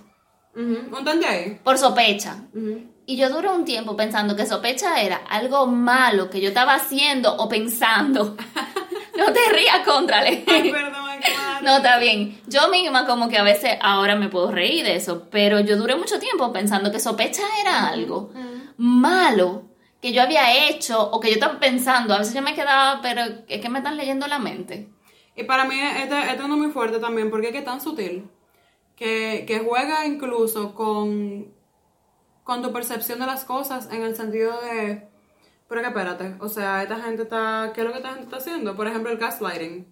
Ujú, 0.54 0.96
¿Entendí 0.98 1.26
ahí? 1.26 1.60
Por 1.64 1.78
sospecha. 1.78 2.36
Ujú. 2.54 2.91
Y 3.06 3.18
yo 3.18 3.30
duré 3.30 3.50
un 3.50 3.66
tiempo 3.66 3.96
pensando 3.96 4.36
que 4.36 4.46
sospecha 4.46 5.02
era 5.02 5.18
algo 5.30 5.68
malo 5.68 6.30
que 6.30 6.40
yo 6.40 6.50
estaba 6.50 6.76
haciendo 6.76 7.36
o 7.36 7.50
pensando. 7.50 8.38
no 9.18 9.34
te 9.34 9.40
rías, 9.52 9.80
contrale. 9.86 10.44
Ay, 10.48 10.72
perdón, 10.72 11.10
claro. 11.22 11.66
No, 11.66 11.78
está 11.78 11.98
bien. 11.98 12.40
Yo 12.48 12.70
misma 12.70 13.06
como 13.06 13.30
que 13.30 13.38
a 13.38 13.44
veces 13.44 13.78
ahora 13.82 14.16
me 14.16 14.30
puedo 14.30 14.52
reír 14.52 14.84
de 14.84 14.96
eso, 14.96 15.28
pero 15.30 15.60
yo 15.60 15.78
duré 15.78 15.96
mucho 15.96 16.20
tiempo 16.20 16.54
pensando 16.54 16.92
que 16.92 17.00
sospecha 17.00 17.44
era 17.62 17.88
algo 17.88 18.32
malo 18.78 19.64
que 20.02 20.14
yo 20.14 20.24
había 20.24 20.68
hecho 20.68 21.12
o 21.12 21.20
que 21.20 21.30
yo 21.30 21.36
estaba 21.36 21.60
pensando. 21.60 22.14
A 22.14 22.20
veces 22.20 22.34
yo 22.34 22.42
me 22.42 22.56
quedaba, 22.56 23.02
pero 23.02 23.22
es 23.48 23.62
que 23.62 23.70
me 23.70 23.80
están 23.80 23.98
leyendo 23.98 24.28
la 24.28 24.40
mente. 24.40 24.90
Y 25.36 25.44
para 25.44 25.66
mí 25.66 25.80
este, 25.80 26.20
este 26.20 26.42
es 26.42 26.50
muy 26.50 26.72
fuerte 26.72 27.00
también, 27.00 27.30
porque 27.30 27.48
es 27.48 27.54
que 27.54 27.60
es 27.60 27.66
tan 27.66 27.80
sutil, 27.80 28.28
que, 28.96 29.46
que 29.48 29.60
juega 29.60 30.06
incluso 30.06 30.74
con, 30.74 31.54
con 32.44 32.62
tu 32.62 32.72
percepción 32.72 33.20
de 33.20 33.26
las 33.26 33.44
cosas 33.46 33.90
en 33.92 34.02
el 34.04 34.16
sentido 34.16 34.60
de, 34.62 35.08
pero 35.68 35.82
que 35.82 35.88
espérate, 35.88 36.36
o 36.40 36.50
sea, 36.50 36.84
esta 36.84 37.00
gente 37.00 37.24
está, 37.24 37.72
¿qué 37.74 37.82
es 37.82 37.88
lo 37.88 37.94
que 37.94 38.00
esta 38.00 38.10
gente 38.10 38.26
está 38.26 38.38
haciendo? 38.38 38.76
Por 38.76 38.88
ejemplo, 38.88 39.12
el 39.12 39.18
gaslighting. 39.18 39.86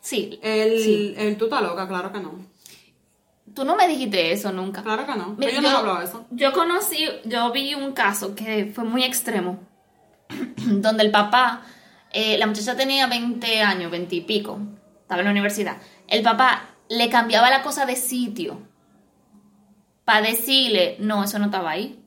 Sí, 0.00 0.40
El, 0.42 0.80
sí. 0.80 1.14
el 1.16 1.36
tú 1.36 1.44
estás 1.44 1.62
loca, 1.62 1.86
claro 1.86 2.10
que 2.10 2.18
no. 2.18 2.34
Tú 3.54 3.64
no 3.64 3.76
me 3.76 3.86
dijiste 3.86 4.32
eso 4.32 4.50
nunca. 4.50 4.82
Claro 4.82 5.06
que 5.06 5.14
no. 5.14 5.36
Mira, 5.38 5.52
yo 5.52 5.60
no 5.60 5.68
he 5.68 5.70
hablado 5.70 5.98
de 5.98 6.04
eso. 6.06 6.26
yo 6.30 6.52
conocí, 6.52 7.06
yo 7.24 7.52
vi 7.52 7.74
un 7.74 7.92
caso 7.92 8.34
que 8.34 8.72
fue 8.74 8.82
muy 8.82 9.04
extremo, 9.04 9.60
donde 10.56 11.04
el 11.04 11.10
papá, 11.10 11.62
eh, 12.10 12.36
la 12.38 12.46
muchacha 12.46 12.76
tenía 12.76 13.06
20 13.06 13.60
años, 13.60 13.90
20 13.90 14.16
y 14.16 14.20
pico, 14.22 14.58
estaba 15.02 15.20
en 15.20 15.26
la 15.26 15.30
universidad. 15.30 15.76
El 16.08 16.22
papá 16.22 16.70
le 16.88 17.08
cambiaba 17.10 17.50
la 17.50 17.62
cosa 17.62 17.86
de 17.86 17.94
sitio 17.94 18.58
para 20.04 20.22
decirle, 20.22 20.96
no, 20.98 21.24
eso 21.24 21.38
no 21.38 21.46
estaba 21.46 21.70
ahí. 21.70 21.98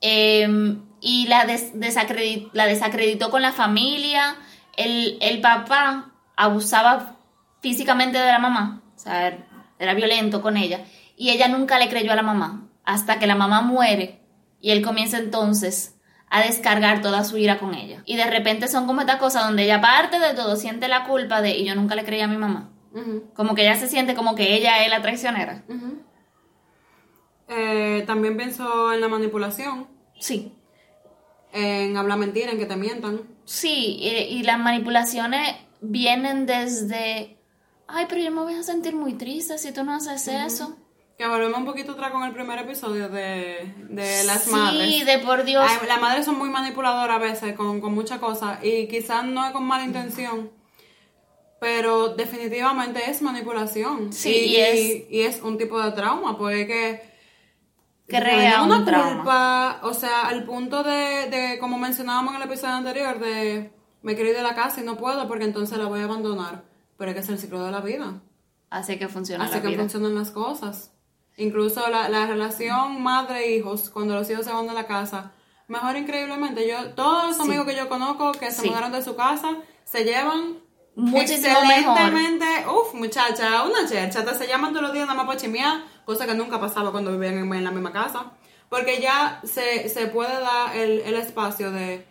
Em, 0.00 0.82
y 1.00 1.26
la, 1.26 1.44
des- 1.46 1.74
desacredi- 1.74 2.50
la 2.52 2.66
desacreditó 2.66 3.30
con 3.30 3.42
la 3.42 3.52
familia. 3.52 4.36
El, 4.76 5.18
el 5.20 5.40
papá 5.40 6.12
abusaba 6.36 7.16
físicamente 7.62 8.18
de 8.18 8.26
la 8.30 8.38
mamá, 8.38 8.82
o 8.94 8.98
sea, 8.98 9.28
er- 9.28 9.44
era 9.78 9.94
violento 9.94 10.42
con 10.42 10.56
ella. 10.56 10.84
Y 11.16 11.30
ella 11.30 11.48
nunca 11.48 11.78
le 11.78 11.88
creyó 11.88 12.12
a 12.12 12.16
la 12.16 12.22
mamá, 12.22 12.68
hasta 12.84 13.18
que 13.18 13.26
la 13.26 13.34
mamá 13.34 13.62
muere 13.62 14.20
y 14.60 14.70
él 14.70 14.82
comienza 14.82 15.18
entonces 15.18 15.94
a 16.28 16.42
descargar 16.42 17.00
toda 17.02 17.24
su 17.24 17.38
ira 17.38 17.58
con 17.58 17.74
ella. 17.74 18.02
Y 18.04 18.16
de 18.16 18.26
repente 18.28 18.68
son 18.68 18.86
como 18.86 19.00
estas 19.00 19.16
cosas 19.16 19.44
donde 19.46 19.64
ella, 19.64 19.76
aparte 19.76 20.18
de 20.18 20.34
todo, 20.34 20.56
siente 20.56 20.88
la 20.88 21.04
culpa 21.04 21.40
de, 21.40 21.56
y 21.56 21.64
yo 21.64 21.74
nunca 21.74 21.94
le 21.94 22.04
creí 22.04 22.20
a 22.20 22.26
mi 22.28 22.36
mamá. 22.36 22.70
Como 23.34 23.54
que 23.54 23.62
ella 23.62 23.76
se 23.76 23.88
siente 23.88 24.14
como 24.14 24.34
que 24.34 24.54
ella 24.56 24.84
es 24.84 24.90
la 24.90 25.00
traicionera. 25.02 25.62
Eh, 27.48 28.02
también 28.06 28.36
pienso 28.36 28.92
en 28.92 29.00
la 29.00 29.08
manipulación, 29.08 29.86
Sí, 30.18 30.52
en 31.52 31.96
hablar 31.96 32.18
mentira, 32.18 32.50
en 32.52 32.58
que 32.58 32.66
te 32.66 32.76
mientan. 32.76 33.20
Sí, 33.44 33.96
y, 34.00 34.08
y 34.08 34.42
las 34.42 34.58
manipulaciones 34.58 35.54
vienen 35.80 36.46
desde, 36.46 37.36
ay, 37.86 38.06
pero 38.08 38.20
yo 38.22 38.30
me 38.32 38.40
voy 38.42 38.54
a 38.54 38.62
sentir 38.62 38.94
muy 38.96 39.14
triste 39.14 39.58
si 39.58 39.72
tú 39.72 39.84
no 39.84 39.94
haces 39.94 40.26
eso. 40.28 40.76
Que 41.18 41.26
volvemos 41.26 41.58
un 41.58 41.64
poquito 41.66 41.92
atrás 41.92 42.10
con 42.12 42.24
el 42.24 42.32
primer 42.32 42.58
episodio 42.58 43.08
de, 43.08 43.72
de 43.88 44.24
las 44.24 44.44
sí, 44.44 44.50
madres. 44.50 45.06
de 45.06 45.18
por 45.20 45.44
Dios. 45.44 45.64
Ay, 45.66 45.86
las 45.88 46.00
madres 46.00 46.24
son 46.26 46.36
muy 46.36 46.50
manipuladoras 46.50 47.16
a 47.16 47.18
veces 47.18 47.54
con, 47.56 47.80
con 47.80 47.94
muchas 47.94 48.18
cosas 48.18 48.58
y 48.64 48.86
quizás 48.88 49.24
no 49.24 49.46
es 49.46 49.52
con 49.52 49.64
mala 49.64 49.84
intención, 49.84 50.50
pero 51.60 52.08
definitivamente 52.08 53.10
es 53.10 53.22
manipulación. 53.22 54.12
Sí, 54.12 54.30
y, 54.30 54.44
y 54.46 54.56
es- 54.56 55.10
y 55.10 55.20
es 55.22 55.40
un 55.42 55.56
tipo 55.56 55.80
de 55.80 55.92
trauma, 55.92 56.36
porque 56.36 56.66
que 56.66 57.15
Crea 58.08 58.62
una 58.62 58.78
un 58.78 58.84
trauma. 58.84 59.14
culpa, 59.16 59.80
o 59.82 59.92
sea, 59.94 60.28
al 60.28 60.44
punto 60.44 60.82
de, 60.84 61.28
de, 61.30 61.58
como 61.58 61.76
mencionábamos 61.78 62.34
en 62.34 62.42
el 62.42 62.48
episodio 62.48 62.74
anterior, 62.74 63.18
de 63.18 63.72
me 64.02 64.14
quiero 64.14 64.30
ir 64.30 64.36
de 64.36 64.42
la 64.42 64.54
casa 64.54 64.80
y 64.80 64.84
no 64.84 64.96
puedo 64.96 65.26
porque 65.26 65.44
entonces 65.44 65.76
la 65.78 65.86
voy 65.86 66.00
a 66.00 66.04
abandonar. 66.04 66.62
Pero 66.96 67.10
es 67.10 67.14
que 67.16 67.20
es 67.22 67.28
el 67.28 67.38
ciclo 67.38 67.64
de 67.64 67.72
la 67.72 67.80
vida. 67.80 68.20
Así 68.70 68.98
que 68.98 69.08
funciona 69.08 69.44
Así 69.44 69.54
la 69.56 69.62
que 69.62 69.68
vida. 69.68 69.78
funcionan 69.80 70.14
las 70.14 70.30
cosas. 70.30 70.92
Incluso 71.36 71.88
la, 71.90 72.08
la 72.08 72.26
relación 72.26 73.02
madre-hijos, 73.02 73.90
cuando 73.90 74.14
los 74.14 74.30
hijos 74.30 74.44
se 74.46 74.52
van 74.52 74.66
de 74.66 74.72
la 74.72 74.86
casa, 74.86 75.32
mejor 75.68 75.96
increíblemente. 75.96 76.66
Yo, 76.68 76.90
todos 76.94 77.26
los 77.26 77.36
Sí. 77.36 77.42
amigos 77.42 77.66
que 77.66 77.74
yo 77.76 77.88
conozco 77.88 78.32
que 78.32 78.50
se 78.52 78.62
Sí. 78.62 78.68
mudaron 78.70 78.92
de 78.92 79.02
su 79.02 79.16
casa, 79.16 79.48
se 79.84 80.04
llevan 80.04 80.58
Muchísimo 80.94 81.60
mejor. 81.66 81.98
excelentemente. 81.98 82.46
Uf, 82.68 82.94
muchacha, 82.94 83.64
una 83.64 83.86
chercha. 83.88 84.20
Hasta 84.20 84.34
se 84.34 84.46
llaman 84.46 84.70
todos 84.70 84.84
los 84.84 84.92
días 84.94 85.06
nada 85.06 85.16
más 85.18 85.26
para 85.26 85.38
chimear, 85.38 85.82
cosa 86.06 86.24
que 86.26 86.32
nunca 86.34 86.58
pasaba 86.58 86.90
cuando 86.92 87.12
vivían 87.12 87.36
en, 87.36 87.52
en 87.52 87.64
la 87.64 87.70
misma 87.70 87.92
casa. 87.92 88.32
Porque 88.70 89.00
ya 89.02 89.40
se, 89.44 89.88
se 89.90 90.06
puede 90.06 90.32
dar 90.40 90.74
el, 90.74 91.00
el 91.00 91.14
espacio 91.16 91.70
de 91.70 92.04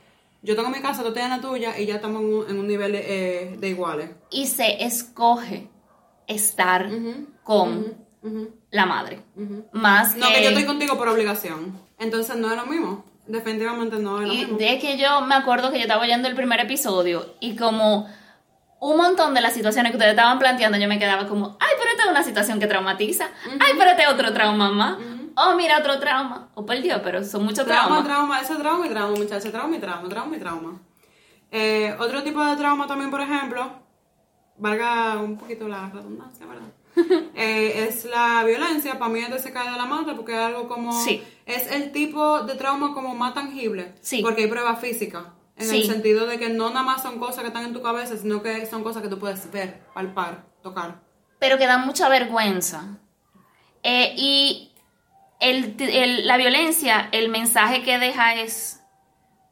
yo 0.43 0.56
tengo 0.56 0.70
mi 0.70 0.80
casa, 0.80 1.02
tú 1.04 1.12
tienes 1.12 1.32
la 1.32 1.41
tuya 1.41 1.76
y 1.80 1.88
ya 1.88 1.96
estamos 1.96 2.22
en 2.22 2.34
un, 2.34 2.50
en 2.50 2.60
un 2.60 2.68
nivel 2.68 2.93
eh, 2.93 3.56
de 3.58 3.68
iguales. 3.70 4.12
Y 4.30 4.46
se 4.46 4.84
escoge 4.84 5.68
estar 6.28 6.88
con 7.43 7.96
la 8.70 8.86
madre. 8.86 9.22
Más 9.72 10.14
que... 10.14 10.20
No, 10.20 10.28
que 10.28 10.43
yo 10.43 10.50
estoy 10.50 10.66
contigo 10.66 10.98
por 10.98 11.08
obligación. 11.08 11.80
Entonces 11.98 12.36
no 12.36 12.52
es 12.52 12.58
lo 12.58 12.68
mismo. 12.68 13.04
Definitivamente 13.28 13.98
no 13.98 14.22
es 14.22 14.28
lo 14.28 14.34
Y 14.34 14.38
mismo. 14.38 14.58
de 14.60 14.78
que 14.80 14.98
yo 15.00 15.22
me 15.22 15.34
acuerdo 15.34 15.72
que 15.72 15.78
yo 15.78 15.84
estaba 15.84 16.04
oyendo 16.04 16.28
el 16.28 16.36
primer 16.36 16.60
episodio 16.60 17.34
y 17.39 17.56
como 17.56 18.08
un 18.80 18.97
montón 18.97 19.34
de 19.34 19.41
las 19.41 19.53
situaciones 19.53 19.91
que 19.91 19.97
ustedes 19.97 20.13
estaban 20.13 20.38
planteando, 20.39 20.78
yo 20.78 20.88
me 20.88 20.99
quedaba 20.99 21.28
como, 21.28 21.57
ay, 21.59 21.69
pero 21.78 21.91
esta 21.91 22.03
es 22.03 22.09
una 22.09 22.23
situación 22.23 22.59
que 22.59 22.67
traumatiza. 22.67 23.28
Ay, 23.59 23.73
pero 23.78 23.91
este 23.91 24.03
es 24.03 24.09
otro 24.09 24.34
trauma 24.34 24.71
más. 24.71 24.97
Oh, 25.38 25.55
mira, 25.55 25.80
otro 25.80 25.99
trauma. 25.99 26.49
Oh, 26.55 26.65
por 26.65 26.80
Dios, 26.82 27.01
pero 27.03 27.23
son 27.23 27.43
muchos 27.43 27.65
Trauma, 27.65 27.86
traumas. 27.88 28.05
trauma, 28.05 28.41
eso 28.41 28.53
es 28.53 28.59
trauma 28.59 28.86
y 28.86 28.89
trauma, 28.89 29.15
muchachos. 29.17 29.51
Trauma 29.51 29.76
y 29.76 29.80
trauma, 29.80 30.07
trauma 30.09 30.36
y 30.36 30.39
trauma. 30.39 30.82
Eh, 31.51 31.95
otro 31.99 32.23
tipo 32.23 32.43
de 32.45 32.55
trauma 32.55 32.88
también, 32.88 33.09
por 33.11 33.21
ejemplo, 33.21 33.69
valga 34.57 35.17
un 35.17 35.38
poquito 35.38 35.67
la 35.67 35.89
redundancia, 35.89 36.45
¿verdad? 36.45 36.67
Eh, 37.36 37.88
es 37.89 38.05
la 38.05 38.43
violencia. 38.45 38.97
Para 38.97 39.11
mí 39.11 39.19
este 39.19 39.39
se 39.39 39.51
cae 39.51 39.69
de 39.69 39.76
la 39.76 39.86
mata 39.86 40.15
porque 40.15 40.32
es 40.34 40.39
algo 40.39 40.69
como... 40.69 40.93
Sí. 40.93 41.21
Es 41.45 41.69
el 41.71 41.91
tipo 41.91 42.43
de 42.43 42.55
trauma 42.55 42.93
como 42.93 43.13
más 43.13 43.34
tangible. 43.34 43.93
Sí. 43.99 44.21
Porque 44.21 44.43
hay 44.43 44.47
pruebas 44.47 44.80
físicas. 44.80 45.23
En 45.58 45.68
Sí. 45.68 45.82
el 45.82 45.88
sentido 45.88 46.26
de 46.26 46.38
que 46.38 46.49
no 46.49 46.70
nada 46.70 46.84
más 46.84 47.01
son 47.01 47.18
cosas 47.20 47.39
que 47.41 47.47
están 47.47 47.64
en 47.66 47.74
tu 47.74 47.82
cabeza, 47.82 48.18
sino 48.18 48.41
que 48.43 48.66
son 48.66 48.84
cosas 48.84 49.01
que 49.01 49.08
tú 49.08 49.18
puedes 49.20 49.49
ver, 49.51 49.82
palpar, 49.93 50.45
tocar. 50.62 51.01
pero 51.39 51.58
que 51.58 51.66
dan 51.68 51.86
mucha 51.86 52.10
vergüenza. 52.10 52.97
Eh, 53.84 54.14
y 54.18 54.72
el- 55.39 55.76
el- 55.80 56.26
la 56.28 56.38
violencia, 56.38 57.08
el 57.12 57.30
mensaje 57.30 57.84
que 57.84 57.99
deja 57.99 58.36
es, 58.36 58.82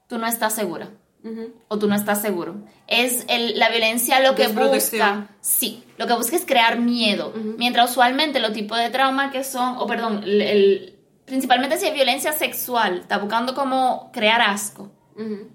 tú 0.08 0.18
no 0.18 0.26
estás 0.28 0.54
segura 0.56 0.89
Ujú. 1.24 1.54
o 1.68 1.78
tú 1.80 1.88
no 1.88 1.95
estás 1.95 2.22
seguro. 2.22 2.56
Es 2.88 3.26
el- 3.30 3.60
la 3.60 3.70
violencia 3.70 4.20
lo 4.22 4.34
que 4.36 4.47
busca, 4.47 5.30
sí, 5.41 5.84
lo 5.97 6.08
que 6.08 6.14
busca 6.14 6.36
es 6.36 6.45
crear 6.45 6.80
miedo. 6.80 7.32
Mientras 7.58 7.91
usualmente 7.91 8.39
los 8.39 8.54
tipos 8.54 8.78
de 8.78 8.89
trauma 8.89 9.32
que 9.32 9.43
son, 9.43 9.78
o 9.78 9.86
perdón, 9.88 10.24
el- 10.24 10.41
el- 10.41 10.99
principalmente 11.26 11.78
si 11.78 11.86
es 11.88 11.93
violencia 11.93 12.34
sexual, 12.34 12.99
está 12.99 13.20
buscando 13.20 13.54
como 13.56 14.10
crear 14.12 14.41
asco. 14.41 14.91
Ujú. 15.16 15.49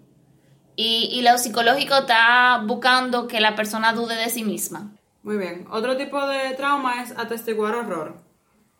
Y, 0.80 1.08
y 1.12 1.22
lo 1.22 1.36
psicológico 1.38 1.96
está 1.96 2.62
buscando 2.64 3.26
que 3.26 3.40
la 3.40 3.56
persona 3.56 3.92
dude 3.92 4.14
de 4.14 4.30
sí 4.30 4.44
misma. 4.44 4.92
Muy 5.24 5.36
bien. 5.36 5.66
Otro 5.72 5.96
tipo 5.96 6.24
de 6.28 6.54
trauma 6.54 7.02
es 7.02 7.10
atestiguar 7.18 7.74
horror. 7.74 8.14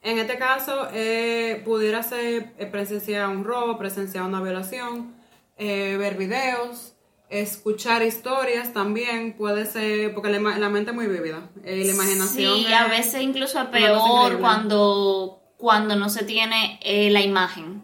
En 0.01 0.17
este 0.21 0.39
caso, 0.39 0.87
eh, 0.93 1.61
pudiera 1.65 2.05
ser 2.05 2.55
eh, 2.57 2.67
presenciar 2.67 3.29
un 3.29 3.43
robo, 3.43 3.77
presenciar 3.79 4.23
una 4.23 4.41
violación, 4.41 5.13
eh, 5.57 5.97
ver 5.99 6.17
videos, 6.17 6.95
escuchar 7.31 8.05
historias 8.05 8.73
también, 8.73 9.33
puede 9.37 9.67
ser, 9.67 10.15
porque 10.15 10.31
la, 10.31 10.69
mente 10.69 10.93
es 10.93 10.97
muy 10.97 11.09
vívida, 11.09 11.51
eh, 11.65 11.83
la 11.85 11.93
imaginación. 11.95 12.55
Sí, 12.59 12.67
es- 12.69 12.73
a 12.75 12.87
veces 12.87 13.23
incluso 13.23 13.61
es 13.61 13.67
peor 13.71 14.39
cuando, 14.39 15.43
cuando 15.57 15.97
no 15.97 16.09
se 16.11 16.25
tiene 16.25 16.79
la 17.11 17.23
imagen. 17.23 17.83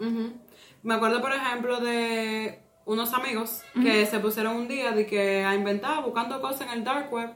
Me 0.84 0.94
acuerdo, 0.94 1.20
por 1.20 1.32
ejemplo, 1.32 1.80
de 1.80 2.63
unos 2.87 3.12
amigos 3.14 3.62
que 3.82 4.07
se 4.07 4.18
pusieron 4.20 4.57
un 4.57 4.68
día 4.68 4.93
de 4.93 5.07
que 5.07 5.45
a 5.45 5.55
inventar, 5.55 6.03
buscando 6.05 6.41
cosas 6.41 6.62
en 6.62 6.70
el 6.70 6.85
dark 6.85 7.12
web, 7.12 7.30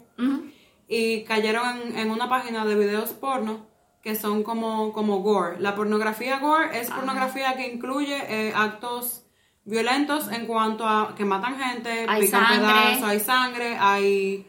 y 0.88 1.24
cayeron 1.24 1.66
en, 1.82 1.98
en 1.98 2.10
una 2.10 2.28
página 2.28 2.64
de 2.64 2.74
videos 2.74 3.10
porno 3.10 3.66
que 4.02 4.14
son 4.14 4.42
como, 4.42 4.92
como 4.92 5.18
gore. 5.20 5.58
La 5.60 5.74
pornografía 5.74 6.38
gore 6.38 6.78
es 6.80 6.88
pornografía 6.90 7.56
que 7.56 7.66
incluye 7.66 8.16
eh, 8.28 8.52
actos 8.54 9.24
violentos 9.64 10.30
en 10.32 10.46
cuanto 10.46 10.86
a 10.86 11.14
que 11.16 11.24
matan 11.26 11.58
gente, 11.58 12.06
Hay 12.08 12.22
pican 12.22 12.46
sangre. 12.46 12.58
pedazos, 12.72 13.04
hay 13.04 13.20
sangre, 13.20 13.76
hay 13.78 14.46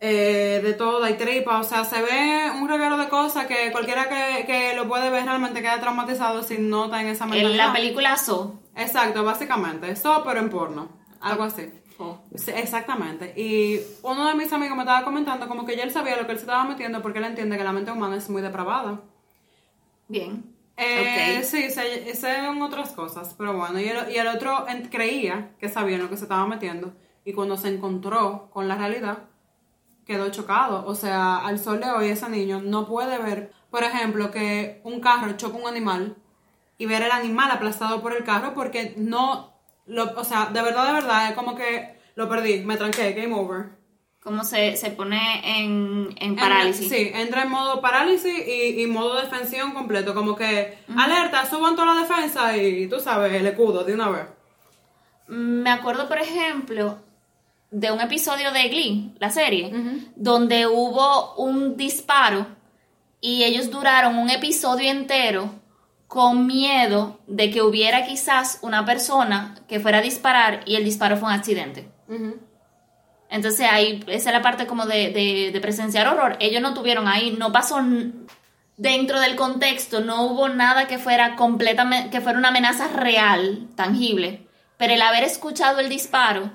eh, 0.00 0.60
de 0.62 0.72
todo, 0.72 1.04
hay 1.04 1.14
tripa, 1.14 1.58
o 1.58 1.64
sea, 1.64 1.84
se 1.84 2.00
ve 2.00 2.50
un 2.60 2.68
regalo 2.68 2.96
de 2.96 3.08
cosas 3.08 3.46
que 3.46 3.70
cualquiera 3.72 4.08
que, 4.08 4.46
que 4.46 4.74
lo 4.74 4.88
puede 4.88 5.10
ver 5.10 5.24
realmente 5.24 5.60
queda 5.60 5.78
traumatizado 5.80 6.42
si 6.42 6.56
no 6.58 6.86
está 6.86 7.00
en 7.02 7.08
esa 7.08 7.24
En 7.24 7.30
mentalidad. 7.30 7.66
la 7.68 7.72
película 7.72 8.16
So. 8.16 8.58
Exacto, 8.74 9.22
básicamente, 9.24 9.90
eso 9.90 10.22
pero 10.24 10.40
en 10.40 10.50
porno, 10.50 10.88
algo 11.20 11.44
así. 11.44 11.70
Oh. 11.98 12.18
Sí, 12.34 12.50
exactamente. 12.54 13.32
Y 13.36 13.80
uno 14.02 14.26
de 14.26 14.34
mis 14.34 14.52
amigos 14.52 14.76
me 14.76 14.82
estaba 14.82 15.04
comentando 15.04 15.46
como 15.46 15.64
que 15.66 15.76
ya 15.76 15.84
él 15.84 15.90
sabía 15.90 16.16
lo 16.16 16.26
que 16.26 16.32
él 16.32 16.38
se 16.38 16.44
estaba 16.44 16.64
metiendo 16.64 17.02
porque 17.02 17.18
él 17.18 17.24
entiende 17.26 17.56
que 17.58 17.64
la 17.64 17.72
mente 17.72 17.92
humana 17.92 18.16
es 18.16 18.28
muy 18.30 18.42
depravada. 18.42 19.00
Bien. 20.08 20.44
Eh, 20.76 21.38
Ok. 21.40 21.44
Sí, 21.44 21.70
se, 21.70 22.48
otras 22.62 22.92
cosas, 22.92 23.34
pero 23.36 23.56
bueno, 23.56 23.78
y 23.78 23.84
el, 23.84 24.10
y 24.10 24.16
el 24.16 24.26
otro 24.26 24.66
en- 24.68 24.88
creía 24.88 25.50
que 25.60 25.68
sabía 25.68 25.96
en 25.96 26.02
lo 26.02 26.08
que 26.08 26.16
se 26.16 26.24
estaba 26.24 26.46
metiendo 26.46 26.92
y 27.24 27.34
cuando 27.34 27.56
se 27.56 27.68
encontró 27.68 28.48
con 28.52 28.68
la 28.68 28.76
realidad 28.76 29.18
quedó 30.06 30.30
chocado. 30.30 30.84
O 30.86 30.94
sea, 30.94 31.38
al 31.46 31.58
sol 31.58 31.80
de 31.80 31.90
hoy 31.90 32.08
ese 32.08 32.28
niño 32.28 32.60
no 32.62 32.86
puede 32.86 33.18
ver, 33.18 33.52
por 33.70 33.84
ejemplo, 33.84 34.30
que 34.30 34.80
un 34.84 35.00
carro 35.00 35.32
choca 35.36 35.58
un 35.58 35.66
animal 35.68 36.16
y 36.82 36.86
ver 36.86 37.02
el 37.02 37.12
animal 37.12 37.48
aplastado 37.52 38.02
por 38.02 38.12
el 38.12 38.24
carro 38.24 38.54
porque 38.54 38.94
no, 38.96 39.54
lo, 39.86 40.18
o 40.18 40.24
sea, 40.24 40.46
de 40.46 40.60
verdad, 40.62 40.88
de 40.88 40.92
verdad, 40.94 41.28
es 41.28 41.34
como 41.36 41.54
que 41.54 41.96
lo 42.16 42.28
perdí, 42.28 42.64
me 42.64 42.76
tranqué, 42.76 43.12
game 43.12 43.32
over. 43.32 43.66
Como 44.20 44.42
se, 44.42 44.76
se 44.76 44.90
pone 44.90 45.60
en, 45.60 46.12
en 46.18 46.34
parálisis. 46.34 46.88
sí, 46.88 47.12
entra 47.14 47.42
en 47.42 47.50
modo 47.50 47.80
parálisis 47.80 48.34
y, 48.48 48.82
y 48.82 48.86
modo 48.88 49.20
defensión 49.20 49.70
completo, 49.74 50.12
como 50.12 50.34
que, 50.34 50.78
alerta, 50.96 51.48
suban 51.48 51.76
toda 51.76 51.94
la 51.94 52.00
defensa 52.00 52.56
y 52.56 52.88
tú 52.88 52.98
sabes, 52.98 53.32
el 53.32 53.46
escudo 53.46 53.84
de 53.84 53.94
una 53.94 54.08
vez. 54.08 54.26
Me 55.28 55.70
acuerdo, 55.70 56.08
por 56.08 56.18
ejemplo, 56.18 56.98
de 57.70 57.92
un 57.92 58.00
episodio 58.00 58.50
de 58.50 58.68
Glee, 58.68 59.14
la 59.20 59.30
serie, 59.30 59.72
donde 60.16 60.66
hubo 60.66 61.36
un 61.36 61.76
disparo 61.76 62.44
y 63.20 63.44
ellos 63.44 63.70
duraron 63.70 64.18
un 64.18 64.30
episodio 64.30 64.90
entero 64.90 65.61
con 66.12 66.46
miedo 66.46 67.20
de 67.26 67.50
que 67.50 67.62
hubiera 67.62 68.04
quizás 68.04 68.58
una 68.60 68.84
persona 68.84 69.54
que 69.66 69.80
fuera 69.80 69.96
a 69.96 70.02
disparar 70.02 70.60
y 70.66 70.76
el 70.76 70.84
disparo 70.84 71.16
fue 71.16 71.30
un 71.30 71.34
accidente. 71.34 71.88
Entonces 73.30 73.66
ahí, 73.70 74.04
esa 74.08 74.28
es 74.28 74.36
la 74.36 74.42
parte 74.42 74.66
como 74.66 74.84
de, 74.84 75.08
de, 75.08 75.50
de 75.50 75.60
presenciar 75.62 76.06
horror. 76.06 76.36
Ellos 76.38 76.60
no 76.60 76.74
tuvieron 76.74 77.08
ahí, 77.08 77.34
no 77.38 77.50
pasó 77.50 77.80
dentro 78.76 79.20
del 79.20 79.36
contexto, 79.36 80.02
no 80.02 80.24
hubo 80.24 80.50
nada 80.50 80.86
que 80.86 80.98
fuera 80.98 81.34
completamente, 81.34 82.10
que 82.10 82.20
fuera 82.20 82.38
una 82.38 82.48
amenaza 82.48 82.88
real, 82.88 83.68
tangible. 83.74 84.46
Pero 84.76 84.92
el 84.92 85.00
haber 85.00 85.24
escuchado 85.24 85.80
el 85.80 85.88
disparo, 85.88 86.50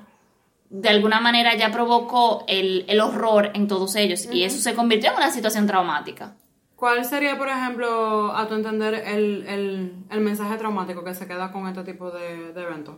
de 0.70 0.88
alguna 0.88 1.18
manera 1.20 1.56
ya 1.56 1.72
provocó 1.72 2.44
el, 2.46 2.84
el 2.86 3.00
horror 3.00 3.50
en 3.54 3.66
todos 3.66 3.96
ellos. 3.96 4.28
Y 4.30 4.44
eso 4.44 4.58
se 4.58 4.76
convirtió 4.76 5.10
en 5.10 5.16
una 5.16 5.32
situación 5.32 5.66
traumática. 5.66 6.36
¿Cuál 6.78 7.04
sería, 7.04 7.36
por 7.36 7.48
ejemplo, 7.48 8.32
a 8.36 8.46
tu 8.46 8.54
entender, 8.54 8.94
el, 8.94 9.44
el, 9.48 10.04
el 10.10 10.20
mensaje 10.20 10.56
traumático 10.58 11.02
que 11.02 11.12
se 11.12 11.26
queda 11.26 11.50
con 11.50 11.66
este 11.66 11.82
tipo 11.82 12.12
de, 12.12 12.52
de 12.52 12.62
eventos? 12.62 12.94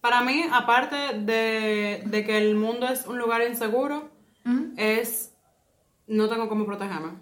Para 0.00 0.22
mí, 0.22 0.44
aparte 0.52 0.96
de, 0.96 2.02
de 2.04 2.24
que 2.24 2.38
el 2.38 2.56
mundo 2.56 2.88
es 2.88 3.06
un 3.06 3.18
lugar 3.18 3.42
inseguro, 3.42 4.10
es 4.76 5.32
no 6.08 6.28
tengo 6.28 6.48
cómo 6.48 6.66
protegerme. 6.66 7.12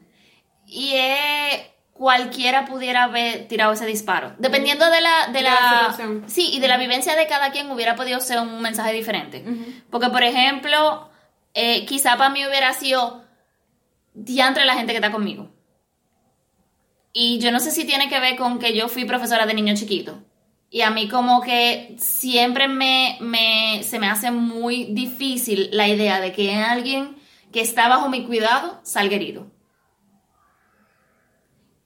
Y 0.65 0.95
eh, 0.95 1.75
cualquiera 1.93 2.65
pudiera 2.65 3.03
haber 3.03 3.49
tirado 3.49 3.75
ese 3.75 3.85
disparo. 3.85 4.33
Dependiendo 4.39 4.89
de 4.89 5.03
la, 5.03 5.27
de 5.31 5.43
la 5.43 5.51
la, 5.51 5.79
situación. 5.91 6.25
sí, 6.27 6.55
y 6.55 6.61
de 6.61 6.69
la 6.69 6.79
vivencia 6.79 7.15
de 7.17 7.27
cada 7.27 7.51
quien 7.51 7.71
hubiera 7.71 7.97
podido 7.97 8.19
ser 8.21 8.41
un 8.41 8.63
mensaje 8.63 8.95
diferente. 8.95 9.45
Porque, 9.91 10.09
por 10.09 10.23
ejemplo, 10.23 11.11
eh, 11.53 11.85
quizá 11.85 12.17
para 12.17 12.31
mí 12.31 12.47
hubiera 12.47 12.73
sido 12.73 13.26
diantre 14.17 14.65
la 14.65 14.75
gente 14.75 14.93
que 14.93 14.99
está 14.99 15.13
conmigo. 15.13 15.53
Y 17.13 17.39
yo 17.39 17.53
no 17.53 17.61
sé 17.61 17.71
si 17.71 17.85
tiene 17.85 18.09
que 18.09 18.21
ver 18.21 18.37
con 18.37 18.59
que 18.59 18.75
yo 18.75 18.89
fui 18.89 19.05
profesora 19.05 19.47
de 19.47 19.55
niño 19.55 19.75
chiquito. 19.75 20.23
Y 20.69 20.81
a 20.83 20.91
mí 20.91 21.09
como 21.09 21.41
que 21.41 21.95
siempre 21.99 22.67
me, 22.67 23.17
me, 23.21 23.83
se 23.85 23.99
me 23.99 24.09
hace 24.09 24.31
muy 24.31 24.87
difícil 24.87 25.69
la 25.73 25.89
idea 25.89 26.21
de 26.21 26.33
que 26.33 26.55
alguien 26.55 27.17
que 27.53 27.61
está 27.61 27.89
bajo 27.89 28.09
mi 28.09 28.25
cuidado 28.25 28.81
salga 28.83 29.17
herido. 29.17 29.47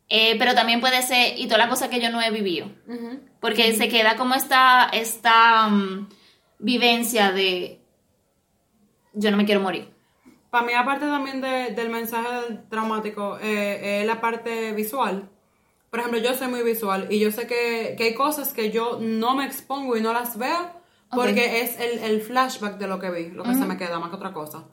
Eh, 0.08 0.36
pero 0.38 0.54
también 0.54 0.80
puede 0.80 1.02
ser, 1.02 1.38
y 1.38 1.46
toda 1.46 1.58
la 1.58 1.68
cosa 1.68 1.88
que 1.88 2.00
yo 2.00 2.10
no 2.10 2.20
he 2.20 2.30
vivido. 2.30 2.68
Porque 3.40 3.72
se 3.74 3.88
queda 3.88 4.16
como 4.16 4.34
esta, 4.34 4.88
esta 4.92 5.68
mm, 5.68 6.08
vivencia 6.58 7.30
de 7.30 7.80
yo 9.12 9.30
no 9.30 9.36
me 9.36 9.44
quiero 9.44 9.60
morir. 9.60 9.89
Para 10.50 10.66
mí, 10.66 10.72
aparte 10.72 11.06
también 11.06 11.40
de- 11.40 11.70
del 11.74 11.90
mensaje 11.90 12.58
traumático, 12.68 13.38
eh, 13.40 14.00
es 14.00 14.06
la 14.06 14.20
parte 14.20 14.72
visual. 14.72 15.28
Por 15.90 16.00
ejemplo, 16.00 16.20
yo 16.20 16.34
soy 16.34 16.48
muy 16.48 16.62
visual 16.62 17.06
y 17.10 17.18
yo 17.20 17.30
sé 17.30 17.46
que, 17.46 17.94
que 17.96 18.04
hay 18.04 18.14
cosas 18.14 18.52
que 18.52 18.70
yo 18.70 18.98
no 19.00 19.34
me 19.36 19.44
expongo 19.44 19.96
y 19.96 20.00
no 20.00 20.12
las 20.12 20.36
veo 20.38 20.78
porque 21.16 21.60
es 21.62 21.80
el, 21.80 21.98
el 22.00 22.20
flashback 22.20 22.78
de 22.78 22.86
lo 22.86 22.98
que 23.00 23.10
vi, 23.10 23.30
lo 23.30 23.42
que 23.42 23.54
se 23.54 23.64
me 23.66 23.76
queda 23.76 23.98
más 23.98 24.10
que 24.10 24.16
otra 24.16 24.32
cosa. 24.32 24.64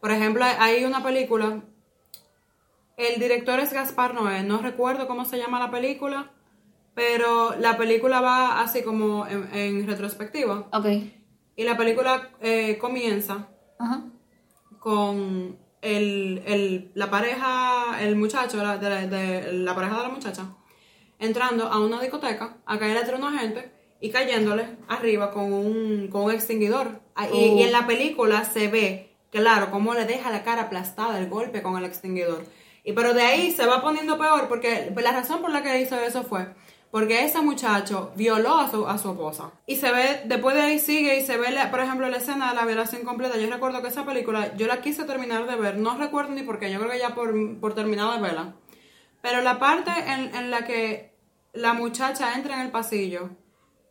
Por 0.00 0.10
ejemplo, 0.10 0.44
hay- 0.44 0.84
una 0.84 1.02
película, 1.02 1.60
el 2.96 3.20
director 3.20 3.60
es 3.60 3.72
Gaspar 3.72 4.14
Noé, 4.14 4.42
no 4.42 4.58
recuerdo 4.58 5.06
cómo 5.06 5.24
se 5.24 5.36
llama 5.38 5.58
la 5.58 5.70
película, 5.70 6.30
pero 6.94 7.54
la 7.58 7.76
película 7.76 8.20
va 8.20 8.60
así 8.60 8.82
como 8.82 9.26
en, 9.26 9.48
en 9.54 9.86
retrospectiva. 9.86 10.68
Ok. 10.72 10.86
Y 11.56 11.64
la 11.64 11.76
película 11.76 12.30
eh, 12.40 12.78
comienza 12.78 13.48
Ajá. 13.78 14.04
Con 14.88 15.56
el, 15.80 16.42
el- 16.46 16.90
la 16.94 17.10
pareja, 17.10 17.96
el 18.02 18.16
muchacho, 18.16 18.58
la, 18.62 18.76
de, 18.76 19.08
de- 19.08 19.52
la 19.54 19.74
pareja 19.74 19.96
de 19.96 20.02
la 20.02 20.08
muchacha, 20.10 20.42
entrando 21.18 21.64
a 21.68 21.80
una 21.80 22.02
discoteca 22.02 22.58
a 22.66 22.78
caer 22.78 22.98
entre 22.98 23.16
una 23.16 23.32
gente 23.38 23.72
y 24.02 24.10
cayéndole 24.10 24.66
arriba 24.88 25.30
con 25.30 25.54
un, 25.54 26.08
con 26.12 26.24
un 26.24 26.32
extinguidor. 26.32 27.00
Y, 27.18 27.24
Oh. 27.32 27.56
y 27.58 27.62
en 27.62 27.72
la 27.72 27.86
película 27.86 28.44
se 28.44 28.68
ve, 28.68 29.14
claro, 29.30 29.70
cómo 29.70 29.94
le 29.94 30.04
deja 30.04 30.30
la 30.30 30.44
cara 30.44 30.62
aplastada 30.64 31.18
el 31.18 31.30
golpe 31.30 31.62
con 31.62 31.78
el 31.78 31.84
extinguidor. 31.86 32.44
Y 32.84 32.92
pero 32.92 33.14
de 33.14 33.22
ahí 33.22 33.50
se 33.52 33.64
va 33.64 33.80
poniendo 33.80 34.18
peor 34.18 34.48
porque 34.48 34.92
la 34.94 35.12
razón 35.12 35.40
por 35.40 35.50
la 35.50 35.62
que 35.62 35.80
hizo 35.80 35.98
eso 35.98 36.24
fue 36.24 36.46
porque 36.94 37.24
ese 37.24 37.42
muchacho 37.42 38.12
violó 38.14 38.56
a 38.56 38.70
su, 38.70 38.86
a 38.86 38.98
su 38.98 39.10
esposa. 39.10 39.50
Y 39.66 39.74
se 39.74 39.90
ve, 39.90 40.22
después 40.26 40.54
de 40.54 40.62
ahí 40.62 40.78
sigue 40.78 41.18
y 41.18 41.22
se 41.22 41.36
ve, 41.36 41.48
por 41.68 41.80
ejemplo, 41.80 42.08
la 42.08 42.18
escena 42.18 42.50
de 42.50 42.54
la 42.54 42.64
violación 42.64 43.02
completa. 43.02 43.36
Yo 43.36 43.50
recuerdo 43.50 43.82
que 43.82 43.88
esa 43.88 44.06
película, 44.06 44.54
yo 44.54 44.68
la 44.68 44.80
quise 44.80 45.02
terminar 45.02 45.44
de 45.44 45.56
ver, 45.56 45.76
no 45.76 45.98
recuerdo 45.98 46.30
ni 46.30 46.44
por 46.44 46.60
qué, 46.60 46.70
yo 46.70 46.78
creo 46.78 46.92
que 46.92 47.00
ya 47.00 47.16
por, 47.16 47.58
por 47.58 47.74
terminado 47.74 48.12
de 48.12 48.20
verla. 48.20 48.54
Pero 49.22 49.40
la 49.40 49.58
parte 49.58 49.90
en, 50.06 50.36
en 50.36 50.52
la 50.52 50.66
que 50.66 51.16
la 51.52 51.72
muchacha 51.72 52.34
entra 52.34 52.54
en 52.54 52.60
el 52.60 52.70
pasillo 52.70 53.30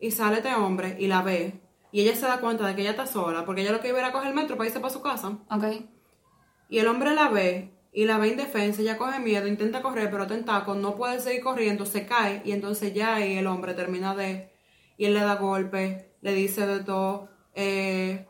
y 0.00 0.10
sale 0.10 0.38
este 0.38 0.54
hombre 0.54 0.96
y 0.98 1.06
la 1.06 1.20
ve, 1.20 1.60
y 1.92 2.00
ella 2.00 2.16
se 2.16 2.24
da 2.24 2.40
cuenta 2.40 2.66
de 2.66 2.74
que 2.74 2.80
ella 2.80 2.92
está 2.92 3.06
sola, 3.06 3.44
porque 3.44 3.60
ella 3.60 3.72
lo 3.72 3.80
que 3.80 3.88
iba 3.88 3.98
era 3.98 4.12
coger 4.12 4.28
el 4.28 4.34
metro 4.34 4.56
para 4.56 4.68
irse 4.68 4.80
para 4.80 4.94
su 4.94 5.02
casa. 5.02 5.40
Ok. 5.50 5.64
Y 6.70 6.78
el 6.78 6.88
hombre 6.88 7.14
la 7.14 7.28
ve 7.28 7.73
y 7.94 8.04
la 8.06 8.18
ve 8.18 8.28
indefensa, 8.28 8.82
ella 8.82 8.98
coge 8.98 9.20
miedo, 9.20 9.46
intenta 9.46 9.80
correr, 9.80 10.10
pero 10.10 10.24
está 10.24 10.34
en 10.34 10.44
taco, 10.44 10.74
no 10.74 10.96
puede 10.96 11.20
seguir 11.20 11.42
corriendo, 11.42 11.86
se 11.86 12.04
cae 12.06 12.42
y 12.44 12.50
entonces 12.52 12.92
ya 12.92 13.14
ahí 13.14 13.36
el 13.38 13.46
hombre 13.46 13.72
termina 13.74 14.14
de... 14.14 14.52
Y 14.96 15.06
él 15.06 15.14
le 15.14 15.20
da 15.20 15.36
golpe, 15.36 16.12
le 16.20 16.32
dice 16.34 16.66
de 16.66 16.80
todo, 16.84 17.28
eh, 17.54 18.26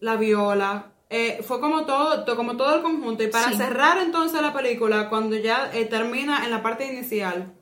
la 0.00 0.16
viola. 0.16 0.92
Eh, 1.10 1.40
fue 1.42 1.60
como 1.60 1.84
todo, 1.84 2.24
to- 2.24 2.36
como 2.36 2.56
todo 2.56 2.74
el 2.76 2.82
conjunto. 2.82 3.22
Y 3.22 3.28
para 3.28 3.50
Sí. 3.50 3.56
cerrar 3.56 3.98
entonces 3.98 4.40
la 4.40 4.52
película, 4.52 5.08
cuando 5.08 5.36
ya 5.36 5.70
eh, 5.74 5.84
termina 5.84 6.44
en 6.44 6.50
la 6.50 6.62
parte 6.62 6.92
inicial, 6.92 7.52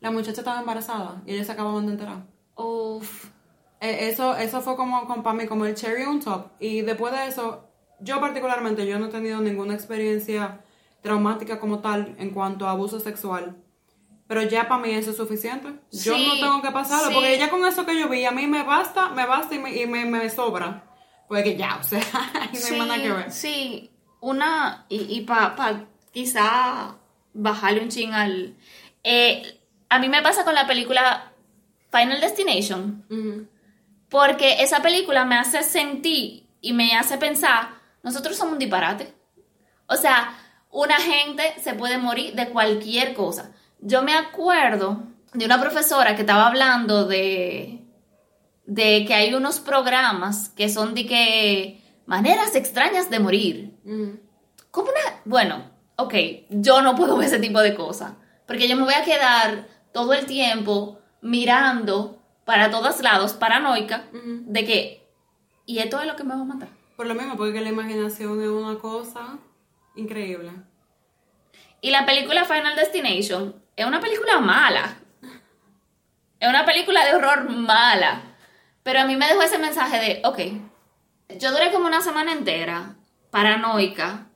la 0.00 0.10
muchacha 0.10 0.40
estaba 0.40 0.60
embarazada 0.60 1.22
y 1.26 1.34
ella 1.34 1.44
se 1.44 1.52
acababan 1.52 1.86
de 1.86 1.92
enterar. 1.92 2.26
Uf. 2.56 3.30
Eso, 3.80 4.34
eso 4.36 4.60
fue 4.62 4.76
como, 4.76 5.06
como 5.06 5.22
para 5.22 5.36
mí, 5.36 5.46
como 5.46 5.66
el 5.66 5.74
cherry 5.74 6.04
on 6.04 6.20
top. 6.20 6.46
Y 6.58 6.80
después 6.80 7.12
de 7.12 7.26
eso, 7.26 7.68
yo 8.00 8.18
particularmente, 8.20 8.86
yo 8.86 8.98
no 8.98 9.06
he 9.06 9.10
tenido 9.10 9.40
ninguna 9.40 9.74
experiencia 9.74 10.63
traumática 11.04 11.60
como 11.60 11.78
tal 11.80 12.16
en 12.18 12.30
cuanto 12.30 12.66
a 12.66 12.70
abuso 12.72 12.98
sexual. 12.98 13.56
Pero 14.26 14.42
ya 14.42 14.66
para 14.66 14.80
mí 14.80 14.90
eso 14.90 15.10
es 15.10 15.18
suficiente. 15.18 15.68
Yo 15.92 16.14
Sí, 16.16 16.26
no 16.26 16.34
tengo 16.34 16.62
que 16.62 16.70
pasarlo, 16.70 17.08
sí. 17.08 17.14
porque 17.14 17.38
ya 17.38 17.50
con 17.50 17.64
eso 17.66 17.84
que 17.84 17.98
yo 18.00 18.08
vi, 18.08 18.24
a 18.24 18.30
mí 18.30 18.46
me 18.46 18.62
basta, 18.62 19.10
me 19.10 19.26
basta 19.26 19.54
y 19.54 19.58
me, 19.58 19.76
y 19.82 19.86
me, 19.86 20.06
me 20.06 20.30
sobra. 20.30 20.82
Porque 21.28 21.56
ya, 21.56 21.76
o 21.76 21.82
sea, 21.82 22.00
no 22.52 22.66
hay 22.66 22.78
más 22.78 22.88
nada 22.88 23.02
que 23.02 23.12
ver. 23.12 23.30
sí. 23.30 23.90
Una, 24.20 24.86
y, 24.88 25.02
y 25.14 25.20
para 25.20 25.54
pa 25.54 25.84
quizá 26.10 26.96
bajarle 27.34 27.82
un 27.82 27.90
ching 27.90 28.14
al... 28.14 28.56
eh, 29.02 29.60
a 29.90 29.98
mí 29.98 30.08
me 30.08 30.22
pasa 30.22 30.44
con 30.44 30.54
la 30.54 30.66
película 30.66 31.32
Final 31.92 32.20
Destination, 32.22 33.04
porque 34.08 34.62
esa 34.62 34.80
película 34.80 35.26
me 35.26 35.36
hace 35.36 35.62
sentir 35.62 36.46
y 36.62 36.72
me 36.72 36.96
hace 36.96 37.18
pensar, 37.18 37.68
nosotros 38.02 38.34
somos 38.36 38.54
un 38.54 38.58
disparate. 38.58 39.14
O 39.86 39.96
sea, 39.96 40.34
una 40.74 40.96
gente 40.96 41.54
se 41.62 41.74
puede 41.74 41.98
morir 41.98 42.34
de 42.34 42.48
cualquier 42.50 43.14
cosa. 43.14 43.52
Yo 43.78 44.02
me 44.02 44.12
acuerdo 44.12 45.04
de 45.32 45.44
una 45.44 45.60
profesora 45.60 46.16
que 46.16 46.22
estaba 46.22 46.48
hablando 46.48 47.06
de, 47.06 47.84
de 48.66 49.04
que 49.06 49.14
hay 49.14 49.34
unos 49.34 49.60
programas 49.60 50.48
que 50.48 50.68
son 50.68 50.94
de 50.94 51.06
que 51.06 51.80
maneras 52.06 52.56
extrañas 52.56 53.08
de 53.08 53.20
morir. 53.20 53.76
Como 54.72 54.88
una... 54.88 55.20
Bueno, 55.24 55.70
ok, 55.96 56.14
yo 56.50 56.82
no 56.82 56.96
puedo 56.96 57.16
ver 57.16 57.28
ese 57.28 57.38
tipo 57.38 57.60
de 57.60 57.76
cosas, 57.76 58.14
porque 58.44 58.68
yo 58.68 58.76
me 58.76 58.82
voy 58.82 58.94
a 58.94 59.04
quedar 59.04 59.68
todo 59.92 60.12
el 60.12 60.26
tiempo 60.26 60.98
mirando 61.22 62.20
para 62.44 62.72
todos 62.72 63.00
lados, 63.00 63.32
paranoica, 63.34 64.08
Ujú. 64.12 64.42
de 64.46 64.64
que... 64.64 65.08
Y 65.66 65.78
esto 65.78 66.00
es 66.00 66.06
lo 66.08 66.16
que 66.16 66.24
me 66.24 66.34
va 66.34 66.40
a 66.40 66.44
matar. 66.44 66.68
Por 66.96 67.06
lo 67.06 67.14
mismo, 67.14 67.36
porque 67.36 67.60
la 67.60 67.68
imaginación 67.68 68.42
es 68.42 68.48
una 68.48 68.76
cosa 68.80 69.38
increíble. 69.96 70.52
Y 71.80 71.90
la 71.90 72.06
película 72.06 72.44
Final 72.44 72.76
Destination 72.76 73.62
es 73.76 73.86
una 73.86 74.00
película 74.00 74.40
mala. 74.40 74.96
Es 76.40 76.48
una 76.48 76.64
película 76.64 77.04
de 77.04 77.14
horror 77.14 77.50
mala. 77.50 78.22
Pero 78.82 79.00
a 79.00 79.06
mí 79.06 79.16
me 79.16 79.26
dejó 79.26 79.42
ese 79.42 79.58
mensaje 79.58 79.98
de, 79.98 80.20
ok, 80.24 80.38
yo 81.38 81.52
duré 81.52 81.70
como 81.70 81.86
una 81.86 82.00
semana 82.00 82.32
entera 82.32 82.96
paranoica 83.30 84.28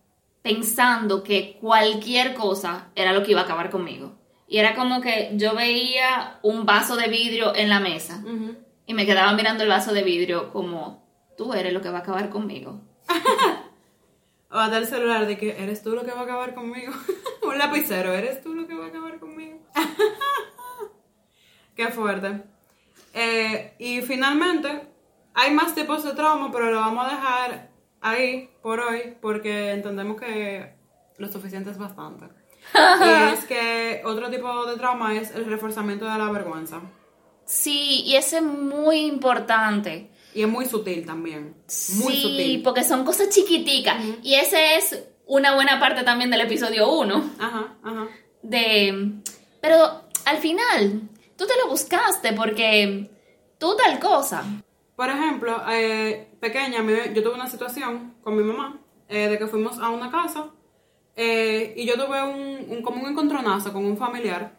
pensando 0.42 1.22
que 1.22 1.58
cualquier 1.60 2.34
cosa 2.34 2.88
era 2.94 3.12
lo 3.12 3.22
que 3.22 3.32
iba 3.32 3.42
a 3.42 3.44
acabar 3.44 3.70
conmigo. 3.70 4.18
Y 4.46 4.58
era 4.58 4.74
como 4.74 5.00
que 5.00 5.30
yo 5.34 5.54
veía 5.54 6.38
un 6.42 6.64
vaso 6.64 6.96
de 6.96 7.08
vidrio 7.08 7.54
en 7.54 7.68
la 7.68 7.80
mesa 7.80 8.22
y 8.86 8.94
me 8.94 9.04
quedaba 9.04 9.34
mirando 9.34 9.62
el 9.62 9.68
vaso 9.68 9.92
de 9.92 10.02
vidrio 10.02 10.50
como, 10.50 11.06
tú 11.36 11.52
eres 11.52 11.72
lo 11.74 11.82
que 11.82 11.90
va 11.90 11.98
a 11.98 12.00
acabar 12.00 12.30
conmigo. 12.30 12.80
O 14.50 14.56
hasta 14.56 14.78
el 14.78 14.86
celular 14.86 15.26
de 15.26 15.36
que 15.36 15.62
eres 15.62 15.82
tú 15.82 15.90
lo 15.90 16.04
que 16.04 16.12
va 16.12 16.20
a 16.20 16.24
acabar 16.24 16.54
conmigo. 16.54 16.92
Un 17.42 17.58
lapicero, 17.58 18.12
eres 18.12 18.42
tú 18.42 18.54
lo 18.54 18.66
que 18.66 18.74
va 18.74 18.86
a 18.86 18.88
acabar 18.88 19.18
conmigo. 19.18 19.58
Qué 21.76 21.88
fuerte. 21.88 22.42
Eh, 23.12 23.74
y 23.78 24.00
finalmente, 24.02 24.88
hay 25.34 25.52
más 25.52 25.74
tipos 25.74 26.04
de 26.04 26.14
trauma, 26.14 26.50
pero 26.50 26.70
lo 26.70 26.80
vamos 26.80 27.06
a 27.06 27.10
dejar 27.10 27.70
ahí 28.00 28.50
por 28.62 28.80
hoy 28.80 29.16
porque 29.20 29.72
entendemos 29.72 30.20
que 30.20 30.74
lo 31.18 31.30
suficiente 31.30 31.70
es 31.70 31.78
bastante. 31.78 32.26
y 32.74 33.32
es 33.32 33.44
que 33.44 34.02
otro 34.04 34.30
tipo 34.30 34.66
de 34.66 34.76
trauma 34.76 35.14
es 35.14 35.30
el 35.32 35.44
reforzamiento 35.44 36.06
de 36.06 36.18
la 36.18 36.30
vergüenza. 36.30 36.80
Sí, 37.44 38.02
y 38.04 38.16
ese 38.16 38.38
es 38.38 38.42
muy 38.42 39.06
importante. 39.06 40.10
Y 40.34 40.42
es 40.42 40.48
muy 40.48 40.66
sutil 40.66 41.04
también. 41.06 41.54
Muy 42.04 42.14
sí, 42.14 42.22
sutil. 42.22 42.62
porque 42.62 42.84
son 42.84 43.04
cosas 43.04 43.28
chiquiticas. 43.30 43.96
Y 44.22 44.34
ese 44.34 44.76
es 44.76 45.04
una 45.26 45.54
buena 45.54 45.80
parte 45.80 46.02
también 46.04 46.30
del 46.30 46.42
episodio 46.42 46.90
1. 46.92 47.30
Ajá, 47.38 47.76
ajá. 47.82 48.06
De. 48.42 49.12
Pero 49.60 50.02
al 50.24 50.38
final, 50.38 51.02
tú 51.36 51.46
te 51.46 51.54
lo 51.62 51.70
buscaste 51.70 52.32
porque 52.34 53.10
tú 53.58 53.74
tal 53.76 53.98
cosa. 53.98 54.44
Por 54.94 55.08
ejemplo, 55.10 55.62
eh, 55.70 56.28
pequeña, 56.40 56.78
yo 57.14 57.22
tuve 57.22 57.34
una 57.34 57.48
situación 57.48 58.14
con 58.22 58.36
mi 58.36 58.42
mamá 58.42 58.78
eh, 59.08 59.28
de 59.28 59.38
que 59.38 59.46
fuimos 59.46 59.78
a 59.78 59.90
una 59.90 60.10
casa 60.10 60.50
eh, 61.16 61.72
y 61.76 61.84
yo 61.86 61.94
tuve 61.94 62.22
un, 62.22 62.66
un- 62.70 62.82
como 62.82 63.02
un 63.02 63.10
encontronazo 63.10 63.72
con 63.72 63.84
un 63.84 63.96
familiar. 63.96 64.57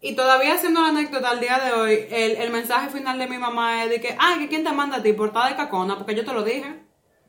Y 0.00 0.14
todavía 0.14 0.54
haciendo 0.54 0.82
la 0.82 0.88
anécdota 0.88 1.30
al 1.30 1.40
día 1.40 1.58
de 1.58 1.72
hoy, 1.72 2.06
el, 2.10 2.32
el 2.36 2.50
mensaje 2.50 2.90
final 2.90 3.18
de 3.18 3.26
mi 3.26 3.38
mamá 3.38 3.82
es 3.84 3.90
de 3.90 4.00
que, 4.00 4.16
ay, 4.18 4.38
que 4.40 4.48
quién 4.48 4.62
te 4.64 4.72
manda 4.72 4.98
a 4.98 5.02
ti 5.02 5.12
por 5.12 5.28
estar 5.28 5.48
de 5.48 5.56
cacona, 5.56 5.96
porque 5.96 6.14
yo 6.14 6.24
te 6.24 6.32
lo 6.32 6.42
dije. 6.44 6.82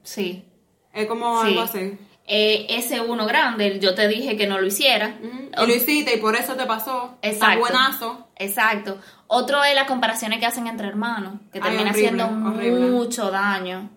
Sí. 0.04 0.46
Es 0.94 1.06
como 1.08 1.42
Sí. 1.42 1.48
algo 1.50 1.62
así. 1.62 1.98
Eh, 2.30 2.66
ese 2.70 3.00
uno 3.00 3.26
grande, 3.26 3.80
yo 3.80 3.96
te 3.96 4.08
dije 4.10 4.36
que 4.36 4.48
no 4.48 4.60
lo 4.60 4.68
hiciera. 4.68 5.16
Y 5.22 5.66
lo 5.66 5.74
hiciste 5.74 6.14
y 6.16 6.20
por 6.20 6.36
eso 6.36 6.56
te 6.56 6.66
pasó. 6.66 7.18
Está 7.22 7.54
Exacto. 7.54 7.60
buenazo. 7.62 8.28
Exacto. 8.36 8.98
Otro 9.28 9.64
es 9.64 9.74
las 9.74 9.88
comparaciones 9.88 10.40
que 10.40 10.46
hacen 10.46 10.68
entre 10.68 10.88
hermanos, 10.88 11.36
que 11.54 11.60
Ay, 11.60 11.64
termina 11.64 11.92
horrible, 11.92 12.22
haciendo 12.22 12.50
horrible. 12.50 12.80
mucho 12.92 13.32
daño. 13.32 13.90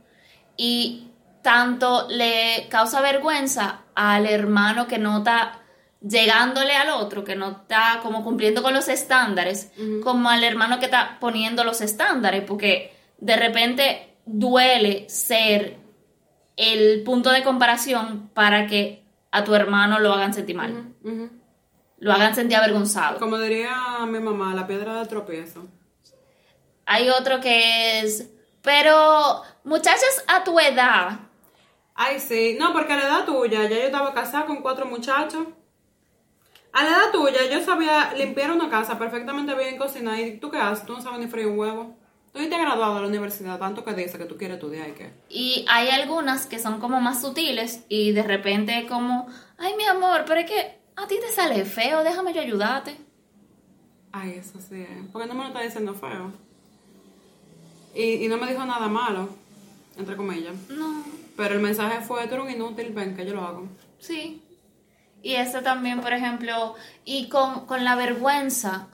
Y 0.57 1.09
tanto 1.43 2.07
le 2.09 2.69
causa 2.69 3.01
vergüenza 3.01 3.81
al 3.97 4.27
hermano 4.27 4.87
que 4.87 4.99
no 4.99 5.19
está 5.19 5.60
llegándole 6.01 6.75
al 6.75 6.91
otro, 6.91 7.25
que 7.25 7.37
no 7.37 7.51
está 7.51 8.01
como 8.03 8.25
cumpliendo 8.25 8.63
con 8.63 8.75
los 8.75 8.89
estándares, 8.89 9.71
como 10.03 10.31
al 10.31 10.45
hermano 10.45 10.79
que 10.79 10.87
está 10.87 11.19
poniendo 11.21 11.65
los 11.65 11.81
estándares, 11.81 12.45
porque 12.45 12.93
de 13.19 13.37
repente 13.37 14.17
duele 14.25 15.09
ser 15.09 15.77
el 16.57 17.03
punto 17.03 17.31
de 17.31 17.43
comparación 17.43 18.31
para 18.35 18.67
que 18.67 19.03
a 19.31 19.45
tu 19.45 19.55
hermano 19.55 19.99
lo 19.99 20.13
hagan 20.13 20.35
sentir 20.35 20.57
mal, 20.57 20.95
lo 21.99 22.13
hagan 22.13 22.35
sentir 22.35 22.57
avergonzado. 22.57 23.19
Como 23.19 23.39
diría 23.39 23.75
mi 24.07 24.21
mamá, 24.21 24.55
la 24.55 24.67
piedra 24.67 25.01
de 25.01 25.07
tropiezo. 25.07 25.67
Hay 26.87 27.09
otro 27.09 27.41
que 27.41 28.01
es, 28.01 28.29
pero 28.63 29.43
muchachos 29.65 30.25
a 30.27 30.43
tu 30.43 30.59
edad, 30.59 31.21
Ay, 32.03 32.19
sí. 32.19 32.57
No, 32.59 32.73
porque 32.73 32.95
a 32.95 32.97
la 32.97 33.03
edad 33.03 33.27
tuya, 33.27 33.65
ya 33.65 33.77
yo 33.77 33.83
estaba 33.83 34.15
casada 34.15 34.47
con 34.47 34.63
cuatro 34.63 34.87
muchachos. 34.87 35.47
A 36.73 36.85
la 36.85 36.91
edad 36.91 37.11
tuya, 37.13 37.51
yo 37.51 37.65
sabía 37.65 38.15
limpiar 38.17 38.53
una 38.53 38.71
casa 38.71 38.99
perfectamente 38.99 39.55
bien, 39.55 39.77
cocinar. 39.77 40.19
¿Y 40.21 40.39
tú 40.39 40.51
qué 40.51 40.59
haces? 40.59 40.87
Tú 40.87 40.93
no 40.95 41.01
sabes 41.03 41.19
ni 41.19 41.27
freír 41.27 41.49
un 41.49 41.59
huevo. 41.59 41.97
Tú 42.33 42.39
te 42.39 42.55
has 42.55 42.61
graduado 42.61 42.95
de 42.95 43.01
la 43.03 43.07
universidad, 43.09 43.59
tanto 43.59 43.85
que 43.85 43.93
dice 43.93 44.17
que 44.17 44.25
tú 44.25 44.37
quieres 44.37 44.57
estudiar 44.59 44.89
y 44.89 44.93
qué. 44.93 45.11
y 45.29 45.65
hay 45.69 45.89
algunas 45.89 46.47
que 46.47 46.61
son 46.61 46.79
como 46.79 47.01
más 47.01 47.21
sutiles 47.23 47.85
y 47.89 48.13
de 48.13 48.23
repente 48.23 48.87
como, 48.89 49.27
ay 49.59 49.75
mi 49.77 49.83
amor, 49.85 50.25
pero 50.29 50.39
es 50.41 50.47
que 50.47 50.79
a 50.95 51.09
ti 51.09 51.17
te 51.21 51.33
sale 51.33 51.65
feo, 51.65 52.05
déjame 52.05 52.33
yo 52.33 52.41
ayudarte. 52.41 52.97
Ay, 54.13 54.35
eso 54.39 54.61
sí. 54.61 54.81
es. 54.83 55.07
Porque 55.13 55.27
no 55.27 55.35
me 55.35 55.43
lo 55.43 55.49
está 55.49 55.61
diciendo 55.63 55.93
feo. 55.95 56.31
Y, 57.97 58.25
y 58.25 58.29
no 58.29 58.37
me 58.37 58.49
dijo 58.49 58.65
nada 58.65 58.87
malo, 58.87 59.29
entre 59.99 60.17
comillas. 60.17 60.55
No, 60.69 61.03
Pero 61.37 61.55
el 61.57 61.61
mensaje 61.61 62.01
fue, 62.01 62.27
tú 62.29 62.35
eres 62.35 62.47
un 62.47 62.51
inútil, 62.53 62.91
ven, 62.93 63.17
que 63.17 63.27
yo 63.27 63.35
lo 63.35 63.43
hago. 63.43 63.67
sí. 63.99 64.41
Y 65.23 65.35
eso 65.35 65.61
también, 65.63 66.01
por 66.01 66.13
ejemplo, 66.13 66.75
y 67.05 67.29
con, 67.29 67.67
con 67.67 67.85
la 67.85 67.95
vergüenza, 67.95 68.89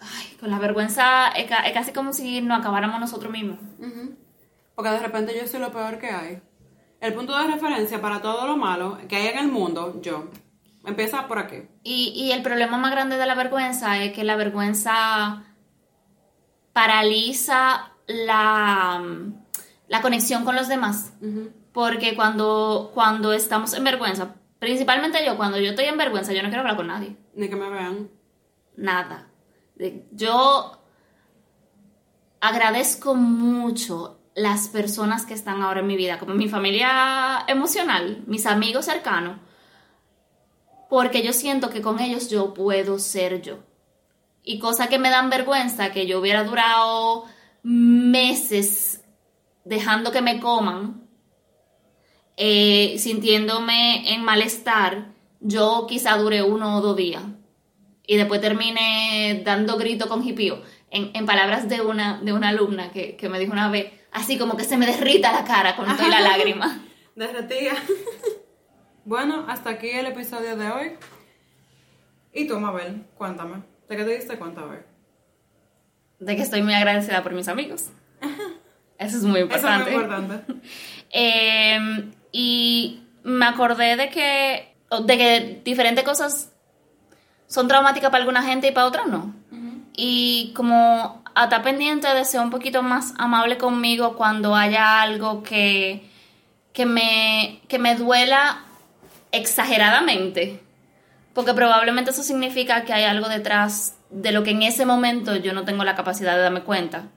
ay, 0.00 0.36
con 0.38 0.50
la 0.50 0.58
vergüenza 0.58 1.28
es, 1.28 1.46
ca- 1.46 1.66
es 1.66 1.72
casi 1.72 1.92
como 1.92 2.12
si 2.12 2.40
nos 2.40 2.60
acabáramos 2.60 3.00
nosotros 3.00 3.32
mismos. 3.32 3.58
Porque 4.74 4.90
de 4.90 4.98
repente 5.00 5.34
yo 5.40 5.46
soy 5.48 5.60
lo 5.60 5.72
peor 5.72 5.98
que 5.98 6.10
hay. 6.10 6.40
El 7.00 7.14
punto 7.14 7.36
de 7.36 7.46
referencia 7.52 8.00
para 8.00 8.20
todo 8.22 8.46
lo 8.46 8.56
malo 8.56 8.98
que 9.08 9.16
hay 9.16 9.26
en 9.28 9.38
el 9.38 9.48
mundo, 9.48 10.00
yo. 10.02 10.28
Empieza 10.84 11.26
por 11.26 11.38
aquí. 11.40 11.62
Y, 11.82 12.12
y 12.14 12.30
el 12.32 12.42
problema 12.42 12.78
más 12.78 12.92
grande 12.92 13.16
de 13.16 13.26
la 13.26 13.34
vergüenza 13.34 13.98
es 13.98 14.12
que 14.12 14.22
la 14.22 14.36
vergüenza 14.36 15.42
paraliza 16.72 17.90
la, 18.06 19.02
la 19.88 20.02
conexión 20.02 20.44
con 20.44 20.54
los 20.56 20.68
demás. 20.68 21.12
Porque 21.72 22.14
cuando, 22.14 22.90
cuando 22.94 23.32
estamos 23.32 23.74
en 23.74 23.84
vergüenza, 23.84 24.34
principalmente 24.66 25.24
yo, 25.24 25.36
cuando 25.36 25.60
yo 25.60 25.70
estoy 25.70 25.84
en 25.84 25.96
vergüenza, 25.96 26.32
yo 26.32 26.42
no 26.42 26.48
quiero 26.48 26.62
hablar 26.62 26.74
con 26.74 26.88
nadie. 26.88 27.16
Ni 27.36 27.48
que 27.48 27.54
me 27.54 27.70
vean. 27.70 28.10
Nada. 28.76 29.28
Yo 30.10 30.82
agradezco 32.40 33.14
mucho 33.14 34.18
las 34.34 34.66
personas 34.66 35.24
que 35.24 35.34
están 35.34 35.62
ahora 35.62 35.80
en 35.80 35.86
mi 35.86 35.94
vida, 35.96 36.18
como 36.18 36.34
mi 36.34 36.48
familia 36.48 37.44
emocional, 37.46 38.24
mis 38.26 38.44
amigos 38.44 38.86
cercanos, 38.86 39.38
porque 40.90 41.22
yo 41.22 41.32
siento 41.32 41.70
que 41.70 41.80
con 41.80 42.00
ellos 42.00 42.28
yo 42.28 42.52
puedo 42.52 42.98
ser 42.98 43.42
yo. 43.42 43.60
Y 44.42 44.58
cosas 44.58 44.88
que 44.88 44.98
me 44.98 45.10
dan 45.10 45.30
vergüenza, 45.30 45.92
que 45.92 46.08
yo 46.08 46.18
hubiera 46.18 46.42
durado 46.42 47.24
meses 47.62 49.04
dejando 49.64 50.10
que 50.10 50.22
me 50.22 50.40
coman, 50.40 51.05
eh, 52.36 52.96
sintiéndome 52.98 54.12
en 54.12 54.22
malestar, 54.22 55.08
yo 55.40 55.86
quizá 55.88 56.16
dure 56.16 56.42
uno 56.42 56.76
o 56.76 56.80
dos 56.80 56.96
días 56.96 57.22
y 58.06 58.16
después 58.16 58.40
termine 58.40 59.42
dando 59.44 59.76
grito 59.76 60.08
con 60.08 60.26
hipío. 60.26 60.62
En, 60.90 61.10
en 61.14 61.26
palabras 61.26 61.68
de 61.68 61.80
una, 61.80 62.20
de 62.22 62.32
una 62.32 62.50
alumna 62.50 62.92
que, 62.92 63.16
que 63.16 63.28
me 63.28 63.40
dijo 63.40 63.52
una 63.52 63.68
vez, 63.68 63.92
así 64.12 64.38
como 64.38 64.56
que 64.56 64.64
se 64.64 64.76
me 64.76 64.86
derrita 64.86 65.32
la 65.32 65.44
cara 65.44 65.74
con 65.74 65.84
toda 65.84 66.08
la 66.08 66.20
lágrima. 66.20 66.80
Derretía. 67.16 67.72
bueno, 69.04 69.44
hasta 69.48 69.70
aquí 69.70 69.88
el 69.88 70.06
episodio 70.06 70.56
de 70.56 70.70
hoy. 70.70 70.92
Y 72.32 72.46
tú, 72.46 72.60
Mabel, 72.60 73.04
cuéntame. 73.16 73.62
¿De 73.88 73.96
qué 73.96 74.04
te 74.04 74.16
diste 74.16 74.38
cuenta 74.38 74.64
hoy? 74.64 74.78
De 76.20 76.36
que 76.36 76.42
estoy 76.42 76.62
muy 76.62 76.74
agradecida 76.74 77.22
por 77.22 77.32
mis 77.32 77.48
amigos. 77.48 77.90
Eso 78.98 79.16
es 79.18 79.22
muy 79.24 79.40
Eso 79.40 79.48
es 79.48 79.56
importante. 79.56 79.90
muy 79.90 80.02
importante. 80.02 80.54
Eh, 81.10 82.10
y 82.38 83.00
me 83.22 83.46
acordé 83.46 83.96
de 83.96 84.10
que, 84.10 84.76
de 85.04 85.16
que 85.16 85.62
diferentes 85.64 86.04
cosas 86.04 86.52
son 87.46 87.66
traumáticas 87.66 88.10
para 88.10 88.20
alguna 88.20 88.42
gente 88.42 88.68
y 88.68 88.72
para 88.72 88.88
otras 88.88 89.06
no. 89.06 89.34
Y 89.96 90.52
como 90.54 91.24
a 91.34 91.44
estar 91.44 91.62
pendiente 91.62 92.06
de 92.06 92.26
ser 92.26 92.42
un 92.42 92.50
poquito 92.50 92.82
más 92.82 93.14
amable 93.16 93.56
conmigo 93.56 94.16
cuando 94.16 94.54
haya 94.54 95.00
algo 95.00 95.42
que, 95.42 96.10
que, 96.74 96.84
me, 96.84 97.62
que 97.68 97.78
me 97.78 97.94
duela 97.94 98.66
exageradamente. 99.32 100.60
Porque 101.32 101.54
probablemente 101.54 102.10
eso 102.10 102.22
significa 102.22 102.84
que 102.84 102.92
hay 102.92 103.04
algo 103.04 103.30
detrás 103.30 103.96
de 104.10 104.32
lo 104.32 104.42
que 104.42 104.50
en 104.50 104.60
ese 104.60 104.84
momento 104.84 105.36
yo 105.36 105.54
no 105.54 105.64
tengo 105.64 105.84
la 105.84 105.96
capacidad 105.96 106.36
de 106.36 106.42
darme 106.42 106.64
cuenta, 106.64 107.08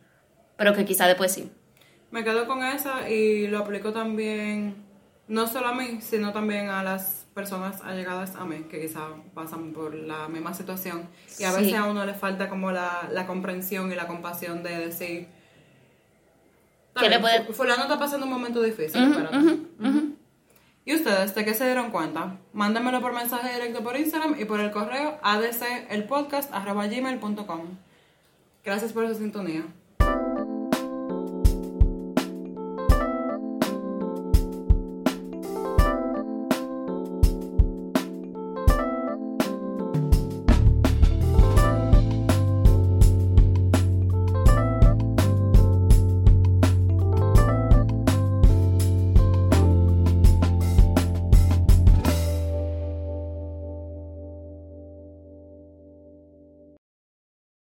pero 0.55 0.73
que 0.73 0.85
quizá 0.85 1.07
después 1.07 1.33
sí. 1.33 1.51
Me 2.09 2.23
quedo 2.23 2.47
con 2.47 2.63
esa 2.63 3.09
y 3.09 3.47
lo 3.47 3.59
aplico 3.59 3.91
también, 3.91 4.87
no 5.29 5.47
solo 5.47 5.69
a 5.69 5.73
mí, 5.73 5.99
sino 6.01 6.31
también 6.33 6.67
a 6.69 6.83
las 6.83 7.25
personas 7.33 7.81
allegadas 7.81 8.35
a 8.35 8.43
mí, 8.45 8.65
que 8.69 8.81
quizá 8.81 9.07
pasan 9.33 9.71
por 9.71 9.93
la 9.95 10.27
misma 10.27 10.53
situación. 10.53 11.07
Y 11.39 11.45
a 11.45 11.51
Sí. 11.53 11.61
veces 11.61 11.75
a 11.79 11.85
uno 11.85 12.05
le 12.05 12.13
falta 12.13 12.49
como 12.49 12.71
la, 12.71 13.07
la 13.11 13.25
comprensión 13.25 13.89
y 13.91 13.95
la 13.95 14.05
compasión 14.07 14.61
de 14.63 14.77
decir, 14.77 15.27
"Está 16.89 17.01
Que 17.01 17.09
le 17.09 17.19
puede- 17.19 17.45
fu- 17.45 17.53
fulano 17.53 17.83
está 17.83 17.97
pasando 17.97 18.25
un 18.25 18.31
momento 18.33 18.61
difícil, 18.61 19.01
Ujú, 19.03 19.11
espérate". 19.11 19.37
ujú, 19.37 19.67
ujú. 19.79 20.15
¿Y 20.85 20.95
ustedes 20.95 21.35
de 21.35 21.45
qué 21.45 21.53
se 21.53 21.65
dieron 21.65 21.91
cuenta? 21.91 22.37
Mándenmelo 22.51 22.99
por 22.99 23.13
mensaje 23.13 23.53
directo 23.53 23.83
por 23.83 23.95
Instagram 23.95 24.35
y 24.39 24.45
por 24.45 24.59
el 24.59 24.71
correo 24.71 25.19
adcelpodcast.gmail.com 25.21 27.61
Gracias 28.65 28.91
por 28.93 29.07
su 29.07 29.13
sintonía. 29.15 29.63